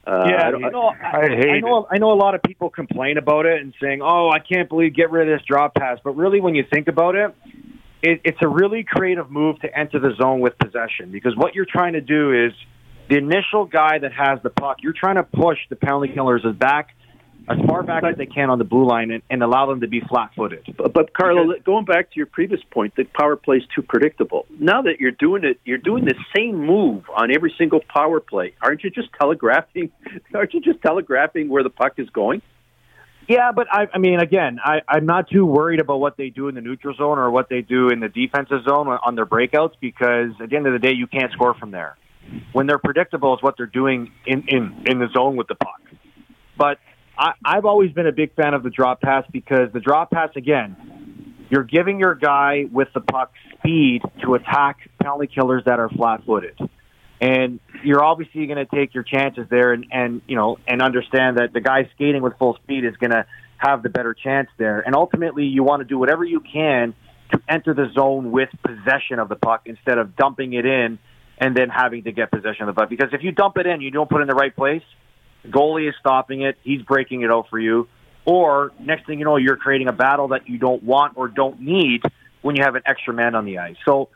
Uh, 0.06 0.24
yeah, 0.30 0.46
I 0.46 0.50
don't- 0.52 0.60
you 0.60 0.70
know, 0.70 0.86
I, 0.86 1.20
I 1.22 1.28
hate 1.30 1.50
I 1.50 1.58
know. 1.60 1.86
I 1.90 1.98
know 1.98 2.12
a 2.12 2.14
lot 2.14 2.36
of 2.36 2.42
people 2.44 2.70
complain 2.70 3.18
about 3.18 3.44
it 3.44 3.60
and 3.60 3.74
saying, 3.82 4.02
"Oh, 4.02 4.30
I 4.30 4.38
can't 4.38 4.68
believe 4.68 4.94
get 4.94 5.10
rid 5.10 5.28
of 5.28 5.36
this 5.36 5.44
drop 5.44 5.74
pass." 5.74 5.98
But 6.04 6.12
really, 6.16 6.40
when 6.40 6.54
you 6.54 6.64
think 6.72 6.86
about 6.86 7.16
it, 7.16 7.34
it, 8.02 8.20
it's 8.22 8.38
a 8.40 8.46
really 8.46 8.84
creative 8.84 9.32
move 9.32 9.58
to 9.62 9.78
enter 9.78 9.98
the 9.98 10.14
zone 10.14 10.38
with 10.38 10.56
possession 10.58 11.10
because 11.10 11.34
what 11.36 11.56
you're 11.56 11.66
trying 11.66 11.94
to 11.94 12.00
do 12.00 12.32
is 12.46 12.52
the 13.08 13.16
initial 13.16 13.64
guy 13.66 13.98
that 13.98 14.12
has 14.12 14.40
the 14.42 14.50
puck. 14.50 14.78
You're 14.82 14.94
trying 14.98 15.16
to 15.16 15.22
push 15.22 15.58
the 15.70 15.76
penalty 15.76 16.12
killers 16.12 16.44
as 16.48 16.54
back 16.54 16.96
as 17.48 17.58
far 17.68 17.82
back 17.82 18.02
as 18.04 18.16
they 18.16 18.26
can 18.26 18.50
on 18.50 18.58
the 18.58 18.64
blue 18.64 18.86
line 18.86 19.10
and, 19.10 19.22
and 19.30 19.42
allow 19.42 19.66
them 19.66 19.80
to 19.80 19.86
be 19.86 20.00
flat-footed. 20.00 20.74
But, 20.76 20.92
but 20.92 21.12
Carlo, 21.12 21.54
going 21.64 21.84
back 21.84 22.10
to 22.10 22.16
your 22.16 22.26
previous 22.26 22.60
point, 22.72 22.96
that 22.96 23.12
power 23.12 23.36
play 23.36 23.58
is 23.58 23.62
too 23.74 23.82
predictable. 23.82 24.46
Now 24.58 24.82
that 24.82 24.98
you're 24.98 25.12
doing 25.12 25.44
it, 25.44 25.60
you're 25.64 25.78
doing 25.78 26.04
the 26.04 26.14
same 26.34 26.66
move 26.66 27.04
on 27.14 27.34
every 27.34 27.54
single 27.56 27.80
power 27.88 28.20
play. 28.20 28.54
Aren't 28.60 28.82
you 28.82 28.90
just 28.90 29.08
telegraphing? 29.20 29.92
Aren't 30.34 30.54
you 30.54 30.60
just 30.60 30.82
telegraphing 30.82 31.48
where 31.48 31.62
the 31.62 31.70
puck 31.70 31.94
is 31.98 32.10
going? 32.10 32.42
Yeah, 33.28 33.50
but 33.52 33.66
I, 33.72 33.88
I 33.92 33.98
mean, 33.98 34.20
again, 34.20 34.58
I, 34.62 34.82
I'm 34.88 35.06
not 35.06 35.28
too 35.28 35.44
worried 35.44 35.80
about 35.80 35.98
what 35.98 36.16
they 36.16 36.30
do 36.30 36.46
in 36.48 36.54
the 36.54 36.60
neutral 36.60 36.94
zone 36.96 37.18
or 37.18 37.28
what 37.30 37.48
they 37.48 37.60
do 37.60 37.88
in 37.88 37.98
the 37.98 38.08
defensive 38.08 38.62
zone 38.68 38.86
on, 38.86 38.98
on 39.04 39.14
their 39.16 39.26
breakouts 39.26 39.72
because 39.80 40.30
at 40.40 40.50
the 40.50 40.56
end 40.56 40.66
of 40.66 40.72
the 40.72 40.78
day, 40.78 40.94
you 40.94 41.08
can't 41.08 41.32
score 41.32 41.54
from 41.54 41.72
there. 41.72 41.96
When 42.52 42.66
they're 42.66 42.78
predictable, 42.78 43.34
is 43.34 43.42
what 43.42 43.56
they're 43.56 43.66
doing 43.66 44.12
in, 44.26 44.44
in, 44.48 44.84
in 44.86 44.98
the 44.98 45.08
zone 45.14 45.36
with 45.36 45.48
the 45.48 45.54
puck. 45.54 45.80
But 46.56 46.78
I, 47.18 47.32
I've 47.44 47.64
always 47.64 47.92
been 47.92 48.06
a 48.06 48.12
big 48.12 48.34
fan 48.34 48.54
of 48.54 48.62
the 48.62 48.70
drop 48.70 49.00
pass 49.00 49.24
because 49.30 49.72
the 49.72 49.80
drop 49.80 50.10
pass, 50.10 50.30
again, 50.36 51.36
you're 51.50 51.64
giving 51.64 52.00
your 52.00 52.14
guy 52.14 52.64
with 52.70 52.88
the 52.94 53.00
puck 53.00 53.32
speed 53.58 54.02
to 54.22 54.34
attack 54.34 54.78
penalty 55.00 55.28
killers 55.28 55.62
that 55.66 55.78
are 55.78 55.88
flat-footed 55.88 56.58
and 57.20 57.60
you're 57.82 58.04
obviously 58.04 58.46
going 58.46 58.58
to 58.58 58.76
take 58.76 58.94
your 58.94 59.02
chances 59.02 59.46
there 59.48 59.72
and, 59.72 59.86
and 59.90 60.22
you 60.26 60.36
know 60.36 60.58
and 60.66 60.82
understand 60.82 61.38
that 61.38 61.52
the 61.52 61.60
guy 61.60 61.88
skating 61.94 62.22
with 62.22 62.36
full 62.38 62.56
speed 62.62 62.84
is 62.84 62.96
going 62.96 63.10
to 63.10 63.26
have 63.56 63.82
the 63.82 63.88
better 63.88 64.12
chance 64.12 64.48
there 64.58 64.80
and 64.80 64.94
ultimately 64.94 65.44
you 65.44 65.62
want 65.62 65.80
to 65.80 65.84
do 65.84 65.98
whatever 65.98 66.24
you 66.24 66.40
can 66.40 66.94
to 67.32 67.40
enter 67.48 67.74
the 67.74 67.86
zone 67.94 68.30
with 68.30 68.48
possession 68.62 69.18
of 69.18 69.28
the 69.28 69.36
puck 69.36 69.62
instead 69.64 69.98
of 69.98 70.14
dumping 70.16 70.52
it 70.52 70.66
in 70.66 70.98
and 71.38 71.56
then 71.56 71.68
having 71.68 72.04
to 72.04 72.12
get 72.12 72.30
possession 72.30 72.68
of 72.68 72.74
the 72.74 72.80
puck 72.80 72.88
because 72.88 73.10
if 73.12 73.22
you 73.22 73.32
dump 73.32 73.56
it 73.58 73.66
in 73.66 73.80
you 73.80 73.90
don't 73.90 74.08
put 74.08 74.20
it 74.20 74.22
in 74.22 74.28
the 74.28 74.34
right 74.34 74.54
place 74.54 74.82
the 75.46 75.52
goalie 75.52 75.88
is 75.88 75.94
stopping 76.00 76.42
it. 76.42 76.56
He's 76.62 76.82
breaking 76.82 77.22
it 77.22 77.30
out 77.30 77.48
for 77.48 77.58
you. 77.58 77.88
Or 78.24 78.72
next 78.80 79.06
thing 79.06 79.18
you 79.18 79.24
know 79.24 79.36
you're 79.36 79.56
creating 79.56 79.88
a 79.88 79.92
battle 79.92 80.28
that 80.28 80.48
you 80.48 80.58
don't 80.58 80.82
want 80.82 81.16
or 81.16 81.28
don't 81.28 81.60
need 81.60 82.02
when 82.42 82.56
you 82.56 82.64
have 82.64 82.74
an 82.74 82.82
extra 82.84 83.14
man 83.14 83.34
on 83.34 83.44
the 83.44 83.58
ice. 83.58 83.76
So 83.84 84.08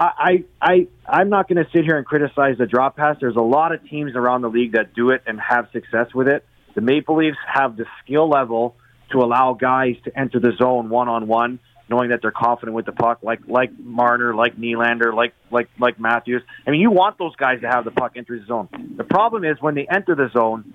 I, 0.00 0.44
I, 0.60 0.88
I'm 1.06 1.28
not 1.28 1.48
going 1.48 1.64
to 1.64 1.70
sit 1.70 1.84
here 1.84 1.96
and 1.96 2.04
criticize 2.04 2.58
the 2.58 2.66
drop 2.66 2.96
pass. 2.96 3.18
There's 3.20 3.36
a 3.36 3.40
lot 3.40 3.72
of 3.72 3.88
teams 3.88 4.16
around 4.16 4.42
the 4.42 4.48
league 4.48 4.72
that 4.72 4.94
do 4.94 5.10
it 5.10 5.22
and 5.26 5.40
have 5.40 5.68
success 5.72 6.12
with 6.12 6.26
it. 6.26 6.44
The 6.74 6.80
Maple 6.80 7.16
Leafs 7.16 7.36
have 7.46 7.76
the 7.76 7.84
skill 8.02 8.28
level 8.28 8.74
to 9.12 9.18
allow 9.18 9.52
guys 9.52 9.94
to 10.04 10.18
enter 10.18 10.40
the 10.40 10.52
zone 10.58 10.88
one 10.88 11.08
on 11.08 11.28
one, 11.28 11.60
knowing 11.92 12.08
that 12.08 12.20
they're 12.22 12.30
confident 12.30 12.74
with 12.74 12.86
the 12.86 12.92
puck, 12.92 13.18
like 13.22 13.40
like 13.46 13.70
Marner, 13.78 14.34
like 14.34 14.56
Nylander, 14.56 15.14
like 15.14 15.34
like 15.50 15.68
like 15.78 16.00
Matthews. 16.00 16.42
I 16.66 16.70
mean, 16.70 16.80
you 16.80 16.90
want 16.90 17.18
those 17.18 17.36
guys 17.36 17.60
to 17.60 17.68
have 17.68 17.84
the 17.84 17.90
puck 17.90 18.12
enter 18.16 18.38
the 18.38 18.46
zone. 18.46 18.68
The 18.96 19.04
problem 19.04 19.44
is 19.44 19.56
when 19.60 19.74
they 19.74 19.86
enter 19.86 20.14
the 20.14 20.30
zone, 20.32 20.72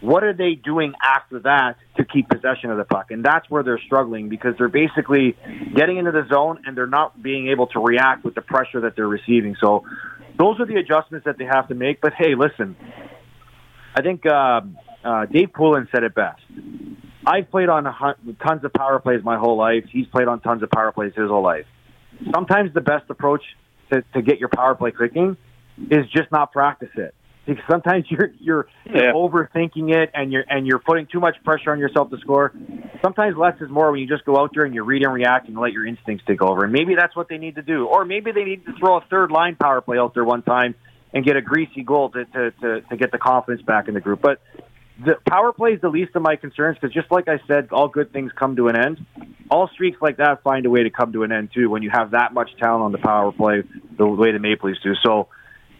what 0.00 0.22
are 0.24 0.34
they 0.34 0.54
doing 0.54 0.92
after 1.02 1.40
that 1.40 1.76
to 1.96 2.04
keep 2.04 2.28
possession 2.28 2.70
of 2.70 2.76
the 2.76 2.84
puck? 2.84 3.10
And 3.10 3.24
that's 3.24 3.48
where 3.48 3.62
they're 3.62 3.80
struggling 3.86 4.28
because 4.28 4.54
they're 4.58 4.68
basically 4.68 5.36
getting 5.74 5.96
into 5.96 6.12
the 6.12 6.26
zone 6.30 6.62
and 6.66 6.76
they're 6.76 6.86
not 6.86 7.20
being 7.22 7.48
able 7.48 7.68
to 7.68 7.80
react 7.80 8.22
with 8.22 8.34
the 8.34 8.42
pressure 8.42 8.82
that 8.82 8.94
they're 8.94 9.08
receiving. 9.08 9.56
So 9.58 9.84
those 10.38 10.60
are 10.60 10.66
the 10.66 10.76
adjustments 10.76 11.24
that 11.24 11.38
they 11.38 11.46
have 11.46 11.68
to 11.68 11.74
make. 11.74 12.02
But 12.02 12.12
hey, 12.12 12.34
listen, 12.34 12.76
I 13.94 14.02
think 14.02 14.26
uh, 14.26 14.60
uh, 15.02 15.26
Dave 15.26 15.52
Poulin 15.54 15.88
said 15.90 16.02
it 16.02 16.14
best. 16.14 16.42
I've 17.26 17.50
played 17.50 17.68
on 17.68 17.84
tons 17.84 18.64
of 18.64 18.72
power 18.72 19.00
plays 19.00 19.22
my 19.24 19.36
whole 19.36 19.56
life. 19.56 19.84
He's 19.90 20.06
played 20.06 20.28
on 20.28 20.40
tons 20.40 20.62
of 20.62 20.70
power 20.70 20.92
plays 20.92 21.12
his 21.16 21.28
whole 21.28 21.42
life. 21.42 21.66
Sometimes 22.32 22.72
the 22.72 22.80
best 22.80 23.10
approach 23.10 23.42
to, 23.92 24.02
to 24.14 24.22
get 24.22 24.38
your 24.38 24.48
power 24.48 24.74
play 24.74 24.92
clicking 24.92 25.36
is 25.90 26.06
just 26.10 26.30
not 26.30 26.52
practice 26.52 26.90
it 26.96 27.14
because 27.46 27.64
sometimes 27.70 28.04
you're 28.10 28.30
you're, 28.38 28.68
yeah. 28.86 29.12
overthinking 29.12 29.94
it 29.94 30.10
and 30.14 30.32
you're 30.32 30.44
and 30.48 30.66
you're 30.66 30.78
putting 30.78 31.06
too 31.06 31.20
much 31.20 31.36
pressure 31.44 31.72
on 31.72 31.78
yourself 31.78 32.10
to 32.10 32.18
score. 32.18 32.52
Sometimes 33.02 33.36
less 33.36 33.60
is 33.60 33.70
more 33.70 33.90
when 33.90 34.00
you 34.00 34.06
just 34.06 34.24
go 34.24 34.38
out 34.38 34.50
there 34.54 34.64
and 34.64 34.74
you 34.74 34.82
read 34.82 35.02
and 35.02 35.12
react 35.12 35.48
and 35.48 35.58
let 35.58 35.72
your 35.72 35.86
instincts 35.86 36.24
take 36.26 36.42
over. 36.42 36.64
And 36.64 36.72
maybe 36.72 36.94
that's 36.94 37.14
what 37.16 37.28
they 37.28 37.38
need 37.38 37.56
to 37.56 37.62
do, 37.62 37.86
or 37.86 38.04
maybe 38.04 38.32
they 38.32 38.44
need 38.44 38.64
to 38.66 38.72
throw 38.78 38.96
a 38.98 39.04
third 39.10 39.30
line 39.30 39.56
power 39.56 39.80
play 39.80 39.98
out 39.98 40.14
there 40.14 40.24
one 40.24 40.42
time 40.42 40.74
and 41.12 41.24
get 41.24 41.36
a 41.36 41.42
greasy 41.42 41.82
goal 41.82 42.10
to 42.10 42.24
to 42.24 42.50
to, 42.52 42.80
to 42.82 42.96
get 42.96 43.12
the 43.12 43.18
confidence 43.18 43.62
back 43.62 43.88
in 43.88 43.94
the 43.94 44.00
group. 44.00 44.20
But 44.20 44.40
the 45.04 45.14
power 45.28 45.52
play 45.52 45.72
is 45.72 45.80
the 45.80 45.88
least 45.88 46.16
of 46.16 46.22
my 46.22 46.36
concerns 46.36 46.78
because 46.80 46.94
just 46.94 47.10
like 47.10 47.28
I 47.28 47.38
said, 47.46 47.68
all 47.70 47.88
good 47.88 48.12
things 48.12 48.32
come 48.38 48.56
to 48.56 48.68
an 48.68 48.76
end. 48.76 49.04
All 49.50 49.68
streaks 49.74 49.98
like 50.00 50.16
that 50.16 50.42
find 50.42 50.64
a 50.64 50.70
way 50.70 50.82
to 50.82 50.90
come 50.90 51.12
to 51.12 51.22
an 51.22 51.32
end 51.32 51.50
too 51.54 51.68
when 51.68 51.82
you 51.82 51.90
have 51.92 52.12
that 52.12 52.32
much 52.32 52.50
talent 52.58 52.82
on 52.82 52.92
the 52.92 52.98
power 52.98 53.30
play 53.32 53.62
the 53.98 54.06
way 54.06 54.32
the 54.32 54.38
Maple 54.38 54.70
Leafs 54.70 54.80
do. 54.82 54.94
So 55.04 55.28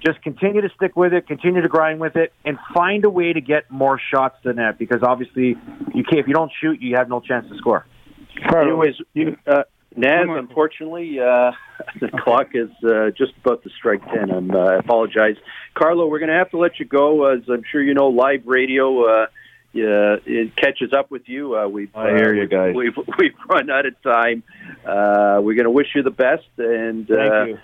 just 0.05 0.23
continue 0.23 0.61
to 0.61 0.69
stick 0.77 0.97
with 0.97 1.15
it, 1.15 1.27
continue 1.27 1.63
to 1.63 1.69
grind 1.69 1.99
with 1.99 2.17
it, 2.17 2.33
and 2.45 2.59
find 2.75 3.05
a 3.05 3.11
way 3.11 3.33
to 3.33 3.41
get 3.41 3.71
more 3.71 3.99
shots 4.13 4.37
to 4.43 4.53
net 4.53 4.79
because 4.79 5.03
obviously 5.03 5.57
you 5.95 6.05
can't, 6.05 6.21
if 6.21 6.29
you 6.29 6.35
don't 6.35 6.53
shoot, 6.61 6.81
you 6.81 6.97
have 6.97 7.09
no 7.09 7.21
chance 7.21 7.49
to 7.49 7.57
score. 7.57 7.87
Anyways, 8.55 8.95
you, 9.15 9.37
uh, 9.47 9.63
Naz, 9.97 10.27
unfortunately, 10.29 11.19
uh, 11.21 11.53
the 12.01 12.09
clock 12.09 12.49
is 12.55 12.71
uh, 12.85 13.11
just 13.17 13.33
about 13.39 13.63
to 13.63 13.71
strike 13.71 14.05
10. 14.13 14.31
I'm, 14.31 14.51
uh, 14.51 14.59
I 14.59 14.75
apologize. 14.77 15.37
Carlo, 15.75 16.07
we're 16.07 16.19
going 16.19 16.31
to 16.31 16.37
have 16.37 16.51
to 16.51 16.59
let 16.59 16.79
you 16.79 16.85
go. 16.85 17.27
As 17.27 17.41
I'm 17.49 17.63
sure 17.71 17.83
you 17.83 17.95
know, 17.95 18.09
live 18.09 18.47
radio 18.47 19.23
uh, 19.23 19.27
uh, 19.75 20.17
it 20.25 20.57
catches 20.57 20.93
up 20.93 21.11
with 21.11 21.29
you. 21.29 21.57
Uh, 21.57 21.69
we've, 21.69 21.95
I 21.95 22.11
hear 22.11 22.35
you 22.35 22.47
guys. 22.47 22.75
We've, 22.75 22.97
we've 23.19 23.35
run 23.49 23.71
out 23.71 23.87
of 23.87 24.01
time. 24.03 24.43
Uh, 24.85 25.41
we're 25.43 25.55
going 25.55 25.65
to 25.65 25.71
wish 25.71 25.89
you 25.95 26.03
the 26.03 26.11
best. 26.11 26.47
and. 26.59 27.07
Thank 27.07 27.33
uh, 27.33 27.45
you 27.45 27.59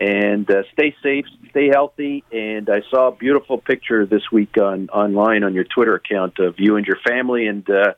and 0.00 0.50
uh, 0.50 0.62
stay 0.72 0.96
safe, 1.02 1.26
stay 1.50 1.68
healthy. 1.68 2.24
And 2.32 2.70
I 2.70 2.80
saw 2.90 3.08
a 3.08 3.12
beautiful 3.14 3.58
picture 3.58 4.06
this 4.06 4.22
week 4.32 4.56
on 4.56 4.88
online 4.88 5.44
on 5.44 5.52
your 5.52 5.64
Twitter 5.64 5.94
account 5.94 6.38
of 6.38 6.54
you 6.56 6.76
and 6.76 6.86
your 6.86 6.96
family. 7.06 7.46
And 7.46 7.68
uh, 7.68 7.92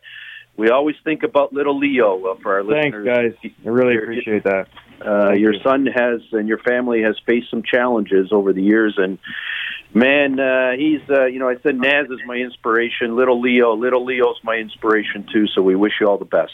we 0.57 0.71
always 0.71 0.97
think 1.05 1.23
about 1.23 1.53
little 1.53 1.79
Leo 1.79 2.25
uh, 2.25 2.35
for 2.43 2.55
our 2.55 2.65
Thanks, 2.65 2.97
listeners. 2.97 3.35
guys. 3.43 3.53
I 3.65 3.69
really 3.69 3.97
appreciate 3.97 4.45
that. 4.45 4.69
Uh, 5.05 5.33
your 5.33 5.55
son 5.65 5.87
has 5.87 6.21
and 6.33 6.47
your 6.47 6.59
family 6.59 7.03
has 7.03 7.17
faced 7.27 7.51
some 7.51 7.63
challenges 7.63 8.29
over 8.33 8.53
the 8.53 8.63
years, 8.63 8.95
and 8.99 9.19
man, 9.93 10.39
uh, 10.39 10.73
he's 10.77 11.01
uh, 11.11 11.25
you 11.27 11.39
know 11.39 11.49
I 11.49 11.57
said 11.63 11.77
Naz 11.77 12.07
is 12.11 12.21
my 12.27 12.37
inspiration. 12.37 13.17
Little 13.17 13.41
Leo, 13.41 13.75
little 13.75 14.05
Leo's 14.05 14.39
my 14.45 14.57
inspiration 14.57 15.27
too. 15.33 15.47
So 15.49 15.63
we 15.63 15.75
wish 15.75 15.95
you 16.01 16.09
all 16.09 16.19
the 16.19 16.25
best. 16.25 16.53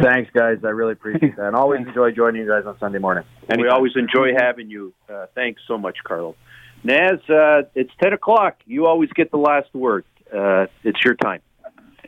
Thanks, 0.00 0.30
guys. 0.32 0.58
I 0.64 0.68
really 0.68 0.92
appreciate 0.92 1.36
that. 1.36 1.48
And 1.48 1.56
always 1.56 1.86
enjoy 1.86 2.12
joining 2.12 2.42
you 2.42 2.48
guys 2.48 2.64
on 2.64 2.78
Sunday 2.78 2.98
morning. 2.98 3.24
And 3.48 3.60
we 3.60 3.68
always 3.68 3.92
enjoy 3.94 4.30
having 4.36 4.70
you. 4.70 4.94
Uh, 5.08 5.26
thanks 5.34 5.60
so 5.68 5.76
much, 5.76 5.98
Carlo. 6.02 6.34
Naz, 6.82 7.20
uh, 7.28 7.62
it's 7.74 7.90
10 8.02 8.14
o'clock. 8.14 8.56
You 8.64 8.86
always 8.86 9.10
get 9.12 9.30
the 9.30 9.36
last 9.36 9.72
word. 9.74 10.04
Uh, 10.34 10.66
it's 10.82 11.04
your 11.04 11.14
time. 11.14 11.42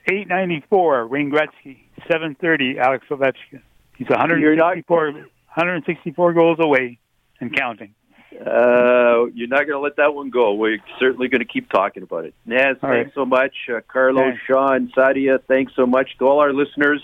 894, 0.07 1.07
Wayne 1.07 1.31
Gretzky. 1.31 1.79
730, 2.09 2.79
Alex 2.79 3.07
Ovechkin. 3.11 3.63
He's 3.97 4.09
164, 4.09 5.13
164 5.13 6.33
goals 6.33 6.59
away 6.61 6.99
and 7.41 7.57
counting. 7.57 7.95
Uh, 8.35 9.27
you're 9.33 9.47
not 9.47 9.61
going 9.61 9.69
to 9.69 9.79
let 9.79 9.97
that 9.97 10.13
one 10.13 10.29
go. 10.29 10.55
We're 10.55 10.79
certainly 10.99 11.29
going 11.29 11.41
to 11.41 11.47
keep 11.47 11.71
talking 11.71 12.03
about 12.03 12.25
it. 12.25 12.35
Naz, 12.45 12.77
all 12.83 12.91
thanks 12.91 13.07
right. 13.07 13.15
so 13.15 13.25
much. 13.25 13.55
Uh, 13.73 13.81
Carlo, 13.87 14.23
thanks. 14.23 14.43
Shawn, 14.47 14.93
Sadia, 14.97 15.39
thanks 15.47 15.73
so 15.77 15.87
much 15.87 16.19
to 16.19 16.27
all 16.27 16.41
our 16.41 16.53
listeners 16.53 17.01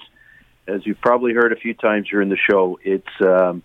as 0.71 0.87
you've 0.87 1.01
probably 1.01 1.35
heard 1.35 1.53
a 1.53 1.57
few 1.57 1.75
times 1.75 2.09
during 2.09 2.29
the 2.29 2.37
show, 2.37 2.79
it's 2.83 3.07
um, 3.21 3.63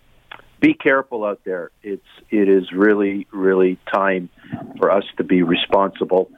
be 0.60 0.74
careful 0.74 1.24
out 1.24 1.40
there. 1.44 1.70
It's 1.82 2.02
it 2.30 2.48
is 2.48 2.72
really 2.72 3.26
really 3.32 3.78
time 3.92 4.28
for 4.78 4.90
us 4.90 5.04
to 5.18 5.24
be 5.24 5.42
responsible 5.42 6.30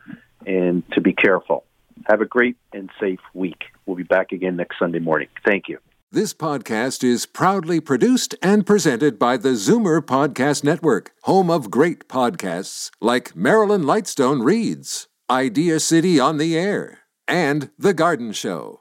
and 0.46 0.82
to 0.92 1.00
be 1.00 1.12
careful. 1.12 1.64
Have 2.06 2.20
a 2.20 2.26
great 2.26 2.56
and 2.72 2.90
safe 3.00 3.20
week. 3.34 3.64
We'll 3.86 3.96
be 3.96 4.02
back 4.02 4.32
again 4.32 4.56
next 4.56 4.78
Sunday 4.78 4.98
morning. 4.98 5.28
Thank 5.44 5.68
you. 5.68 5.78
This 6.10 6.32
podcast 6.32 7.04
is 7.04 7.26
proudly 7.26 7.80
produced 7.80 8.34
and 8.42 8.66
presented 8.66 9.18
by 9.18 9.36
the 9.36 9.50
Zoomer 9.50 10.00
Podcast 10.00 10.64
Network, 10.64 11.10
home 11.24 11.50
of 11.50 11.70
great 11.70 12.08
podcasts 12.08 12.90
like 13.00 13.36
Marilyn 13.36 13.82
Lightstone 13.82 14.42
Reads, 14.42 15.08
Idea 15.28 15.78
City 15.80 16.18
on 16.18 16.38
the 16.38 16.56
Air, 16.56 17.00
and 17.26 17.70
The 17.78 17.92
Garden 17.92 18.32
Show. 18.32 18.80